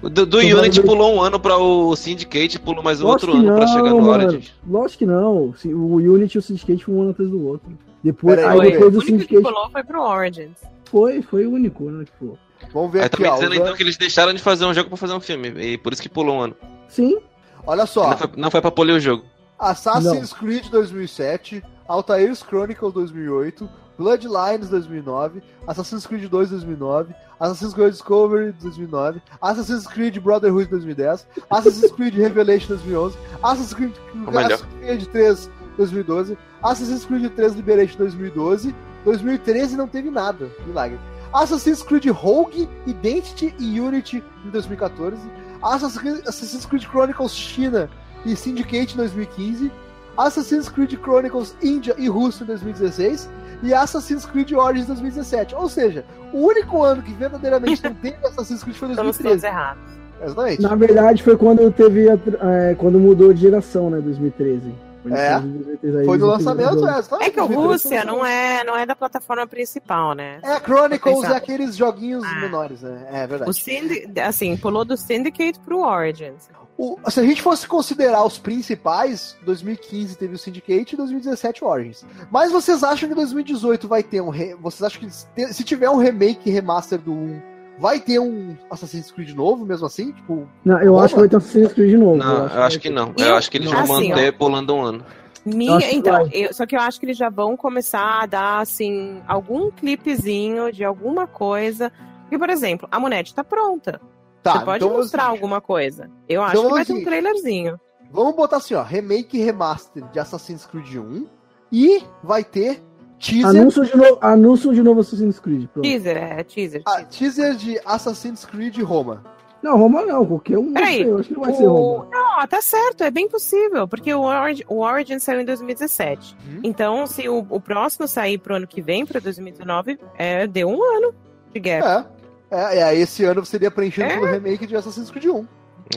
[0.01, 3.55] Do, do Provavelmente- Unity pulou um ano pra o Syndicate, pulou mais Lógico outro ano
[3.57, 4.07] pra não, chegar no.
[4.09, 4.53] Origins.
[4.65, 5.53] Lógico que não.
[5.57, 7.69] Se- O Unity e o Syndicate foi um ano atrás do outro.
[8.03, 8.71] Depois, Pera aí, aí Oi.
[8.71, 10.57] depois o do único que pulou foi pro Origins.
[10.85, 12.37] foi, foi o único, né, que pulou.
[12.73, 14.89] Vamos ver Aí aqui, tá me dizendo então que eles deixaram de fazer um jogo
[14.89, 15.49] pra fazer um filme.
[15.49, 16.55] E por isso que pulou um ano.
[16.87, 17.17] Sim,
[17.65, 18.09] Olha só.
[18.09, 19.23] Não foi, não foi pra polir o jogo.
[19.59, 28.53] Assassin's Creed 2007, Altair's Chronicle 2008, Bloodlines 2009, Assassin's Creed 2 2009, Assassin's Creed Discovery
[28.53, 33.93] 2009, Assassin's Creed Brotherhood 2010, Assassin's Creed Revelation 2011, Assassin's Creed.
[34.27, 35.49] Assassin's Creed 3
[35.80, 38.75] 2012, Assassin's Creed 3 Liberation 2012,
[39.05, 40.99] 2013 não teve nada, milagre.
[41.34, 45.17] Assassin's Creed Rogue, Identity e Unity em 2014,
[45.61, 47.89] Assassin's Creed Chronicles China
[48.25, 49.71] e Syndicate em 2015,
[50.17, 53.30] Assassin's Creed Chronicles Índia e Rússia em 2016
[53.63, 55.55] e Assassin's Creed Origins em 2017.
[55.55, 56.03] Ou seja,
[56.34, 59.23] o único ano que verdadeiramente não teve Assassin's Creed foi Estamos 2013.
[59.23, 59.84] todos errados.
[60.21, 60.61] Exatamente.
[60.61, 64.01] Na verdade, foi quando teve é, quando mudou de geração, né?
[64.01, 64.88] 2013.
[65.10, 65.38] Foi É.
[65.38, 67.26] em 2013, aí Foi no eles lançamento, é.
[67.26, 70.39] É que o 2013 Rússia não é, não é da plataforma principal, né?
[70.43, 72.39] É, Chronicles é aqueles joguinhos Ah.
[72.41, 73.07] menores, né?
[73.12, 73.49] É verdade.
[73.49, 76.49] O Syndi assim, pulou do Syndicate pro Origins.
[76.78, 81.68] O- se a gente fosse considerar os principais, 2015 teve o Syndicate e 2017 o
[81.68, 82.05] Origins.
[82.32, 84.30] Mas vocês acham que 2018 vai ter um.
[84.30, 84.55] Re...
[84.55, 87.41] Vocês acham que se tiver um remake remaster do 1,
[87.80, 90.11] vai ter um Assassin's Creed novo mesmo assim?
[90.11, 92.17] Tipo, Não, eu acho que vai ter um Assassin's Creed novo.
[92.17, 93.13] Não, eu acho que não.
[93.17, 93.86] Eu Eu- acho que eles não.
[93.86, 95.05] vão Assim, manter pulando um ano.
[95.45, 98.25] Minha, acho que então, eu- só que eu acho que eles já vão começar a
[98.25, 101.91] dar, assim, algum clipezinho de alguma coisa.
[102.23, 103.99] Porque, por exemplo, a Monete tá pronta.
[104.43, 104.53] tá.
[104.59, 106.09] Você pode então mostrar alguma coisa.
[106.27, 107.80] Eu acho Então que vai ter um trailerzinho.
[108.11, 111.25] Vamos botar assim, ó, remake e remaster de Assassin's Creed 1
[111.71, 112.82] e vai ter
[113.20, 115.67] teaser, Anúncio de, novo, anúncio de novo Assassin's Creed.
[115.67, 115.84] Pronto.
[115.86, 116.82] Teaser, é, teaser.
[116.86, 117.09] ah, teaser.
[117.09, 119.24] teaser de Assassin's Creed Roma.
[119.61, 120.72] Não, Roma não, qualquer um.
[120.74, 121.74] Peraí, eu acho que não vai ser O...
[121.74, 122.07] Roma.
[122.11, 126.34] Não, tá certo, é bem possível, porque o Origin, o Origin saiu em 2017.
[126.47, 126.59] Uhum.
[126.63, 130.82] Então, se o, o próximo sair pro ano que vem, pra 2019, é, deu um
[130.82, 131.13] ano
[131.53, 131.86] de gap.
[131.86, 132.20] É.
[132.51, 134.13] É, é, esse ano seria preenchido É.
[134.17, 135.45] pelo remake de Assassin's Creed 1.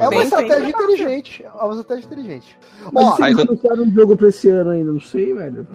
[0.00, 0.70] É uma Bem, estratégia bem.
[0.70, 1.44] inteligente.
[1.44, 2.58] É uma estratégia inteligente.
[2.92, 4.92] Mas Ó, se eles quando- anunciaram um jogo pra esse ano ainda?
[4.92, 5.66] Não sei, velho.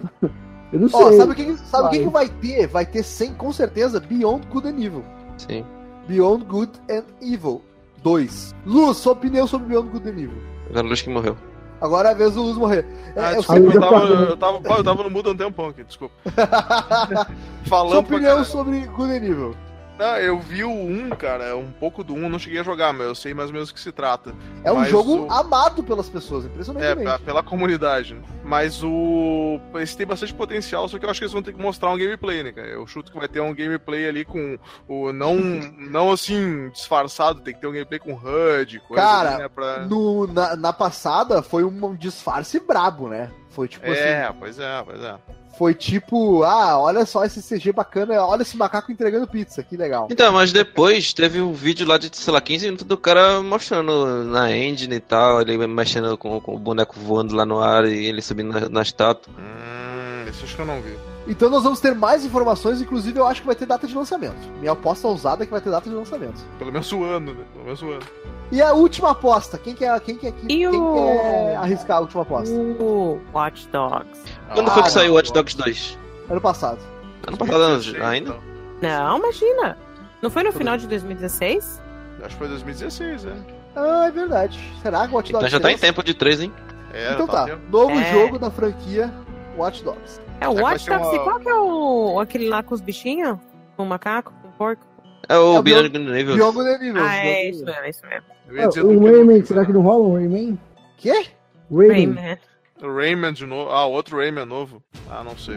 [0.72, 1.18] Eu não Ó, sei.
[1.18, 2.04] sabe o que, sabe o que, Vai.
[2.04, 2.66] que vai ter?
[2.66, 5.04] Vai ter sem, com certeza Beyond Good and Evil.
[5.38, 5.64] Sim.
[6.06, 7.62] Beyond Good and Evil
[8.02, 8.54] 2.
[8.66, 10.42] Luz, sua opinião sobre Beyond Good and Evil.
[10.70, 11.36] Agora o Luz que morreu.
[11.80, 12.84] Agora é a vez do Luz morrer.
[13.14, 15.68] É, Ah, eu desculpa, eu tava, eu, tava, eu tava no mudo há um tempão
[15.68, 16.14] aqui, desculpa.
[16.26, 17.26] sua
[17.66, 19.54] Falando pra opinião sobre Good and Evil.
[19.98, 23.06] Não, eu vi o 1, cara, um pouco do 1, não cheguei a jogar, mas
[23.08, 24.32] eu sei mais ou menos do que se trata.
[24.62, 27.02] É um Mas jogo o- amado pelas pessoas, É, impressionantemente.
[27.02, 28.16] pra- pela comunidade.
[28.44, 29.60] Mas o.
[29.74, 31.98] Esse tem bastante potencial, só que eu acho que eles vão ter que mostrar um
[31.98, 32.68] gameplay, né, cara?
[32.68, 34.56] Eu chuto que vai ter um gameplay ali com
[34.88, 35.12] o.
[35.12, 35.34] Não,
[35.90, 39.48] não assim, disfarçado, tem que ter um gameplay com HUD, coisa Cara, ali, né?
[39.48, 39.80] Pra...
[39.86, 43.30] No, na, na passada foi um disfarce brabo, né?
[43.50, 44.00] Foi tipo assim.
[44.00, 45.16] É, pois é, pois é.
[45.58, 50.06] Foi tipo, ah, olha só esse CG bacana, olha esse macaco entregando pizza, que legal.
[50.08, 54.22] Então, mas depois teve um vídeo lá de, sei lá, 15 minutos do cara mostrando
[54.24, 58.06] na engine e tal, ele mexendo com, com o boneco voando lá no ar e
[58.06, 59.34] ele subindo na, na estátua.
[59.36, 60.96] Hum, esse acho que eu não vi.
[61.26, 64.36] Então nós vamos ter mais informações, inclusive eu acho que vai ter data de lançamento.
[64.60, 66.40] Minha aposta ousada é que vai ter data de lançamento.
[66.58, 67.44] Pelo menos o ano, né?
[67.52, 68.02] Pelo menos o ano.
[68.50, 72.00] E a última aposta, quem quer, quem quer, quem, E quem o- quer arriscar a
[72.00, 72.54] última aposta?
[72.54, 74.22] O Watch Dogs.
[74.54, 75.14] Quando Ah, foi que saiu o.
[75.16, 75.98] Watch Dogs 2?
[76.30, 76.78] Ano passado.
[77.26, 77.64] Ano passado
[78.04, 78.30] ainda?
[78.30, 78.40] então.
[78.82, 79.76] Não, imagina.
[80.22, 81.80] Não foi no final de 2016?
[82.22, 83.32] Acho que foi 2016, é.
[83.76, 84.58] Ah, é verdade.
[84.82, 85.80] Será que o Watch Então Dogs já tá em 3?
[85.80, 86.52] tempo de 3, hein?
[86.92, 87.60] É, Então tá tempo.
[87.70, 88.12] novo É.
[88.12, 89.12] jogo da franquia
[89.56, 90.20] Watch Dogs.
[90.40, 91.06] É o vai Watch Dogs.
[91.08, 93.38] uma- E qual que é o aquele lá com os bichinhos?
[93.76, 94.84] Com o macaco, com o porco?
[95.28, 96.34] É o É o Beyond Good Nível.
[96.36, 96.98] Beyond Good.
[96.98, 98.24] Ah, é isso mesmo, é isso mesmo.
[98.64, 100.58] Ah, dizer o Rayman, será que não rola um Rayman?
[100.96, 101.26] Quê?
[101.70, 102.14] Rayman.
[102.14, 102.38] Rayman.
[102.82, 103.70] O Rayman de novo.
[103.70, 104.82] Ah, outro Rayman novo.
[105.10, 105.56] Ah, não sei.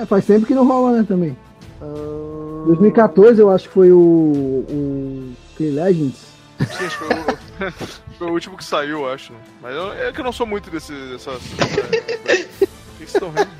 [0.00, 1.36] É, faz tempo que não rola, né, também.
[1.80, 3.98] Ah, 2014 eu acho que foi o.
[3.98, 5.32] o.
[5.54, 6.26] aquele Legends.
[6.60, 7.72] Sim, acho que foi o,
[8.18, 9.32] foi o último que saiu, eu acho.
[9.60, 11.42] Mas eu- é que eu não sou muito desse, dessas.
[11.42, 12.56] O que que
[12.98, 13.50] vocês estão rindo?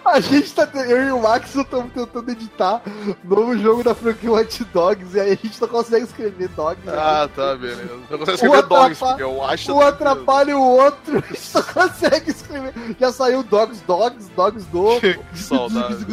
[0.04, 0.68] A gente tá.
[0.74, 2.82] Eu e o Max estamos tentando editar
[3.22, 6.84] novo jogo da franquia Watch Dogs e aí a gente não consegue escrever Dogs.
[6.84, 6.92] né?
[6.96, 7.88] Ah, tá, beleza.
[8.10, 9.72] Eu consigo Um escrever Dogs, porque eu acho.
[9.72, 12.72] Um atrapalha o outro, a gente só consegue escrever.
[12.98, 15.00] Já saiu Dogs, Dogs, Dogs do.
[15.34, 16.06] Que saudade.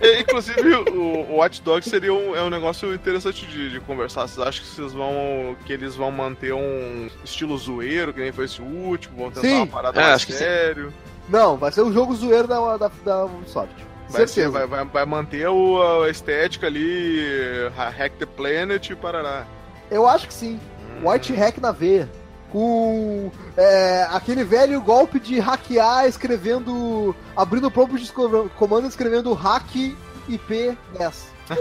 [0.00, 4.26] É, Inclusive, o, o Watch Dogs seria um, é um negócio interessante de, de conversar.
[4.26, 5.56] Vocês acham que vocês vão.
[5.64, 9.16] que eles vão manter um estilo zoeiro, que nem foi esse último?
[9.16, 9.54] Vão tentar Sim.
[9.56, 10.38] uma parada É, mais acho que sim.
[10.38, 10.92] sério?
[11.28, 13.74] Não, vai ser o jogo zoeiro da, da, da Ubisoft.
[14.10, 14.50] Vai, ser, Certeza.
[14.50, 17.26] vai, vai, vai manter o, a estética ali,
[17.76, 19.46] a Hack the Planet e parará.
[19.90, 20.60] Eu acho que sim.
[21.02, 22.08] White Hack na veia.
[22.54, 27.12] Com é, aquele velho golpe de hackear escrevendo.
[27.36, 27.98] abrindo o próprio
[28.56, 29.74] comando escrevendo hack
[30.28, 31.34] IP 10.
[31.50, 31.56] Bom,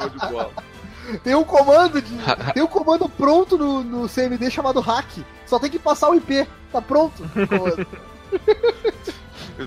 [0.00, 0.50] show de bola.
[1.22, 2.10] Tem um comando de.
[2.54, 5.18] tem um comando pronto no, no CMD chamado hack.
[5.44, 6.48] Só tem que passar o IP.
[6.72, 7.22] Tá pronto.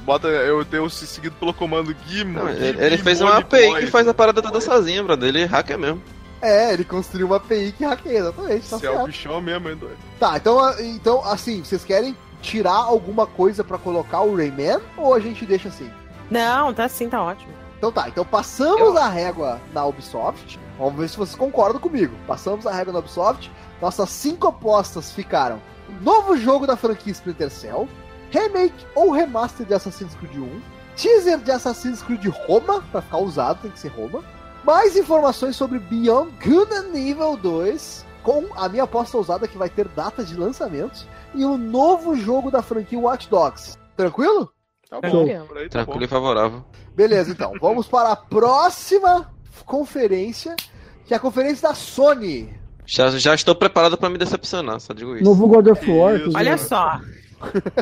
[0.02, 2.24] Bota, eu tenho se seguido pelo comando Gim.
[2.24, 5.30] Não, Gim- ele, ele fez uma API que faz a parada toda sozinho, brother.
[5.30, 6.02] Ele hacker mesmo.
[6.42, 8.70] É, ele construiu uma API que hackeia, exatamente.
[8.70, 9.98] Tá Você é o bichão mesmo, hein, doido?
[10.20, 15.14] Tá, então, a- então, assim, vocês querem tirar alguma coisa pra colocar o Rayman ou
[15.14, 15.90] a gente deixa assim?
[16.30, 17.52] Não, tá sim, tá ótimo.
[17.78, 20.60] Então tá, então passamos a régua na Ubisoft.
[20.80, 22.16] Vamos ver se vocês concordam comigo.
[22.26, 23.52] Passamos a régua na Ubisoft.
[23.82, 25.62] Nossas cinco apostas ficaram:
[26.02, 27.88] novo jogo da franquia Splinter Cell,
[28.32, 30.62] remake ou remaster de Assassin's Creed 1,
[30.96, 34.24] teaser de Assassin's Creed Roma, pra ficar usado, tem que ser Roma.
[34.68, 39.70] Mais informações sobre Beyond Good and Evil 2, com a minha aposta ousada que vai
[39.70, 43.78] ter data de lançamento, e o novo jogo da franquia Watch Dogs.
[43.96, 44.52] Tranquilo?
[44.90, 45.48] Tá Tranquilo.
[45.48, 46.04] bom, aí tá Tranquilo bom.
[46.06, 46.66] e favorável.
[46.94, 47.54] Beleza, então.
[47.62, 49.32] Vamos para a próxima
[49.66, 50.54] conferência,
[51.06, 52.54] que é a conferência da Sony.
[52.86, 55.24] Já, já estou preparado pra me decepcionar, só digo isso.
[55.24, 56.20] Novo God of War.
[56.36, 57.00] Olha só.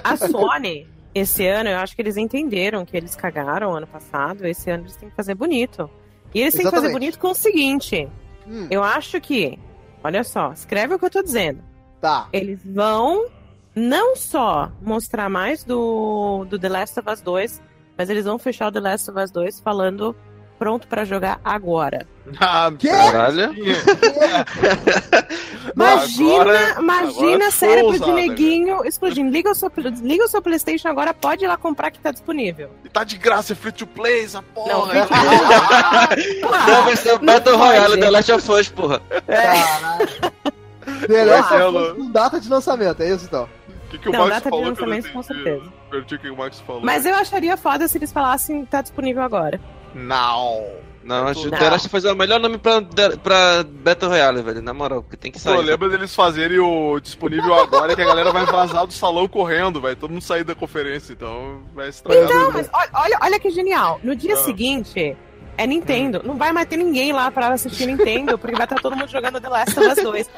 [0.03, 4.45] A Sony, esse ano, eu acho que eles entenderam que eles cagaram ano passado.
[4.45, 5.89] Esse ano eles têm que fazer bonito.
[6.35, 8.07] E eles têm que fazer bonito com o seguinte:
[8.45, 9.57] Hum, eu acho que,
[10.03, 11.63] olha só, escreve o que eu tô dizendo.
[12.01, 12.27] tá.
[12.33, 13.27] Eles vão
[13.73, 17.61] não só mostrar mais do, do The Last of Us 2,
[17.97, 20.15] mas eles vão fechar o The Last of Us 2 falando
[20.57, 22.07] pronto pra jogar agora.
[22.39, 22.89] Ah, Que?
[22.89, 23.53] Caralho.
[25.75, 29.29] Imagina, Agora- imagina agora cérebro foi de neguinho explodindo.
[29.29, 29.69] Liga o, seu,
[30.01, 32.69] liga o seu PlayStation agora, pode ir lá comprar que tá disponível.
[32.83, 34.73] E tá de graça, é free to play essa porra.
[34.73, 35.05] Não, né?
[36.67, 37.57] Não, vai ser o Battle.
[37.57, 39.01] Royale The Last of Us, porra.
[41.07, 43.49] The Last of Us com data de lançamento, é isso então?
[43.89, 45.63] Que, que o Não, Max data de falou não lançamento, com certeza.
[46.21, 46.81] Que o Max falou.
[46.83, 49.59] Mas eu acharia foda se eles falassem que tá disponível agora.
[49.95, 50.63] Não.
[51.03, 51.57] Não, acho que o Não.
[51.59, 52.81] The Last of Us é o melhor nome pra,
[53.23, 54.61] pra Battle Royale, velho.
[54.61, 55.61] Na moral, porque tem que Pô, sair.
[55.61, 59.95] lembra deles fazerem o disponível agora que a galera vai vazar do salão correndo, vai
[59.95, 62.53] todo mundo sair da conferência, então vai estragar Não, tudo.
[62.53, 63.99] mas olha, olha, que genial.
[64.03, 64.37] No dia Ah.
[64.37, 65.15] seguinte,
[65.57, 66.21] é Nintendo.
[66.25, 69.39] Não vai mais ter ninguém lá pra assistir Nintendo, porque vai estar todo mundo jogando
[69.39, 70.29] The Last of Us 2.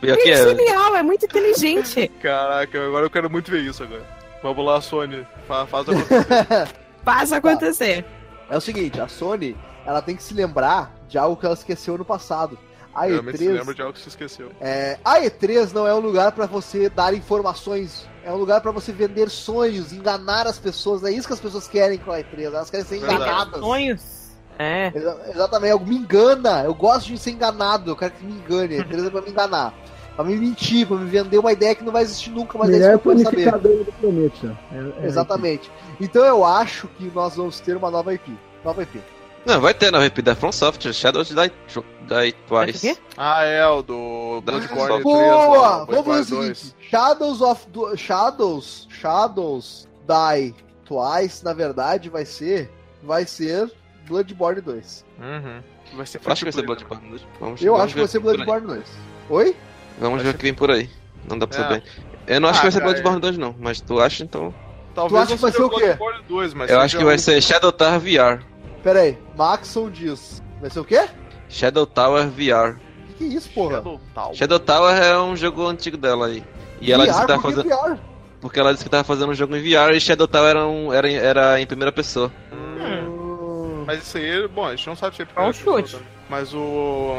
[0.00, 0.44] Pior que É é.
[0.44, 0.56] velho.
[0.58, 2.08] genial, é muito inteligente.
[2.22, 4.02] Caraca, agora eu quero muito ver isso agora.
[4.42, 5.26] Vamos lá, Sony.
[5.46, 6.68] Fa- Faz acontecer.
[7.04, 8.04] Faz acontecer.
[8.48, 11.96] É o seguinte, a Sony, ela tem que se lembrar de algo que ela esqueceu
[11.98, 12.58] no passado.
[12.94, 14.50] A Realmente se E3, lembra de algo que se esqueceu.
[14.60, 18.70] é, a E3 não é um lugar pra você dar informações, é um lugar pra
[18.72, 21.04] você vender sonhos, enganar as pessoas.
[21.04, 23.22] É isso que as pessoas querem com a E3, elas querem ser Verdade.
[23.22, 23.60] enganadas.
[23.60, 24.16] Sonhos.
[24.58, 24.90] É.
[24.94, 26.62] Exa- Exatamente, eu me engana.
[26.64, 27.90] Eu gosto de ser enganado.
[27.90, 28.76] Eu quero que me engane.
[28.76, 29.74] A empresa é pra me enganar.
[30.16, 32.72] Pra me mentir, pra me vender uma ideia que não vai existir nunca, mas é
[32.72, 34.58] isso Melhor que eu planificador do planeta.
[34.72, 35.70] É- é- Exatamente.
[36.00, 38.32] Então eu acho que nós vamos ter uma nova IP.
[38.64, 38.98] Nova IP.
[39.44, 42.80] Não, vai ter na RP da From Software, Shadows Die, Die Twice.
[42.80, 42.96] quê?
[43.16, 45.84] Ah, é, o do Bloodborne 3 Boa!
[45.84, 46.58] Vamos fazer o 2.
[46.58, 52.68] seguinte: Shadows of do- Shadows, Shadows Die Twice, na verdade, vai ser,
[53.04, 53.70] vai ser
[54.08, 55.04] Bloodborne 2.
[55.20, 55.60] Uhum.
[55.96, 57.26] Vai ser Eu acho que vai ser Bloodborne 2.
[57.38, 58.18] Vamos, Eu vamos acho que vai ser.
[58.18, 58.84] Bloodborne 2.
[59.30, 59.56] Oi?
[59.98, 60.88] Vamos ver o que vem por aí.
[61.28, 61.62] Não dá pra É.
[61.62, 61.82] saber.
[62.26, 63.54] Eu não acho Ah, que vai ser cara, Bloodborne 2, não.
[63.58, 64.54] Mas tu acha, então.
[64.94, 65.86] Talvez acha não que vai ser o quê?
[65.94, 68.42] Bloodborne 2, mas Eu acho que vai um- ser Shadow Tower VR.
[68.82, 70.42] Pera aí, Maxon diz.
[70.60, 71.06] Vai ser o quê?
[71.48, 72.76] Shadow Tower VR.
[73.08, 73.76] Que, que é isso, porra?
[73.76, 74.34] Shadow Tower.
[74.34, 76.42] Shadow Tower é um jogo antigo dela aí.
[76.80, 77.74] E ela disse que tava por que fazendo.
[77.94, 77.98] VR?
[78.40, 80.92] Porque ela disse que tava fazendo um jogo em VR e Shadow Tower era, um,
[80.92, 82.30] era, era em primeira pessoa.
[82.52, 85.96] Hum, Mas isso aí, bom, a gente não sabe se é É um chute.
[85.96, 86.02] né?
[86.28, 87.14] Mas o.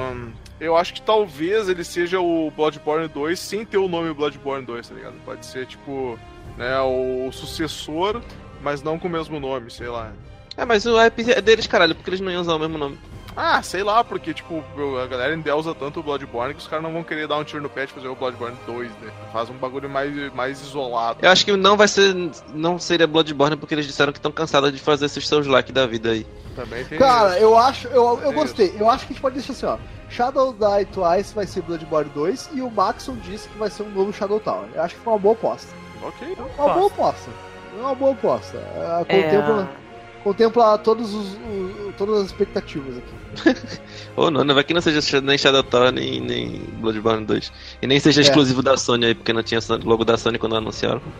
[0.60, 4.90] Eu acho que talvez ele seja o Bloodborne 2 sem ter o nome Bloodborne 2,
[4.90, 5.14] tá ligado?
[5.24, 6.18] Pode ser tipo,
[6.58, 8.22] né, o sucessor,
[8.62, 10.12] mas não com o mesmo nome, sei lá.
[10.56, 12.98] É, mas o IP é deles, caralho, porque eles não iam usar o mesmo nome.
[13.40, 14.64] Ah, sei lá, porque, tipo,
[15.00, 17.62] a galera endeusa tanto o Bloodborne que os caras não vão querer dar um tiro
[17.62, 19.12] no pé e fazer o Bloodborne 2, né?
[19.32, 21.20] Faz um bagulho mais, mais isolado.
[21.22, 22.16] Eu acho que não vai ser.
[22.52, 25.86] Não seria Bloodborne porque eles disseram que estão cansados de fazer esses seus like da
[25.86, 26.26] vida aí.
[26.56, 27.44] Também tem Cara, isso.
[27.44, 28.76] eu acho, eu, eu Tem gostei.
[28.80, 29.78] Eu acho que a gente pode deixar assim, ó.
[30.10, 33.90] Shadow Die Twice vai ser Bloodborne 2 e o Maxon disse que vai ser um
[33.92, 34.68] novo Shadow Tower.
[34.74, 35.74] Eu acho que foi uma boa aposta.
[36.02, 36.36] Ok.
[36.58, 37.32] Uma boa aposta.
[37.80, 38.58] Uma boa aposta.
[38.58, 39.70] É, contempla,
[40.24, 43.18] contempla todos os, o- todas as expectativas aqui.
[44.16, 47.52] Ou não, não vai que não seja nem Shadow Tower nem, nem Bloodborne 2.
[47.82, 48.24] E nem seja É.
[48.24, 51.02] exclusivo da Sony aí, porque não tinha logo da Sony quando anunciaram.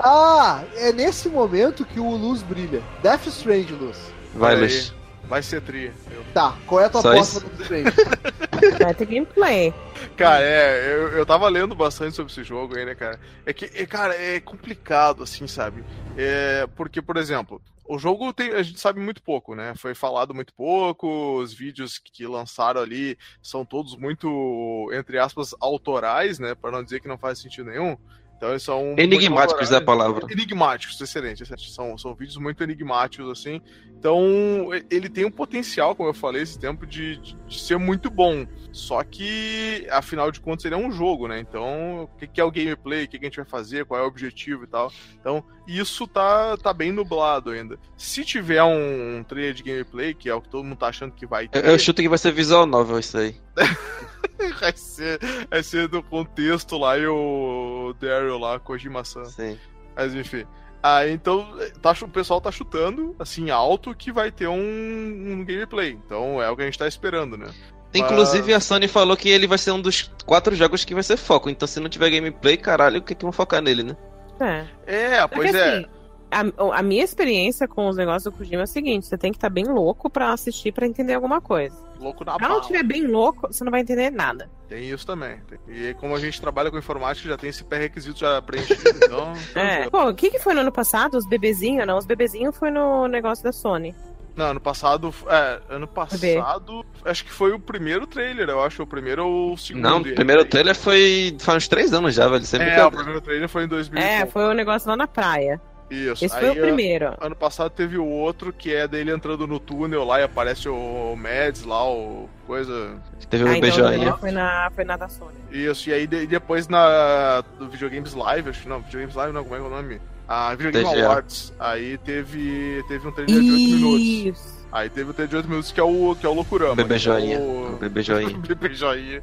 [0.00, 2.82] Ah, é nesse momento que o Luz brilha.
[3.02, 3.96] Death Strange, Luz.
[4.34, 4.56] Vai.
[4.56, 4.92] Luz.
[5.32, 5.90] Vai ser tri.
[6.10, 8.78] Eu- Tá, qual é a tua aposta Death Strange?
[8.82, 9.72] Vai ter gameplay.
[10.14, 13.18] Cara, é, eu, eu tava lendo bastante sobre esse jogo aí, né, cara?
[13.46, 15.82] É que, é, cara, é complicado, assim, sabe?
[16.18, 19.72] É, porque, por exemplo, o jogo tem, a gente sabe muito pouco, né?
[19.74, 26.38] Foi falado muito pouco, os vídeos que lançaram ali são todos muito, entre aspas, autorais,
[26.38, 26.54] né?
[26.54, 27.96] Pra não dizer que não faz sentido nenhum.
[28.36, 28.96] Então eles são.
[28.98, 30.26] Enigmáticos muito é a palavra.
[30.28, 31.70] Enigmáticos, excelente, excelente.
[31.72, 33.62] São, são vídeos muito enigmáticos, assim.
[34.02, 38.44] Então, ele tem um potencial, como eu falei esse tempo, de, de ser muito bom.
[38.72, 41.38] Só que, afinal de contas, ele é um jogo, né?
[41.38, 44.00] Então, o que, que é o gameplay, o que, que a gente vai fazer, qual
[44.00, 44.90] é o objetivo e tal.
[45.20, 47.78] Então, isso tá, tá bem nublado ainda.
[47.96, 51.12] Se tiver um, um trailer de gameplay, que é o que todo mundo tá achando
[51.12, 51.64] que vai ter.
[51.64, 53.36] Eu, eu chuto que vai ser visual novel isso aí.
[54.58, 59.26] vai, ser, vai ser do contexto lá e o Daryl lá, Kojima-san.
[59.26, 59.56] Sim.
[59.94, 60.44] Mas enfim.
[60.82, 61.46] Ah, então
[61.80, 65.92] tá, o pessoal tá chutando, assim, alto, que vai ter um, um gameplay.
[66.04, 67.46] Então é o que a gente tá esperando, né?
[67.94, 71.16] Inclusive a Sony falou que ele vai ser um dos quatro jogos que vai ser
[71.16, 71.48] foco.
[71.50, 73.96] Então se não tiver gameplay, caralho, o que, que vão focar nele, né?
[74.40, 74.66] É.
[74.86, 75.76] É, pois Porque, é.
[75.76, 75.86] assim,
[76.32, 79.36] a, a minha experiência com os negócios do Kojima é o seguinte: você tem que
[79.38, 81.76] estar bem louco pra assistir pra entender alguma coisa.
[82.00, 84.50] Louco na Se não estiver bem louco, você não vai entender nada.
[84.68, 85.38] Tem isso também.
[85.68, 88.82] E como a gente trabalha com informática, já tem esse pré-requisito já preenchido.
[89.04, 89.32] Então.
[89.54, 89.88] É.
[89.90, 91.16] Pô, o que, que foi no ano passado?
[91.16, 91.86] Os bebezinhos?
[91.86, 93.94] Não, os bebezinhos foi no negócio da Sony.
[94.34, 95.14] Não, ano passado.
[95.28, 96.84] É, ano passado.
[97.04, 98.82] Acho que foi o primeiro trailer, eu acho.
[98.82, 99.82] O primeiro ou o segundo.
[99.82, 102.44] Não, o primeiro trailer foi faz uns três anos já, velho.
[102.44, 104.00] Sempre É, o primeiro trailer foi em 2000.
[104.00, 105.60] e É, foi o negócio lá na praia.
[105.92, 106.24] Isso.
[106.24, 107.14] Esse Aí, foi o primeiro.
[107.20, 111.14] Ano passado teve o outro que é dele entrando no túnel lá e aparece o
[111.16, 112.96] Mads lá, o coisa.
[113.28, 113.90] Teve Ah, um então o beijoinha.
[113.90, 115.32] primeiro foi na, foi na da Sony.
[115.50, 119.42] Isso, e aí de- depois na do Videogames Live, acho que não, Videogames Live não,
[119.44, 120.00] como é que é o nome?
[120.28, 121.06] A Videogame TGA.
[121.06, 121.52] Awards.
[121.58, 124.00] Aí teve, teve um trailer de 8 minutos.
[124.00, 124.62] Isso.
[124.72, 126.74] Aí teve o trailer de 8 minutos que é o, que é o Loucurama.
[126.76, 127.38] Bebê que é joinha.
[127.38, 128.38] o- Bebê joinha.
[128.48, 129.22] Bebê joinha.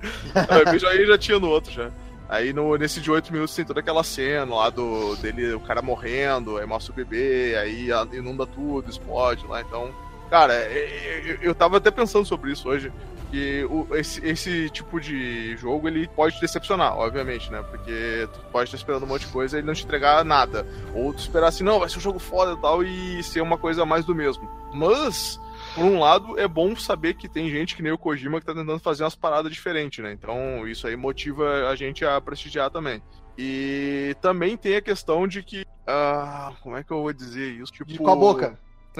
[0.66, 1.90] Bebê joinha já tinha no outro já.
[2.30, 5.82] Aí no, nesse de 8 minutos tem toda aquela cena lá do dele, o cara
[5.82, 9.90] morrendo, aí mostra o bebê, aí inunda tudo, explode lá, então.
[10.30, 12.94] Cara, é- é- eu, eu tava até pensando sobre isso hoje.
[13.32, 17.64] Que o- esse, esse tipo de jogo ele pode te decepcionar, obviamente, né?
[17.70, 20.66] Porque tu pode estar esperando um monte de coisa e ele não te entregar nada.
[20.96, 23.58] Ou tu esperar assim, não, vai ser um jogo foda e tal, e ser uma
[23.58, 24.50] coisa mais do mesmo.
[24.74, 25.40] Mas,
[25.80, 28.54] por um lado, é bom saber que tem gente que nem o Kojima que tá
[28.54, 30.12] tentando fazer umas paradas diferentes, né?
[30.12, 33.02] Então, isso aí motiva a gente a prestigiar também.
[33.38, 35.66] E também tem a questão de que.
[35.88, 37.72] ah, como é que eu vou dizer isso?
[37.72, 38.60] Tipo, De com a boca.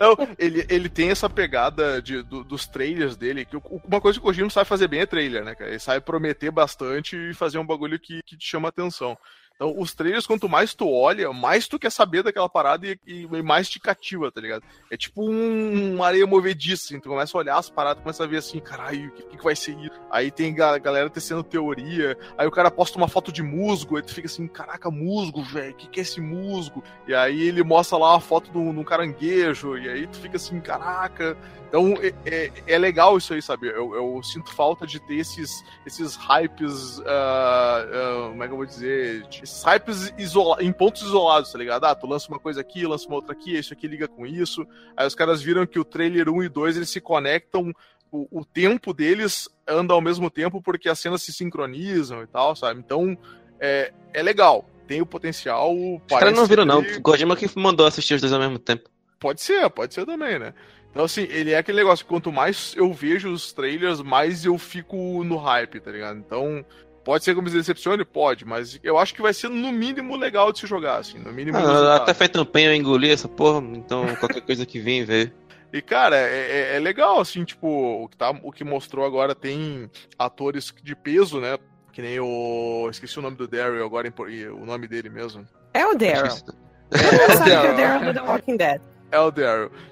[0.00, 4.24] Não, ele, ele tem essa pegada de, do- dos trailers dele, que uma coisa que
[4.24, 5.70] o Kojima sabe fazer bem é trailer, né, cara?
[5.70, 9.18] Ele sabe prometer bastante e fazer um bagulho que, que te chama atenção.
[9.58, 13.42] Então, os trailers, quanto mais tu olha, mais tu quer saber daquela parada e, e-
[13.42, 14.62] mais te cativa, tá ligado?
[14.88, 18.26] É tipo um, uma areia movediça, assim, tu começa a olhar as paradas, começa a
[18.28, 19.90] ver assim, caralho, o que, que vai ser isso?
[20.12, 24.02] Aí tem a galera tecendo teoria, aí o cara posta uma foto de musgo, aí
[24.04, 26.84] tu fica assim, caraca, musgo, velho, o que, que é esse musgo?
[27.08, 30.60] E aí ele mostra lá a foto de um caranguejo, e aí tu fica assim,
[30.60, 31.36] caraca.
[31.68, 33.68] Então é, é, é legal isso aí, sabe?
[33.68, 37.00] Eu, eu sinto falta de ter esses, esses hypes.
[37.06, 39.26] ah, ah, como é que eu vou dizer?
[39.48, 41.84] Esses hypes isola em pontos isolados, tá ligado?
[41.84, 44.66] Ah, tu lança uma coisa aqui, lança uma outra aqui, isso aqui liga com isso.
[44.96, 47.72] Aí os caras viram que o trailer 1 e 2 eles se conectam.
[48.10, 52.54] O, o tempo deles anda ao mesmo tempo porque as cenas se sincronizam e tal,
[52.56, 52.80] sabe?
[52.80, 53.16] Então
[53.60, 54.64] é, é legal.
[54.86, 55.74] Tem o potencial.
[55.76, 56.82] Os caras não viram, não.
[56.82, 58.88] que- O Kojima que mandou assistir os dois ao mesmo tempo.
[59.18, 60.54] Pode ser, pode ser também, né?
[60.90, 65.22] Então, assim, ele é aquele negócio, quanto mais eu vejo os trailers, mais eu fico
[65.22, 66.18] no hype, tá ligado?
[66.18, 66.64] Então,
[67.08, 68.04] pode ser que eu me decepcione?
[68.04, 71.32] Pode, mas eu acho que vai ser no mínimo legal de se jogar, assim, no
[71.32, 75.32] mínimo Ah, até um empenho em engolir essa porra, então qualquer coisa que vem, vê.
[75.72, 79.34] E, cara, é, é- é legal, assim, tipo, o que, tá, o que mostrou agora
[79.34, 81.58] tem atores de peso, né?
[81.92, 82.88] Que nem o.
[82.90, 85.46] Esqueci o nome do Daryl agora, e o nome dele mesmo.
[85.74, 86.32] É o Daryl.
[86.90, 87.72] É Daryl.
[87.72, 88.80] o Daryl do The Walking Dead.
[88.80, 88.97] É o Daryl.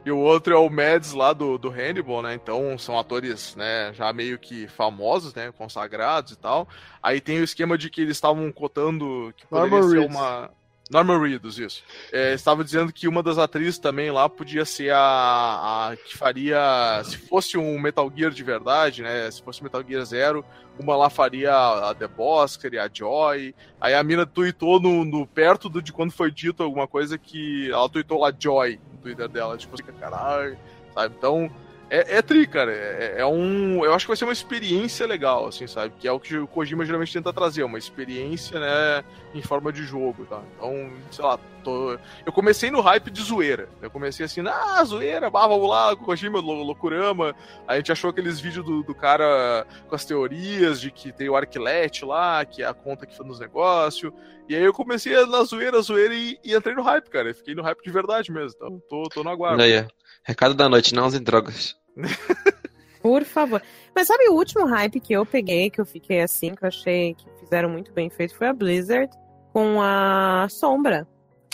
[0.04, 2.34] E o outro é o Mads lá do, do Hannibal, né?
[2.34, 5.52] Então são atores, né, já meio que famosos, né?
[5.56, 6.68] Consagrados e tal.
[7.02, 10.50] Aí tem o esquema de que eles estavam cotando que poderia Norman ser uma.
[10.88, 11.82] Norman Reedus, isso.
[12.12, 17.02] É, estava dizendo que uma das atrizes também lá podia ser a, a que faria.
[17.04, 19.28] Se fosse um Metal Gear de verdade, né?
[19.30, 20.44] Se fosse Metal Gear Zero,
[20.78, 23.52] uma lá faria a The Bosker e a Joy.
[23.80, 27.68] Aí a mina tweetou no, no- perto do, de quando foi dito alguma coisa que.
[27.70, 29.56] Ela tweetou lá Joy no Twitter dela.
[29.56, 30.56] Tipo, fica, caralho,
[30.94, 31.14] sabe?
[31.18, 31.50] Então.
[31.88, 32.72] É, é tri, cara.
[32.72, 33.84] É, é um.
[33.84, 35.94] Eu acho que vai ser uma experiência legal, assim, sabe?
[35.98, 39.84] Que é o que o Kojima geralmente tenta trazer, uma experiência, né, em forma de
[39.84, 40.42] jogo, tá?
[40.56, 41.96] Então, sei lá, tô...
[42.24, 43.68] eu comecei no hype de zoeira.
[43.80, 47.36] Eu comecei assim, ah, zoeira, bah, vamos lá, Kojima, Lo- Loucurama.
[47.68, 51.36] A gente achou aqueles vídeos do, do cara com as teorias de que tem o
[51.36, 54.12] Arquilete lá, que é a conta que foi nos negócios.
[54.48, 57.30] E aí eu comecei na zoeira, zoeira e, e entrei no hype, cara.
[57.30, 58.54] Eu fiquei no hype de verdade mesmo.
[58.56, 59.62] Então, tô, tô no aguardo.
[59.62, 59.88] Olha aí,
[60.26, 61.76] recado da noite, não usem drogas.
[63.00, 63.62] Por favor.
[63.94, 67.14] Mas sabe o último hype que eu peguei, que eu fiquei assim, que eu achei
[67.14, 69.08] que fizeram muito bem feito, foi a Blizzard
[69.52, 71.06] com a Sombra.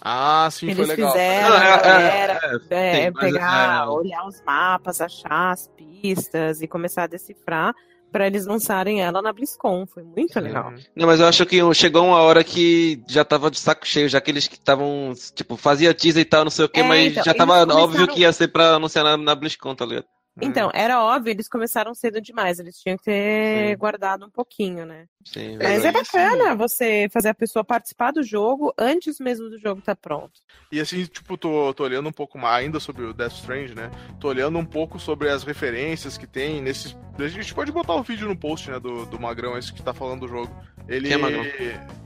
[0.02, 1.12] Ah, sim, Eles foi legal.
[1.12, 2.40] fizeram Ah, a é, é, galera
[2.70, 7.72] é, sim, pegar, é, olhar os mapas, achar as pistas e começar a decifrar
[8.12, 9.86] pra eles lançarem ela na BlizzCon.
[9.86, 10.72] Foi muito legal.
[10.94, 14.20] Não, mas eu acho que chegou uma hora que já tava de saco cheio, já
[14.20, 17.12] que eles que estavam, tipo, fazia teaser e tal, não sei o que, É, mas
[17.12, 20.04] então, já tava começaram- óbvio que ia ser pra anunciar na, na BlizzCon, tá ligado?
[20.40, 23.76] Então, era óbvio, eles começaram cedo demais, eles tinham que ter Sim.
[23.76, 25.06] guardado um pouquinho, né?
[25.24, 29.80] Sim, Mas é bacana você fazer a pessoa participar do jogo antes mesmo do jogo
[29.80, 30.32] estar pronto.
[30.70, 33.90] E assim, tipo, tô, tô olhando um pouco mais ainda sobre o Death Strange, né?
[34.18, 36.96] Tô olhando um pouco sobre as referências que tem nesses.
[37.18, 38.80] A gente pode botar o vídeo no post, né?
[38.80, 40.50] Do, do Magrão, esse que tá falando do jogo.
[40.88, 41.08] Ele.
[41.08, 41.44] Quem é Magrão?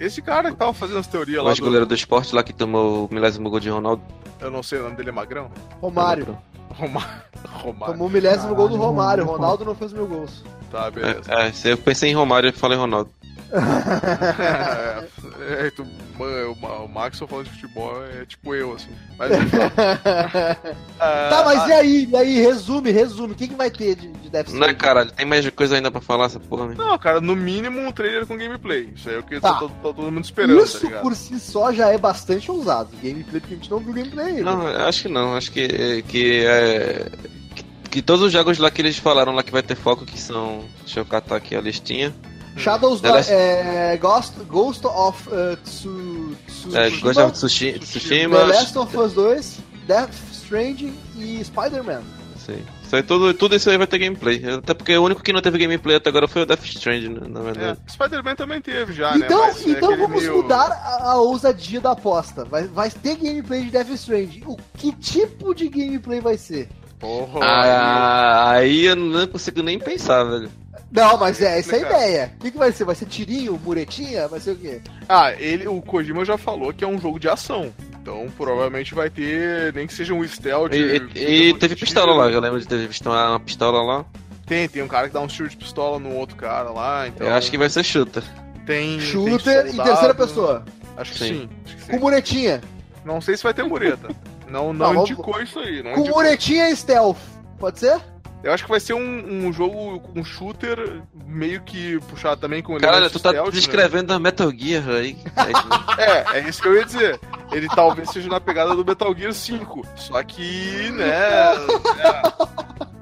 [0.00, 1.50] Esse cara que tava fazendo as teorias O lá.
[1.50, 1.54] Do...
[1.54, 4.02] ex-goleiro do esporte lá que tomou o milésimo gol de Ronaldo.
[4.40, 5.50] Eu não sei, o nome dele é Magrão?
[5.80, 6.36] Romário.
[6.76, 7.22] Romário.
[7.62, 7.94] Romário.
[7.94, 9.24] Tomou o milésimo gol do Romário.
[9.24, 9.42] Romário.
[9.42, 10.44] Ronaldo não fez mil gols.
[10.70, 11.22] Tá, beleza.
[11.28, 13.10] É, é, se eu pensei em Romário, eu falei Ronaldo.
[15.48, 15.86] é, tu,
[16.18, 18.90] mano, o, o Maxwell falando de futebol é tipo eu, assim.
[19.18, 19.30] Mas.
[19.32, 20.56] Ah,
[21.30, 22.08] Tá, mas ah, e aí?
[22.10, 22.40] E aí?
[22.40, 23.32] Resume, resume.
[23.32, 24.78] O que, que vai ter de, de Death Não é, Stranding?
[24.78, 26.74] caralho, tem mais coisa ainda pra falar essa porra, né?
[26.76, 28.90] Não, cara, no mínimo um trailer com gameplay.
[28.96, 29.52] Isso aí é o que Tá.
[29.54, 31.02] tá, tá- tá todo mundo esperando, tá Isso ligado?
[31.02, 32.90] por si só já é bastante ousado.
[33.02, 34.42] Gameplay, porque a gente não viu gameplay ainda.
[34.42, 35.34] Não, eu acho que não.
[35.36, 37.10] Acho que, que é.
[37.54, 40.18] Que, que todos os jogos lá que eles falaram lá que vai ter foco, que
[40.18, 40.64] são.
[40.80, 42.14] Deixa eu catar aqui a listinha.
[42.56, 46.36] Shadows The da, Last- é, Ghost, Ghost of uh, Tsu,
[46.74, 48.36] É, Tsushima, Ghost of Tsushi- Tsushima.
[48.38, 52.02] The Last of Us 2, Death Stranding e Spider-Man.
[52.38, 52.64] Sei.
[52.82, 54.40] Isso aí, tudo, tudo isso aí vai ter gameplay.
[54.48, 57.20] Até porque o único que não teve gameplay até agora foi o Death Stranding, né,
[57.28, 57.80] na verdade.
[57.84, 59.24] É, Spider-Man também teve já, né?
[59.26, 62.44] então, Mas é então aquele vamos meio- mudar a, a ousadia da aposta.
[62.44, 64.44] Vai, vai ter gameplay de Death Stranding.
[64.46, 66.68] O que tipo de gameplay vai ser?
[67.00, 70.48] Porra, Ah, aí eu não consigo nem pensar, velho.
[70.90, 72.32] Não, mas é essa é a ideia.
[72.36, 72.84] O que, que vai ser?
[72.84, 74.28] Vai ser tirinho, muretinha?
[74.28, 74.80] Vai ser o quê?
[75.08, 77.72] Ah, ele, o Kojima já falou que é um jogo de ação.
[78.00, 80.72] Então provavelmente vai ter, nem que seja um stealth.
[80.72, 84.04] E, e- e teve pistola lá, eu lembro de ter visto uma, uma pistola lá.
[84.46, 87.08] Tem, tem um cara que dá um tiro de pistola no outro cara lá.
[87.08, 88.22] Então Eu acho que vai ser shooter.
[88.64, 88.98] tem.
[88.98, 89.88] tem Shooter em soldado.
[89.90, 90.64] terceira pessoa.
[90.96, 91.24] Acho que Sim.
[91.26, 91.48] sim.
[91.66, 91.90] acho que sim.
[91.90, 92.60] Com muretinha.
[93.04, 94.08] Não sei se vai ter mureta.
[94.48, 95.82] Não, Não, não vamos- indicou isso aí.
[95.82, 96.22] Não Com indicou.
[96.22, 97.18] muretinha e stealth.
[97.58, 98.00] Pode ser?
[98.46, 102.78] Eu acho que vai ser um, um jogo com shooter meio que puxado também com
[102.78, 103.52] Caralho, elementos tu tá stealth, né?
[103.52, 105.16] descrevendo a Metal Gear aí.
[105.98, 107.18] É, é isso que eu ia dizer.
[107.50, 109.82] Ele talvez seja na pegada do Metal Gear 5.
[109.96, 111.08] Só que, né.
[111.10, 111.54] é,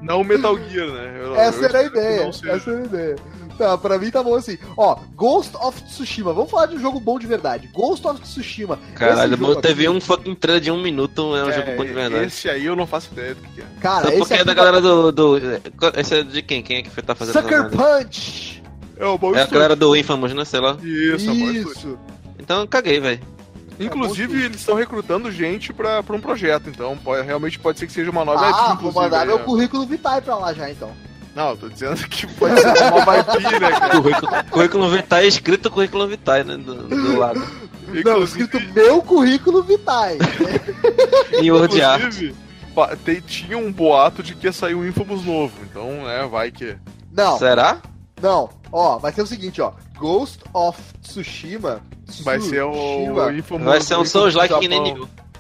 [0.01, 1.21] não o Metal Gear, né?
[1.23, 2.29] Eu- Essa eu era a ideia.
[2.29, 3.17] Essa era a ideia.
[3.57, 4.59] Tá, pra mim tá bom assim.
[4.77, 6.33] Ó, Ghost of Tsushima.
[6.33, 7.69] Vamos falar de um jogo bom de verdade.
[7.73, 8.79] Ghost of Tsushima.
[8.95, 11.93] Caralho, jogo teve um fucking trailer de um minuto, é um É, jogo bom de
[11.93, 12.25] verdade.
[12.27, 13.65] Esse aí eu não faço ideia do que é.
[13.81, 15.37] Cara, Só esse porque é da vai- galera do, do.
[15.97, 16.63] Esse é de quem?
[16.63, 17.71] Quem é que tá fazendo Sucker?
[17.71, 18.63] Punch.
[18.97, 20.45] É o bom É a galera do Infamous, né?
[20.45, 20.77] Sei lá.
[20.83, 21.33] Isso, é.
[21.33, 21.99] Isso.
[22.39, 23.21] Então eu caguei, velho.
[23.79, 27.93] Inclusive, eles estão recrutando gente pra, pra um projeto, então pode- realmente pode ser que
[27.93, 29.45] seja uma nova Ah, IP, vou mandar meu né?
[29.45, 30.91] currículo Vitae pra lá já, então.
[31.35, 33.17] Não, eu tô dizendo que pode ser uma
[33.59, 33.91] né, cara?
[34.01, 36.57] Currículo, currículo Vitae, escrito currículo Vitae, né?
[36.57, 37.43] Do, do lado.
[38.05, 40.19] Não, escrito meu currículo Vitae.
[41.43, 42.01] Em Word Art.
[42.03, 42.35] Inclusive,
[42.75, 46.51] pa- te- tinha um boato de que ia sair um Infamous novo, então, né, vai
[46.51, 46.77] que...
[47.13, 47.79] Não, Será?
[48.21, 48.49] não.
[48.73, 49.73] Ó, vai ser o seguinte, ó.
[49.97, 51.81] Ghost of Tsushima.
[52.23, 53.27] Vai ser o, Tsushima.
[53.27, 53.65] o Infamous...
[53.67, 54.97] Vai ser um Souls-like do que nem.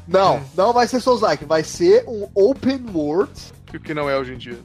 [0.06, 1.44] Não, não vai ser Souls-like.
[1.44, 3.32] Vai ser um open world
[3.66, 4.58] que- Que não é hoje em dia.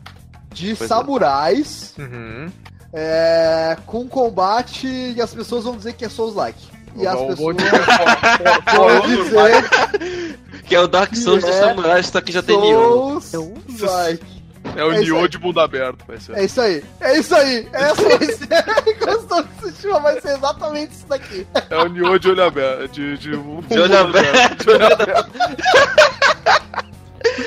[0.54, 0.88] De Pois é.
[0.88, 2.50] samurais Uhum.
[2.94, 6.68] é, com combate e as pessoas vão dizer que é Souls-like.
[6.96, 7.56] E as pessoas
[8.76, 11.60] vão dizer Que é o Dark Souls dos É.
[11.60, 13.20] samurais, só que já tem nenhum.
[13.22, 14.40] Souls-like.
[14.76, 16.36] É o É Nioh de mundo aberto, vai ser.
[16.38, 17.68] É isso aí, é isso aí.
[17.72, 18.96] Essa vai ser.
[19.00, 21.48] Ghost of Tsushima vai ser exatamente isso daqui.
[21.70, 22.92] É o Nioh de olho aberto.
[22.92, 24.64] De, de, De olho aberto.
[24.66, 25.32] De olho aberto.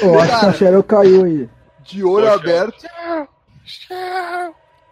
[0.04, 1.48] Ó, acho que a Cheryl caiu aí.
[1.93, 2.35] De olho Poxa.
[2.36, 2.86] aberto.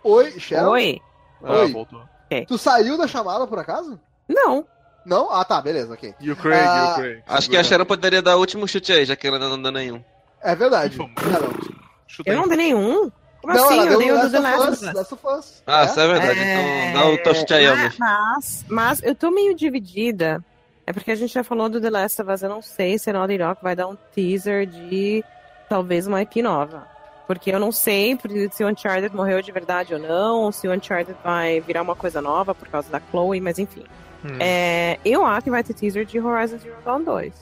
[0.04, 0.70] Oi, Sharon?
[0.70, 1.00] Oi?
[1.42, 1.72] Ah, Oi.
[1.72, 2.02] voltou.
[2.46, 3.98] Tu saiu da chamada por acaso?
[4.28, 4.64] Não.
[5.04, 5.30] Não?
[5.32, 6.14] Ah, tá, beleza, ok.
[6.20, 7.22] E o Craig, Ah, e o Craig.
[7.26, 9.70] Acho que a Sharon poderia dar o último chute aí, já que ela não dá
[9.70, 10.02] nenhum.
[10.42, 10.96] É verdade.
[12.26, 13.10] Eu não dei nenhum.
[13.40, 13.74] Como não, assim?
[13.78, 15.62] ela Eu deu dei o do The Last of Us.
[15.66, 15.84] Ah, É?
[15.86, 16.40] isso é verdade.
[16.40, 17.96] Então dá o teu chute aí, Alves.
[17.98, 20.44] Mas, mas eu tô meio dividida.
[20.86, 22.42] É porque a gente já falou do The Last of Us.
[22.42, 25.24] Eu não sei se a Naughty Dog vai dar um teaser de
[25.68, 26.86] talvez uma IP nova.
[27.30, 28.18] Porque eu não sei
[28.50, 31.94] se o Uncharted morreu de verdade ou não, ou se o Uncharted vai virar uma
[31.94, 33.84] coisa nova por causa da Chloe, mas enfim.
[34.24, 34.36] Hum.
[34.40, 37.32] É, eu acho que vai ter teaser de Horizon Zero Dawn 2.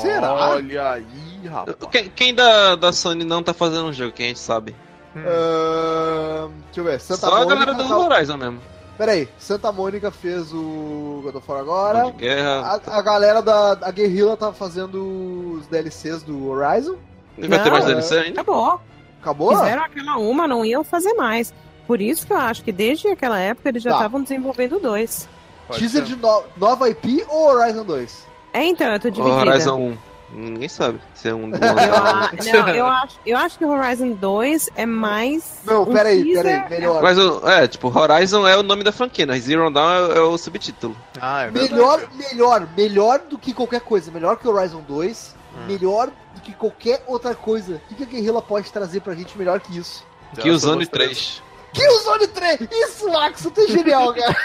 [0.00, 0.32] Será?
[0.32, 1.76] Olha aí, rapaz.
[1.90, 4.76] Quem, quem da, da Sony não tá fazendo um jogo, que a gente sabe?
[5.16, 7.00] Ahn, deixa eu ver.
[7.00, 7.54] Santa Só a Mônica.
[7.56, 8.60] galera do tá- Horizon mesmo.
[8.96, 12.04] Peraí, Santa Mônica fez o God of War agora.
[12.04, 12.80] De guerra.
[12.86, 16.94] A, a galera da a Guerrilla tá fazendo os DLCs do Horizon.
[17.36, 17.88] E vai ter Não, mais é.
[17.88, 18.40] DLC ainda?
[18.40, 18.80] Acabou.
[19.22, 19.56] Acabou?
[19.56, 21.54] Fizeram aquela uma, não iam fazer mais.
[21.86, 23.96] Por isso que eu acho que desde aquela época eles já Tá.
[23.98, 25.28] estavam desenvolvendo dois.
[25.68, 26.14] Pode Teaser ser.
[26.16, 28.26] de no- nova IP ou Horizon 2?
[28.52, 29.36] É, então, eu tô dividida.
[29.36, 29.98] Horizon 1.
[30.34, 31.50] Ninguém sabe se é um Eu,
[32.64, 35.60] não, eu acho, eu acho que o Horizon 2 é mais.
[35.64, 37.02] Não, um peraí, teaser- peraí, melhor.
[37.02, 39.38] Mas o, é, tipo, Horizon é o nome da franquia, né?
[39.38, 40.96] Zero Dawn é, é o subtítulo.
[41.20, 41.72] Ah, é verdade.
[41.74, 44.10] Melhor, melhor, melhor do que qualquer coisa.
[44.10, 45.34] Melhor que o Horizon 2.
[45.54, 45.66] Hum.
[45.66, 46.12] Melhor do
[46.42, 47.76] que qualquer outra coisa.
[47.76, 50.04] O que que a Guerrilla pode trazer pra gente melhor que isso?
[50.34, 51.42] Já Que o são Zone umas três.
[51.72, 51.74] 3.
[51.86, 52.60] Killzone 3!
[52.70, 54.36] Isso, Max, tu é genial, cara.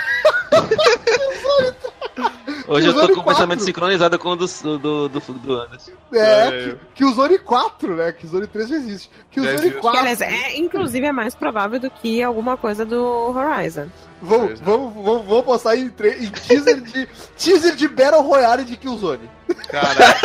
[2.67, 3.65] Hoje eu tô Killzone com o pensamento 4.
[3.65, 5.91] sincronizado com o do, do, do, do Anderson.
[6.11, 6.51] É, É.
[6.51, 8.11] que- Killzone 4, né?
[8.11, 9.09] Killzone 3 já existe.
[9.31, 9.73] Killzone existe.
[9.75, 9.99] Que, 4.
[9.99, 13.01] aliás, é, inclusive é mais provável do que alguma coisa do
[13.35, 13.87] Horizon.
[14.21, 14.63] Vamos, Pois é.
[14.63, 17.07] vamos, vamos, vamos postar em, tre- em teaser, de,
[17.37, 19.29] teaser de Battle Royale de Killzone.
[19.69, 20.15] Cara,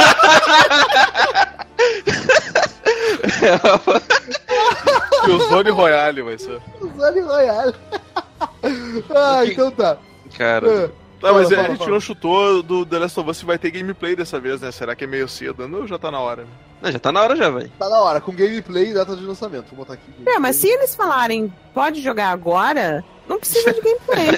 [5.25, 6.61] que o Zone Royale vai ser.
[6.79, 7.75] Killzone Royale.
[9.15, 9.97] ah, Que- então tá.
[10.37, 10.91] Cara,
[11.23, 11.91] Tá, mas Fala, é, a gente fala.
[11.93, 14.71] não chutou do The Last of Us se vai ter gameplay dessa vez, né?
[14.73, 15.67] Será que é meio cedo?
[15.69, 16.47] Não, já tá na hora.
[16.83, 17.71] não, já tá na hora já, velho.
[17.79, 19.67] Tá na hora, com gameplay e data de lançamento.
[19.69, 20.03] Vou botar aqui.
[20.27, 24.29] É, mas se eles falarem pode jogar agora, não precisa de gameplay.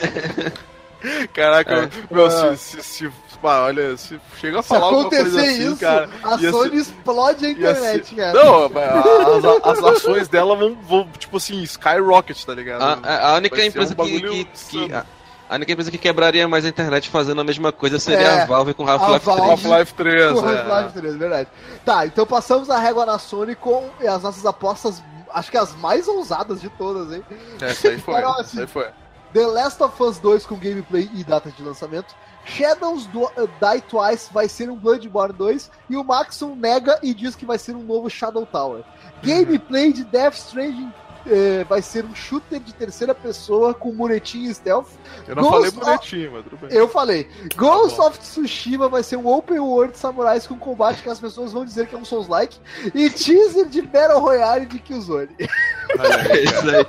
[1.35, 2.15] Caraca, É.
[2.15, 2.56] meu, É.
[2.56, 3.12] se, se, se-
[3.43, 6.09] pá, olha, se chega a Se falar alguma acontecer coisa assim, isso, cara.
[6.23, 8.32] a Sony ser- explode a internet, ser- cara.
[8.32, 12.82] Não, as, as ações dela vão, vão, tipo assim, skyrocket, tá ligado?
[12.82, 14.44] A, a- única empresa um que, que,
[14.86, 15.05] que- a,
[15.48, 18.46] a única empresa que quebraria mais a internet fazendo a mesma coisa seria É, a
[18.46, 19.40] Valve com Half-Life Valve.
[19.42, 19.50] 3.
[19.50, 20.58] Half-Life 3, Com é.
[20.60, 21.48] Half-Life 3, verdade.
[21.84, 25.02] Tá, então passamos a régua na Sony com as nossas apostas,
[25.32, 27.24] acho que as mais ousadas de todas, hein?
[27.60, 28.86] É, Essa aí foi, Cara, essa assim, aí foi.
[29.32, 32.14] The Last of Us 2 com gameplay e data de lançamento.
[32.44, 33.30] Shadows do, uh,
[33.60, 37.58] Die Twice vai ser um Bloodborne 2 e o Maxon nega e diz que vai
[37.58, 38.84] ser um novo Shadow Tower.
[39.22, 40.92] Gameplay de Death Stranding
[41.26, 44.88] eh, vai ser um shooter de terceira pessoa com muretinho e stealth.
[45.26, 46.76] Eu não Ghost falei of- bonitinho, mas tudo bem.
[46.76, 47.28] Eu falei.
[47.56, 48.06] Ghost bom.
[48.06, 51.86] of Tsushima vai ser um open world samurais com combate que as pessoas vão dizer
[51.86, 52.59] que é um Souls-like.
[52.94, 55.28] E teaser de Battle Royale de Killzone.
[55.38, 56.86] Aí, Isso aí.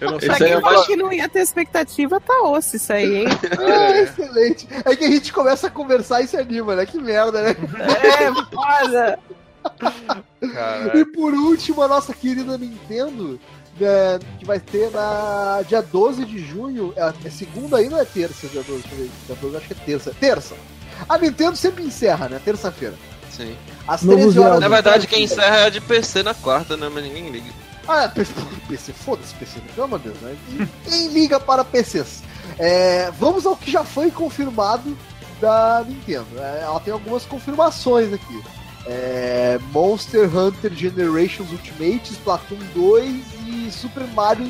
[0.00, 2.20] Eu não sei pra Esse aí quem é falou mais- que não ia ter expectativa,
[2.20, 3.26] tá osso isso aí, hein?
[3.60, 4.68] É, excelente.
[4.84, 6.86] É que a gente começa a conversar e se anima, né?
[6.86, 7.50] Que merda, né?
[7.50, 9.18] É, foda!
[10.94, 13.38] E por último, a nossa querida Nintendo,
[13.78, 16.92] né, que vai ter na dia 12 de junho.
[16.96, 18.46] É, é segunda ainda ou é terça?
[18.48, 19.10] Dia 12, deixa eu ver.
[19.26, 20.14] Dia 12, acho que é terça.
[20.18, 20.54] Terça.
[21.08, 22.40] A Nintendo sempre encerra, né?
[22.44, 22.94] Terça-feira.
[23.30, 23.56] Sim.
[23.86, 24.60] Às Novo 13 horas.
[24.60, 26.88] Na da verdade, quem encerra é a de PC na quarta, né?
[26.92, 27.50] Mas ninguém liga.
[27.86, 28.32] Ah, é, PC,
[28.68, 30.36] PC foda-se PC, pelo amor de Deus, né?
[30.84, 32.22] Quem liga para PCs?
[32.58, 34.96] É, vamos ao que já foi confirmado
[35.40, 36.26] da Nintendo.
[36.38, 38.42] É, ela tem algumas confirmações aqui.
[38.86, 44.48] É, Monster Hunter Generations Ultimate, Splatoon 2 e Super Mario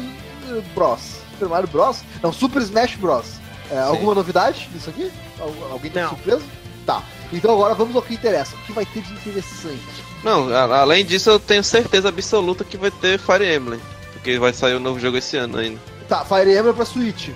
[0.75, 1.01] Bros.
[1.33, 2.03] Super Mario Bros?
[2.23, 3.27] Não, Super Smash Bros.
[3.71, 5.11] É, alguma novidade nisso aqui?
[5.41, 6.09] Al- Alguém tá Não.
[6.11, 6.45] surpreso?
[6.87, 7.03] Tá.
[7.33, 8.55] Então agora vamos ao que interessa.
[8.57, 9.83] O que vai ter de interessante?
[10.25, 13.81] Não, a- além disso, eu tenho certeza absoluta que vai ter Fire Emblem.
[14.13, 15.81] Porque vai sair o novo jogo esse ano ainda.
[16.09, 17.29] Tá, Fire Emblem pra Switch.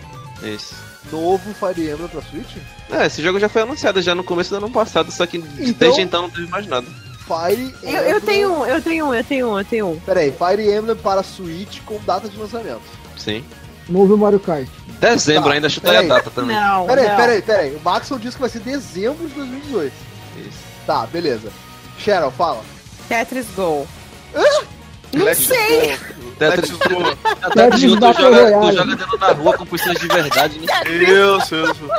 [0.43, 0.75] Isso.
[1.13, 2.57] Novo Fire Emblem pra Switch?
[2.93, 5.73] É, esse jogo já foi anunciado já no começo do ano passado, só que Então-
[5.79, 6.87] desde então não teve mais nada.
[7.27, 10.01] Fire Eu, eu tenho um, eu tenho um, eu tenho um, eu tenho um.
[10.01, 12.83] Peraí, Fire Emblem para Switch com data de lançamento.
[13.17, 13.45] Sim.
[13.89, 14.69] Novo Mario Kart.
[15.01, 16.55] Dezembro Tá, ainda chutaria a data também.
[16.55, 17.17] Não, Peraí, não.
[17.17, 17.75] peraí, peraí.
[17.77, 19.93] O Maxon disse que vai ser dezembro de 2018.
[20.39, 20.59] Isso.
[20.87, 21.51] Tá, beleza.
[21.99, 22.61] Cheryl, fala.
[23.09, 23.87] Tetris Go.
[25.13, 25.91] Não Let's sei.
[25.97, 26.33] go.
[26.39, 26.79] Tetris- go.
[27.55, 30.67] Tetris tu Battle joga, tu joga dentro na rua com pessoas de verdade, né?
[31.39, 31.91] Isso, isso.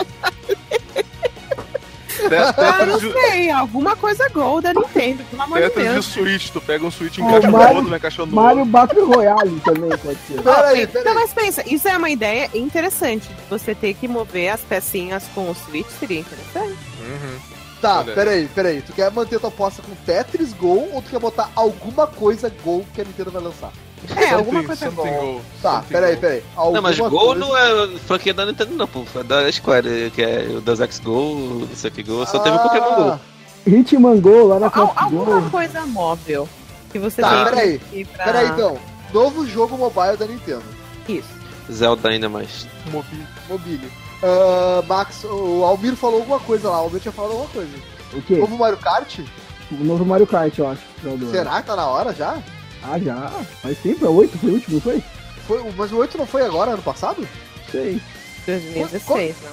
[2.37, 3.49] Ah, não sei.
[3.49, 6.05] Alguma coisa Go da Nintendo, pelo amor de Tetris de Deus.
[6.05, 8.65] Switch, tu pega um Switch, Ó, encaixa no Mario- outro, vai encaixando no Mario.
[8.65, 10.41] Battle Royale também pode ser.
[10.41, 11.13] Peraí, Não, peraí.
[11.15, 13.27] mas pensa, isso é uma ideia interessante.
[13.27, 16.77] de Você ter que mover as pecinhas com o Switch seria interessante.
[16.99, 17.37] Uhum.
[17.81, 18.13] Tá, Olha.
[18.13, 18.81] peraí, peraí.
[18.81, 22.85] Tu quer manter tua aposta com Tetris Go ou tu quer botar alguma coisa Go
[22.93, 23.71] que a Nintendo vai lançar?
[24.15, 25.33] É, alguma coisa something Go.
[25.33, 25.41] go.
[25.61, 26.43] Tá, Something peraí, peraí.
[26.55, 29.03] Não, mas Alguma Gol coisa- não é franquia da Nintendo, não, pô.
[29.15, 31.35] É da Square, que é o Deus Ex Go,
[31.69, 32.25] não sei o que Go.
[32.25, 33.19] Só teve o Pokémon Ah,
[33.65, 33.75] Go.
[33.77, 35.49] Hitman Go, lá na Al- alguma Go.
[35.49, 36.47] coisa móvel
[36.91, 38.05] que você Tá, tem peraí.
[38.05, 38.23] pra...
[38.25, 38.77] Peraí então.
[39.13, 40.63] Novo jogo mobile da Nintendo.
[41.07, 41.29] Isso.
[41.71, 42.67] Zelda ainda mais.
[42.91, 43.25] Mobile.
[43.49, 43.91] Mobile.
[44.21, 46.81] Ah, Max, o Almir falou alguma coisa lá.
[46.81, 47.71] O Almir tinha falado alguma coisa.
[48.13, 48.35] O quê?
[48.37, 49.19] Novo Mario Kart?
[49.71, 50.81] O novo Mario Kart, eu acho.
[51.05, 51.31] ano.
[51.31, 52.37] Será que tá na hora já?
[52.83, 53.29] Ah, já.
[53.61, 55.03] Faz tempo, é 8, foi o último, não foi?
[55.47, 57.27] Foi, mas o 8 não foi agora, ano passado?
[57.71, 58.01] Sei.
[58.45, 59.49] 2016, né?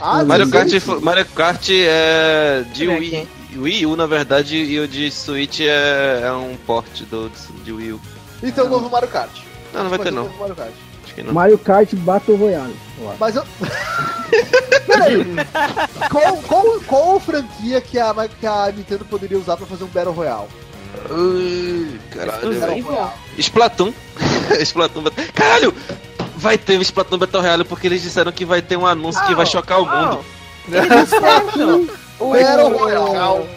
[0.00, 0.84] Ah, Mario 16.
[0.84, 3.28] Kart, Mario Kart é de Wii.
[3.56, 7.30] Wii U, na verdade, e o de Switch é, é um port do,
[7.62, 8.00] de Wii U.
[8.42, 9.30] Então, novo Mario Kart.
[9.74, 10.28] Não, não vai ter não.
[10.38, 10.72] Mario Kart.
[11.04, 11.34] Acho que não.
[11.34, 12.74] Mario Kart Battle Royale.
[13.18, 13.44] Mas eu.
[14.86, 15.18] Peraí.
[16.10, 20.14] Qual, qual, qual franquia que a, que a Nintendo poderia usar pra fazer um Battle
[20.14, 20.48] Royale?
[22.10, 22.82] Caralho.
[23.38, 23.92] Splatoon.
[24.60, 25.04] Splatoon.
[25.34, 25.74] Caralho!
[26.36, 29.34] Vai ter o Splatoon Battle Royale porque eles disseram que vai ter um anúncio que
[29.34, 30.24] vai chocar o mundo.
[30.68, 32.00] Ele deu certo.
[32.18, 33.48] O Battle Royale.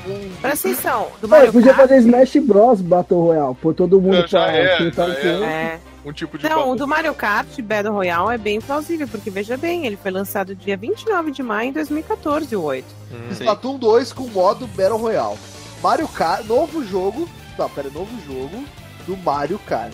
[0.41, 1.89] Presta atenção, do Mario podia Kart.
[1.89, 5.27] fazer Smash Bros Battle Royale, por todo mundo Já pra é, o quê?
[5.27, 5.79] É.
[6.05, 9.55] Um tipo de Não, o do Mario Kart Battle Royale é bem plausível, porque veja
[9.55, 12.85] bem, ele foi lançado dia 29 de maio de 2014, o 8.
[13.11, 13.15] Hum.
[13.31, 15.37] Splatoon 2 com modo Battle Royale.
[15.83, 17.29] Mario Kart, novo jogo.
[17.59, 18.63] Não, pera, novo jogo
[19.05, 19.93] do Mario Kart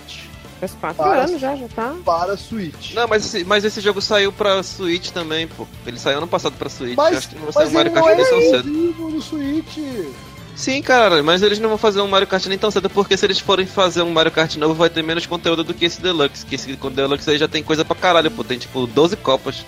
[0.60, 1.96] Faz quatro Para- anos já, já tá.
[2.06, 2.94] para Switch.
[2.94, 5.66] Não, mas esse, mas esse jogo saiu pra Switch também, pô.
[5.88, 6.96] Ele saiu ano passado pra Switch.
[6.98, 8.70] Mas- Acho que não vai sair Mas um Mario Kart não é nem tão cedo.
[8.70, 9.78] no Switch.
[10.58, 13.26] Sim, cara, mas eles não vão fazer um Mario Kart nem tão cedo, porque se
[13.26, 16.46] eles forem fazer um Mario Kart novo, vai ter menos conteúdo do que esse Deluxe.
[16.46, 18.44] Que esse Deluxe aí já tem coisa pra caralho, pô.
[18.44, 19.66] Tem tipo 12 copas.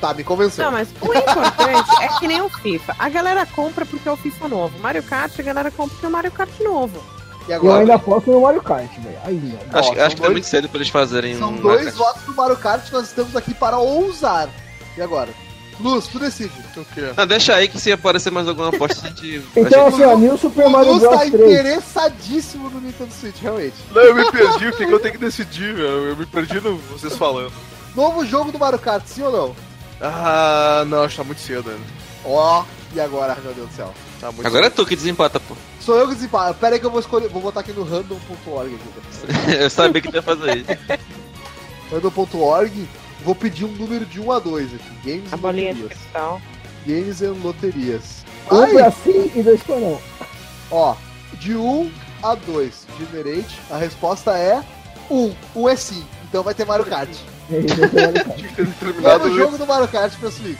[0.00, 0.64] Tá, me convenceu.
[0.64, 2.94] Não, mas o importante é que nem o FIFA.
[2.98, 4.78] A galera compra porque é o FIFA novo.
[4.80, 7.02] Mario Kart, a galera compra porque é o Mario Kart novo.
[7.46, 7.80] E Eu agora?
[7.80, 9.18] ainda aposto no Mario Kart, velho.
[9.26, 9.58] Ainda.
[9.78, 11.84] Acho, Ó, acho que tá dois- muito cedo pra eles fazerem São um dois Mario
[11.84, 11.96] Kart.
[11.96, 14.48] votos do Mario Kart, nós estamos aqui para ousar.
[14.96, 15.28] E agora?
[15.80, 16.52] Luz, tu decide.
[16.76, 17.12] O quê?
[17.16, 19.42] Não, deixa aí que se aparecer mais alguma aposta, a gente.
[19.56, 21.34] Então, a assim, ó, New Super O Mario Luz Bros tá 3.
[21.34, 23.74] interessadíssimo no Nintendo Switch, realmente.
[23.92, 26.08] Não, eu me perdi, o que, que eu tenho que decidir, velho?
[26.10, 27.52] Eu me perdi no vocês falando.
[27.94, 29.56] Novo jogo do Mario Kart, sim ou não?
[30.06, 31.82] Ah, não, acho que tá muito cedo ainda.
[32.24, 32.64] Ó,
[32.94, 33.94] e agora, meu Deus do céu.
[34.20, 34.46] Tá muito.
[34.46, 35.56] Agora é tu que desempata, pô.
[35.80, 36.58] Sou eu que desempato.
[36.58, 37.28] Pera aí que eu vou escolher.
[37.28, 38.74] Vou botar aqui no random.org.
[38.74, 39.52] aqui.
[39.62, 40.66] Eu sabia que tu ia fazer isso.
[41.90, 42.88] Random.org.
[43.24, 44.90] Vou pedir um número de 1 a 2 aqui.
[45.04, 46.00] Games A e bolinha de loterias.
[46.02, 46.42] cristal.
[46.86, 48.24] Games e loterias.
[48.50, 49.98] Um Aí, pra sim e dois pra não.
[50.70, 50.94] ó,
[51.34, 51.90] de 1
[52.22, 52.86] a 2.
[52.98, 53.60] Generate.
[53.70, 54.62] A resposta é
[55.10, 55.34] 1.
[55.56, 56.04] 1 é sim.
[56.28, 57.08] Então vai ter Mario Kart.
[59.04, 60.58] Era o jogo do Mario Kart pra Switch.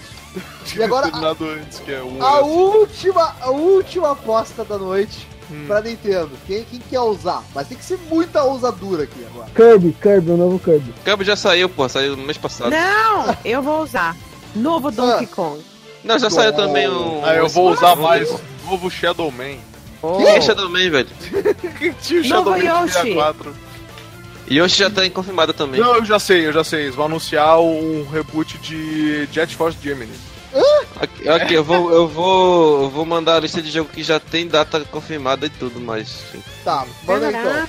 [0.77, 2.41] E agora, a, antes, que é um a né?
[2.41, 5.65] última, a última aposta da noite hum.
[5.67, 6.31] pra Nintendo.
[6.47, 7.45] Quem, quem quer usar?
[7.55, 9.49] Mas tem que ser muita ousadura aqui agora.
[9.55, 10.93] Kirby, Kirby, o novo Kirby.
[11.05, 12.71] Kirby já saiu, pô, saiu no mês passado.
[12.71, 14.17] Não, eu vou usar.
[14.55, 14.91] Novo ah.
[14.91, 15.35] Donkey ah.
[15.35, 15.65] Kong.
[16.03, 17.25] Não, já saiu também um.
[17.25, 18.29] Ah, eu vou usar mais.
[18.69, 19.57] Novo Shadow Man.
[20.03, 20.19] Oh.
[20.19, 21.09] Que é Shadow Man, velho?
[21.79, 23.55] que tio Shadow Man 4.
[24.47, 25.81] E hoje já tá confirmado também.
[25.81, 26.83] Não, eu já sei, eu já sei.
[26.85, 30.13] Eles vão anunciar um reboot de Jet Force Gemini.
[31.29, 34.47] Aqui, eu vou, eu vou, eu vou mandar a lista de jogo que já tem
[34.47, 36.23] data confirmada e tudo, mas
[36.65, 37.69] Tá, manda então.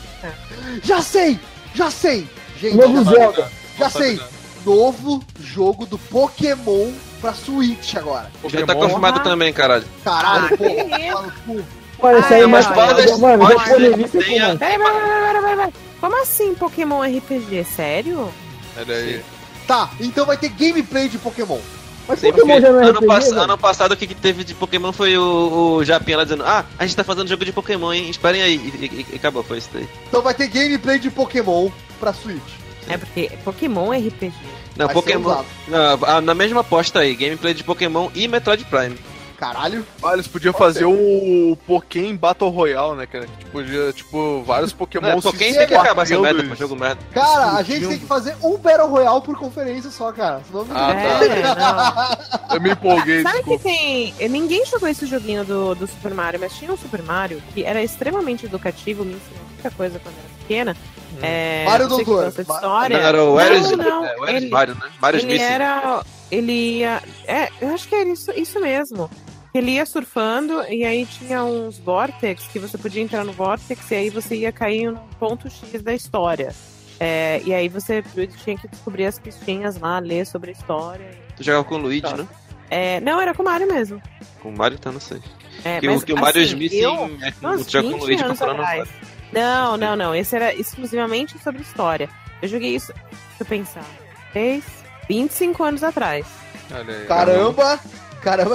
[0.84, 1.40] Já sei!
[1.74, 2.28] Já sei!
[2.60, 3.52] Gente, Novo já, Zelda.
[3.80, 4.20] já sei!
[4.64, 6.92] Novo jogo do Pokémon
[7.22, 8.30] pra Switch agora.
[8.44, 8.82] já tá Pokémon.
[8.82, 9.86] confirmado também, caralho.
[10.04, 11.60] Caralho, Ah, pô.
[12.04, 15.74] Mano, isso aí é Ah, mais mas pode- Mano, é peraí, peraí, peraí, peraí.
[16.00, 17.64] Como assim Pokémon RPG?
[17.64, 18.32] Sério?
[18.78, 19.22] Olha aí.
[19.68, 21.60] Tá, então vai ter gameplay de Pokémon.
[22.08, 23.42] Mas Sim, Pokémon já não é ano, RPG, pass- velho?
[23.42, 26.64] ano passado o que, que teve de Pokémon foi o, o Japinha lá dizendo Ah,
[26.78, 28.10] a gente tá fazendo jogo de Pokémon, hein?
[28.10, 28.56] Esperem aí.
[28.56, 29.88] E, e- e acabou, foi isso daí.
[30.08, 31.70] Então vai ter gameplay de Pokémon
[32.00, 32.40] pra Switch.
[32.88, 34.34] É porque Pokémon é RPG.
[34.78, 35.44] Não, Vai Pokémon.
[35.68, 38.96] Não, na mesma aposta aí, gameplay de Pokémon e Metroid Prime.
[39.38, 39.86] Caralho.
[40.04, 43.26] Ah, eles podiam fazer um Pokémon Battle Royale, né, cara?
[43.28, 46.76] Tipo, podia, tipo, vários Pokémon Não, se Pokémon tem que acabar batendo merda, e- jogo
[46.76, 47.02] merda.
[47.14, 50.42] Cara, a gente tem que fazer um Battle Royale por conferência só, cara.
[50.48, 52.18] Senão não Ah, é, tá.
[52.50, 52.56] não.
[52.56, 53.64] Eu me empolguei, Sabe que desculpa.
[53.64, 54.14] tem.
[54.30, 57.84] Ninguém jogou esse joguinho do, do Super Mario, mas tinha um Super Mario que era
[57.84, 60.78] extremamente educativo, me ensinou muita coisa quando era pequena.
[61.22, 62.28] É, Mario que Doutor.
[62.40, 62.98] história.
[62.98, 64.82] Não, era o não, Ares, não, é, o Ares ele- Mario, né?
[65.02, 65.42] Mario ele Smith.
[65.42, 66.02] era.
[66.32, 67.02] Ele ia.
[67.26, 69.10] É, eu acho que era isso, isso mesmo.
[69.58, 73.96] Ele ia surfando e aí tinha uns vortex que você podia entrar no vortex e
[73.96, 76.54] aí você ia cair no ponto X da história.
[77.00, 78.04] É, e aí você
[78.44, 81.10] tinha que descobrir as pistinhas lá, ler sobre a história.
[81.38, 82.18] Tu jogava com o Luigi, Tá.
[82.18, 82.28] né?
[82.70, 84.02] É, não, era com o Mario mesmo.
[84.42, 85.22] Com o Mario, então não sei.
[85.64, 87.90] É, que, mas, o, que o Mario assim, Smith eu- é com, Uns tu joga
[87.90, 88.90] com o 20 Luigi atrás.
[89.32, 90.16] Não, não, não.
[90.16, 92.10] Esse era exclusivamente sobre história.
[92.42, 93.86] Eu joguei isso, deixa eu pensar,
[94.34, 94.64] 3,
[95.08, 96.26] 25 anos atrás.
[96.72, 97.06] Olha aí.
[97.06, 97.54] Caramba!
[97.78, 97.80] Caramba,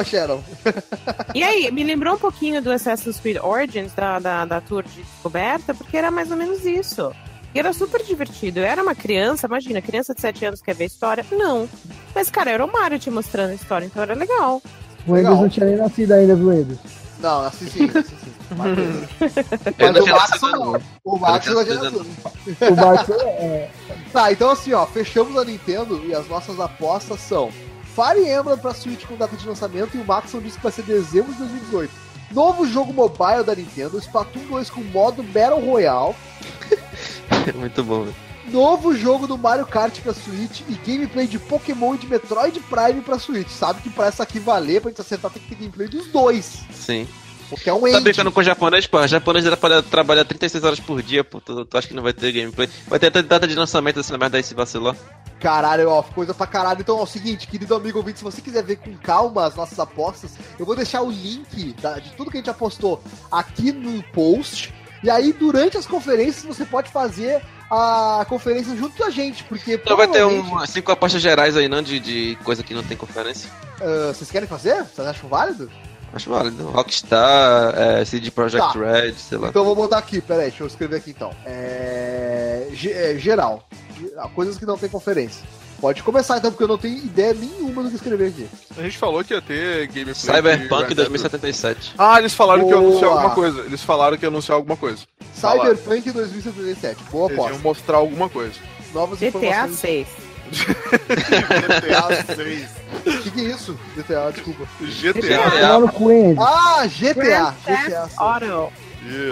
[0.04, 0.42] Sharon.
[1.34, 5.02] E aí, me lembrou um pouquinho do Assassin's Creed Origins, da, da, da tour de
[5.02, 7.12] descoberta, porque era mais ou menos isso.
[7.54, 8.60] E era super divertido.
[8.60, 11.24] Eu era uma criança, imagina, criança de 7 anos quer ver história?
[11.30, 11.68] Não.
[12.14, 14.60] Mas, cara, era o Mario te mostrando a história, então era legal.
[15.06, 15.36] O Legal.
[15.36, 16.78] não tinha nem nascido ainda, viu, Windows?
[17.20, 18.30] Não, assim sim, assim sim.
[18.56, 20.82] Mas não o Max não.
[21.04, 22.06] O Max não tinha nascido.
[22.70, 23.70] O Barça é.
[24.12, 27.50] Tá, então assim, ó, fechamos a Nintendo e as nossas apostas são
[27.94, 30.82] Fire Emblem pra Switch com data de lançamento e o Maxon disse que vai ser
[30.82, 31.92] dezembro de 2018.
[32.32, 36.14] Novo jogo mobile da Nintendo, Splatoon 2 com modo Battle Royale.
[37.56, 38.16] Muito bom, velho.
[38.46, 43.00] Novo jogo do Mario Kart pra Switch e gameplay de Pokémon e de Metroid Prime
[43.00, 43.48] pra Switch.
[43.48, 46.60] Sabe que pra essa aqui valer, pra gente acertar, tem que ter gameplay dos dois.
[46.72, 47.06] Sim.
[47.50, 48.98] Porque é um Tá brincando com o japonês, pô?
[49.00, 51.40] O japonês pra trabalhar 36 horas por dia, pô.
[51.40, 52.70] Tu, tu acha que não vai ter gameplay?
[52.86, 54.94] Vai ter até data de lançamento desse merda aí se vacilar.
[55.40, 56.80] Caralho, ó, coisa pra caralho.
[56.80, 59.78] Então, é o seguinte, querido amigo ouvinte, se você quiser ver com calma as nossas
[59.80, 63.02] apostas, eu vou deixar o link da- de tudo que a gente apostou
[63.32, 64.72] aqui no post.
[65.02, 69.74] E aí, durante as conferências, você pode fazer a conferência junto com a gente, porque
[69.74, 71.82] Então vai ter um, cinco apostas gerais aí, não?
[71.82, 73.50] De, de coisa que não tem conferência.
[73.80, 74.84] Ah, vocês querem fazer?
[74.84, 75.70] Vocês acham válido?
[76.12, 76.64] Acho válido.
[76.70, 78.78] Rockstar, é, CD Projekt Tá.
[78.78, 79.48] Red, sei lá.
[79.48, 81.30] Então eu vou botar aqui, peraí, deixa eu escrever aqui então.
[81.46, 82.66] É...
[82.86, 83.66] é, geral.
[83.98, 85.42] Ge- Coisas que não tem conferência.
[85.80, 88.46] Pode começar então, porque eu não tenho ideia nenhuma do que escrever aqui.
[88.76, 90.14] A gente falou que ia ter gameplay.
[90.14, 91.94] Cyberpunk Red Dead 2077.
[91.96, 93.14] Ah, eles falaram que ia anunciar Boa.
[93.14, 93.60] alguma coisa.
[93.60, 95.04] Eles falaram que ia anunciar alguma coisa.
[95.32, 95.74] Falaram.
[95.76, 97.02] Cyberpunk 2077.
[97.10, 97.62] Boa Eles iam aposta.
[97.62, 98.54] mostrar alguma coisa.
[98.92, 99.78] Novas GTA informações.
[99.78, 100.08] 6.
[100.50, 102.68] GTA 6.
[103.06, 103.78] O que, que é isso?
[103.96, 104.66] GTA, desculpa.
[104.80, 105.20] GTA.
[105.20, 105.84] GTA.
[106.38, 107.14] Ah, GTA.
[107.14, 107.54] Grand GTA.
[107.64, 108.72] Theft Auto.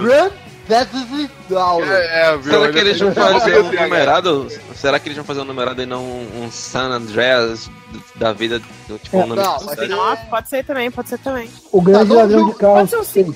[0.02, 0.30] Grand
[0.68, 1.84] Theft Auto.
[1.84, 2.52] É, é, viu?
[2.52, 4.48] Será que eles vão fazer um numerado?
[4.74, 7.70] Será que eles vão fazer um numerado e não um, um San Andreas
[8.16, 8.60] da vida?
[9.02, 11.50] Tipo, um nome Não, ter- Nossa, pode ser também, pode ser também.
[11.72, 12.90] O grande Tá, ladrão de Pode carros.
[12.90, 13.26] ser um seis.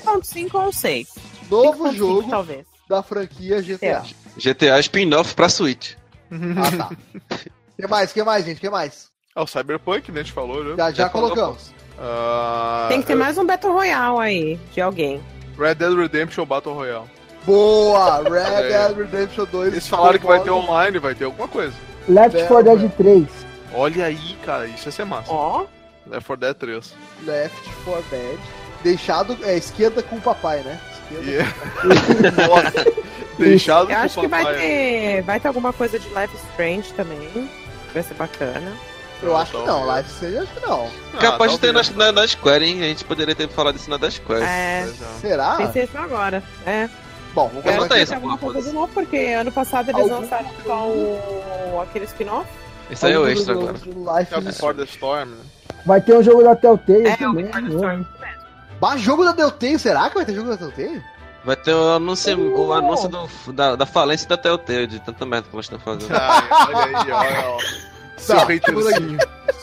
[0.51, 1.07] 5.5 ou 6.
[1.51, 2.65] Novo 5.5 jogo talvez.
[2.89, 4.03] da franquia GTA.
[4.37, 5.91] GTA spin-off pra Switch.
[6.31, 6.89] Ah, tá.
[7.79, 8.11] que mais?
[8.13, 8.59] que mais, gente?
[8.59, 9.07] que mais?
[9.35, 10.19] Ah, o Cyberpunk, né?
[10.21, 10.75] A gente falou, né?
[10.77, 11.71] Já, já falou, colocamos.
[11.99, 15.21] Ah, Tem que ter mais um Battle Royale aí, de alguém.
[15.57, 17.05] Red Dead Redemption Battle Royale.
[17.45, 18.21] Boa!
[18.23, 18.87] Red É.
[18.87, 19.73] Dead Redemption 2.
[19.73, 21.73] Eles falaram que vai ter online, vai ter alguma coisa.
[22.07, 23.27] Left 4 Dead 3.
[23.73, 25.31] Olha aí, cara, isso ia ser massa.
[25.31, 25.65] Ó,
[26.07, 26.93] Left 4 Dead 3.
[27.25, 28.39] Left 4 Dead.
[28.83, 30.79] Deixado, é, esquerda com o papai, né?
[31.11, 31.37] Esquerda E...
[32.47, 32.91] Nossa,
[33.39, 34.59] deixado eu pro acho que vai papai.
[34.59, 37.49] ter, vai ter alguma coisa de Life Strange também.
[37.93, 38.73] Vai ser bacana.
[39.21, 39.85] Eu acho que não.
[39.85, 40.89] Live Strange acho que não.
[41.13, 42.81] Ah, Capaz de ter na, na, na Square, hein?
[42.81, 44.43] A gente poderia ter falado isso na da Square.
[44.43, 44.87] É, é.
[45.21, 45.55] Será?
[45.55, 46.43] pensei isso agora.
[46.65, 46.89] É.
[47.33, 47.99] Bom, vamos aqui.
[47.99, 51.81] essa tenha alguma coisa de novo, porque ano passado eles Algum lançaram só o...
[51.81, 52.47] aquele spin-off.
[52.91, 53.73] Isso aí é o extra agora.
[53.73, 55.37] Life É o Before the Storm, né?
[55.85, 57.45] Vai ter um jogo da Telltale É, o também.
[57.45, 57.75] Before the né?
[57.75, 58.05] Storm.
[58.79, 61.01] Bah, jogo da Telltale, será que vai ter jogo da Telltale?
[61.43, 65.47] Vai ter o anúncio, o anúncio do- da, da falência da Telltale, de tanta merda
[65.49, 66.13] que elas estão fazendo.
[66.15, 67.57] Ai, olha aí, olha, ó.
[68.17, 69.17] Seu Tá, haterzinho.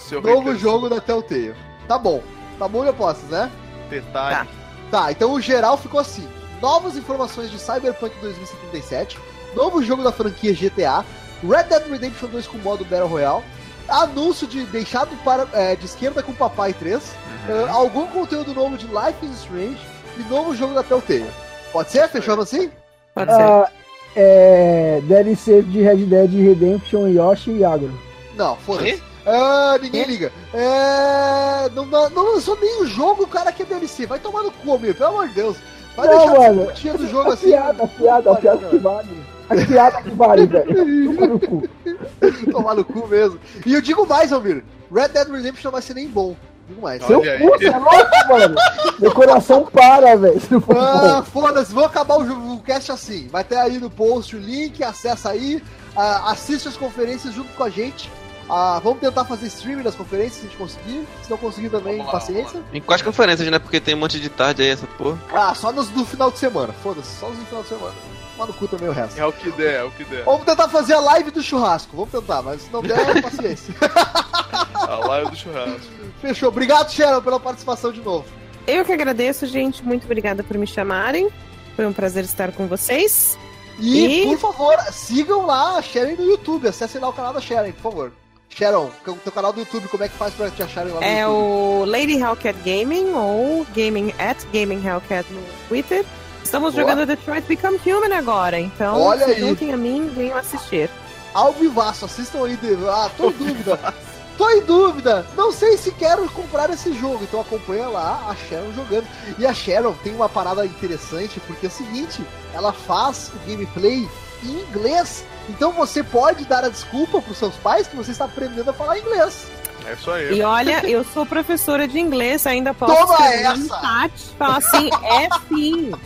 [0.07, 0.59] Seu Novo haterzinho.
[0.59, 1.55] jogo da Telltale.
[1.89, 2.23] Tá bom.
[2.59, 3.51] Tá bom de apostas, né?
[3.89, 4.47] Detalhe.
[4.91, 6.29] Tá, então o geral ficou assim.
[6.61, 9.19] Novas informações de Cyberpunk 2077,
[9.57, 11.03] novo jogo da franquia GTA,
[11.43, 13.43] Red Dead Redemption 2 com modo Battle Royale,
[13.89, 17.03] anúncio de deixado para, é, de esquerda com Papai 3,
[17.49, 17.65] Uhum.
[17.67, 19.79] ah, algum conteúdo novo de Life is Strange
[20.19, 21.31] e novo jogo da Telltale.
[21.73, 22.09] Pode ser?
[22.09, 22.71] Fechando assim?
[23.15, 23.43] Pode ser.
[23.43, 23.71] Ah,
[24.17, 27.93] é, DLC de Red Dead Redemption, Yoshi e Agro.
[28.37, 29.03] Não, foda-se.
[29.27, 30.33] Ah, ninguém liga.
[30.55, 31.69] É.
[31.75, 34.07] Não, não, lançou nem o jogo, o cara quer DLC.
[34.07, 35.57] Vai tomar no cu, meu, pelo amor de Deus.
[35.97, 36.73] Vai Não, deixar mano.
[36.73, 37.49] de do jogo a assim.
[37.51, 39.25] piada, a piada, a piada que vale.
[39.49, 41.15] A piada que vale, velho.
[41.17, 41.69] Toma no cu.
[42.51, 43.39] Tomar no cu mesmo.
[43.67, 44.65] E eu digo mais, Almir.
[44.93, 46.35] Red Dead Redemption não vai ser nem bom.
[46.71, 47.05] Digo mais.
[47.05, 47.25] Seu cu,
[47.59, 48.55] você é louco, mano.
[49.01, 50.41] Meu coração para, velho.
[50.41, 53.29] Se não for Ah, foda-se, vou acabar o, jogo, o cast assim.
[53.29, 55.61] Vai ter aí no post o link, acessa aí,
[55.97, 58.09] assiste as conferências junto com a gente.
[58.49, 61.07] Ah, vamos tentar fazer streaming das conferências se a gente conseguir.
[61.23, 62.61] Se não conseguir também, lá, paciência.
[62.73, 63.59] Em quais conferências, né?
[63.59, 65.19] Porque tem um monte de tarde aí, essa porra.
[65.33, 66.73] Ah, só nos do final de semana.
[66.83, 67.95] Foda-se, só nos do final de semana.
[68.37, 69.21] Toma no cu também o resto.
[69.21, 70.25] É o que der, é o que der.
[70.25, 71.95] Vamos tentar fazer a live do churrasco.
[71.97, 73.75] Vamos tentar, mas se não der, paciência.
[74.91, 75.81] A live do churrasco.
[76.21, 76.49] Fechou.
[76.49, 78.25] Obrigado, Sharon, pela participação de novo.
[78.67, 79.83] Eu que agradeço, gente.
[79.85, 81.29] Muito obrigada por me chamarem.
[81.77, 83.39] Foi um prazer estar com vocês.
[83.79, 86.69] E, E- por favor, sigam lá a Sharon no YouTube.
[86.69, 88.13] Acessem lá o canal da Sharon, por favor.
[88.51, 91.07] Sharon, o teu canal do YouTube, como é que faz pra te acharem lá no
[91.07, 91.37] É YouTube?
[91.39, 96.05] o Lady Hellcat Gaming ou Gaming at Gaming Hellcat no Twitter.
[96.43, 96.83] Estamos Boa.
[96.85, 99.41] jogando Detroit Become Human agora, então Olha se aí.
[99.41, 100.91] juntem a mim, venham assistir.
[101.33, 102.57] Ao vivaço, assistam aí.
[102.57, 103.79] de- Ah, tô em dúvida.
[104.41, 105.27] tô em dúvida.
[105.37, 107.19] Não sei se quero comprar esse jogo.
[107.23, 109.07] Então acompanha lá a Sharon jogando.
[109.39, 114.09] E a Sharon tem uma parada interessante, porque é o seguinte, ela faz o gameplay
[114.43, 115.27] em inglês.
[115.51, 118.99] Então você pode dar a desculpa pros seus pais que você está aprendendo a falar
[118.99, 119.47] inglês.
[119.85, 120.39] É isso aí.
[120.39, 123.57] E olha, eu sou professora de inglês, ainda posso Toma escrever essa!
[123.57, 125.93] no chat, falar assim, é sim.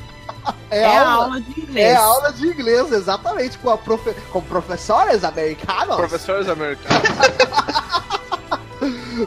[0.70, 1.86] É, É, a aula, aula de inglês.
[1.86, 5.96] é aula de inglês, exatamente, com, a profe, com professores americanos.
[5.96, 7.00] Professores americanos.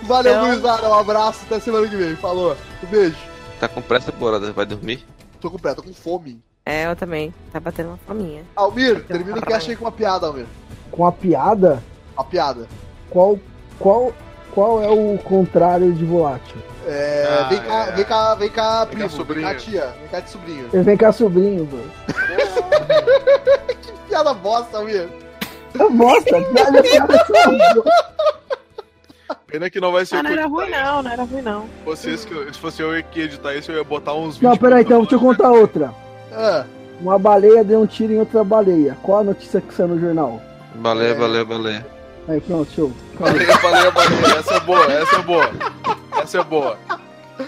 [0.03, 0.89] Valeu, Então- gurizada.
[0.89, 2.15] Um abraço, até semana que vem.
[2.15, 2.55] Falou.
[2.83, 3.17] Um beijo.
[3.59, 5.03] Tá com pressa, bora, vai dormir?
[5.41, 6.39] Tô com pressa, tô com fome.
[6.65, 7.33] É, eu também.
[7.51, 8.43] Tá batendo uma fominha.
[8.55, 10.45] Almir, termina o cast aí com uma piada, Almir.
[10.91, 11.81] Com a piada,
[12.15, 12.67] Uma piada.
[13.09, 13.39] qual,
[13.79, 14.13] qual,
[14.53, 16.57] qual é o contrário de volátil?
[16.85, 17.91] É, Ah, vem, cá, é.
[17.91, 19.07] vem cá, vem cá, Vem cá, primo.
[19.09, 19.47] Vem sobrinho.
[19.47, 19.93] cá, tia.
[19.99, 20.69] Vem cá de sobrinho.
[20.71, 21.91] Vem cá, sobrinho, velho.
[24.07, 25.09] Piada bosta, Almir.
[25.91, 27.83] Bosta, piada, piada, piada.
[29.47, 31.65] Pena que não vai ser Ah, não era ruim não, não era ruim não.
[31.85, 34.99] Vocês que, se fosse eu que editar isso, eu ia botar uns Não, peraí, então
[35.01, 35.93] deixa eu contar outra.
[36.33, 36.65] Ah,
[37.01, 38.97] Uma baleia deu um tiro em outra baleia.
[39.03, 40.41] Qual a notícia que saiu no jornal?
[40.75, 41.15] Baleia, É.
[41.15, 41.85] baleia, baleia.
[42.27, 42.91] Aí, pronto, show.
[43.17, 43.33] Calma.
[43.33, 44.37] Valeu, valeu, valeu.
[44.39, 45.49] Essa é boa, essa é boa.
[46.21, 46.77] Essa é boa.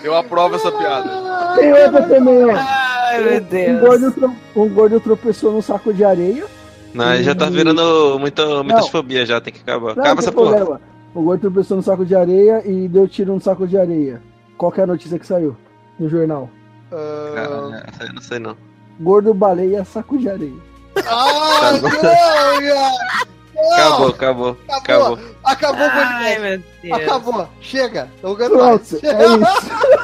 [0.03, 1.09] Eu aprovo essa piada.
[1.55, 2.55] Tem outra também, ó.
[2.55, 3.81] Ai, meu Um Deus.
[3.81, 6.45] gordo, tro- um gordo tropeçou num saco de areia.
[6.93, 8.91] Não, aí já tá virando muita, muitas Não.
[8.91, 9.95] fobias já, tem que acabar.
[9.95, 10.79] Não, Acaba essa porra.
[11.13, 14.21] O gordo tropeçou no saco de areia e deu tiro no saco de areia.
[14.57, 15.55] Qual que é a notícia que saiu
[15.99, 16.49] no jornal?
[16.91, 18.55] ah, Cara, essa aí eu não sei não.
[18.99, 20.53] Gordo baleia, saco de areia.
[21.07, 22.15] ah, não, cara.
[23.55, 25.19] Não, Acabou, acabou, acabou.
[25.43, 26.39] Acabou o Ai, podcast.
[26.41, 26.59] meu
[26.97, 27.01] Deus.
[27.01, 27.49] Acabou.
[27.59, 28.09] Chega.
[28.21, 28.99] Pronto, é isso.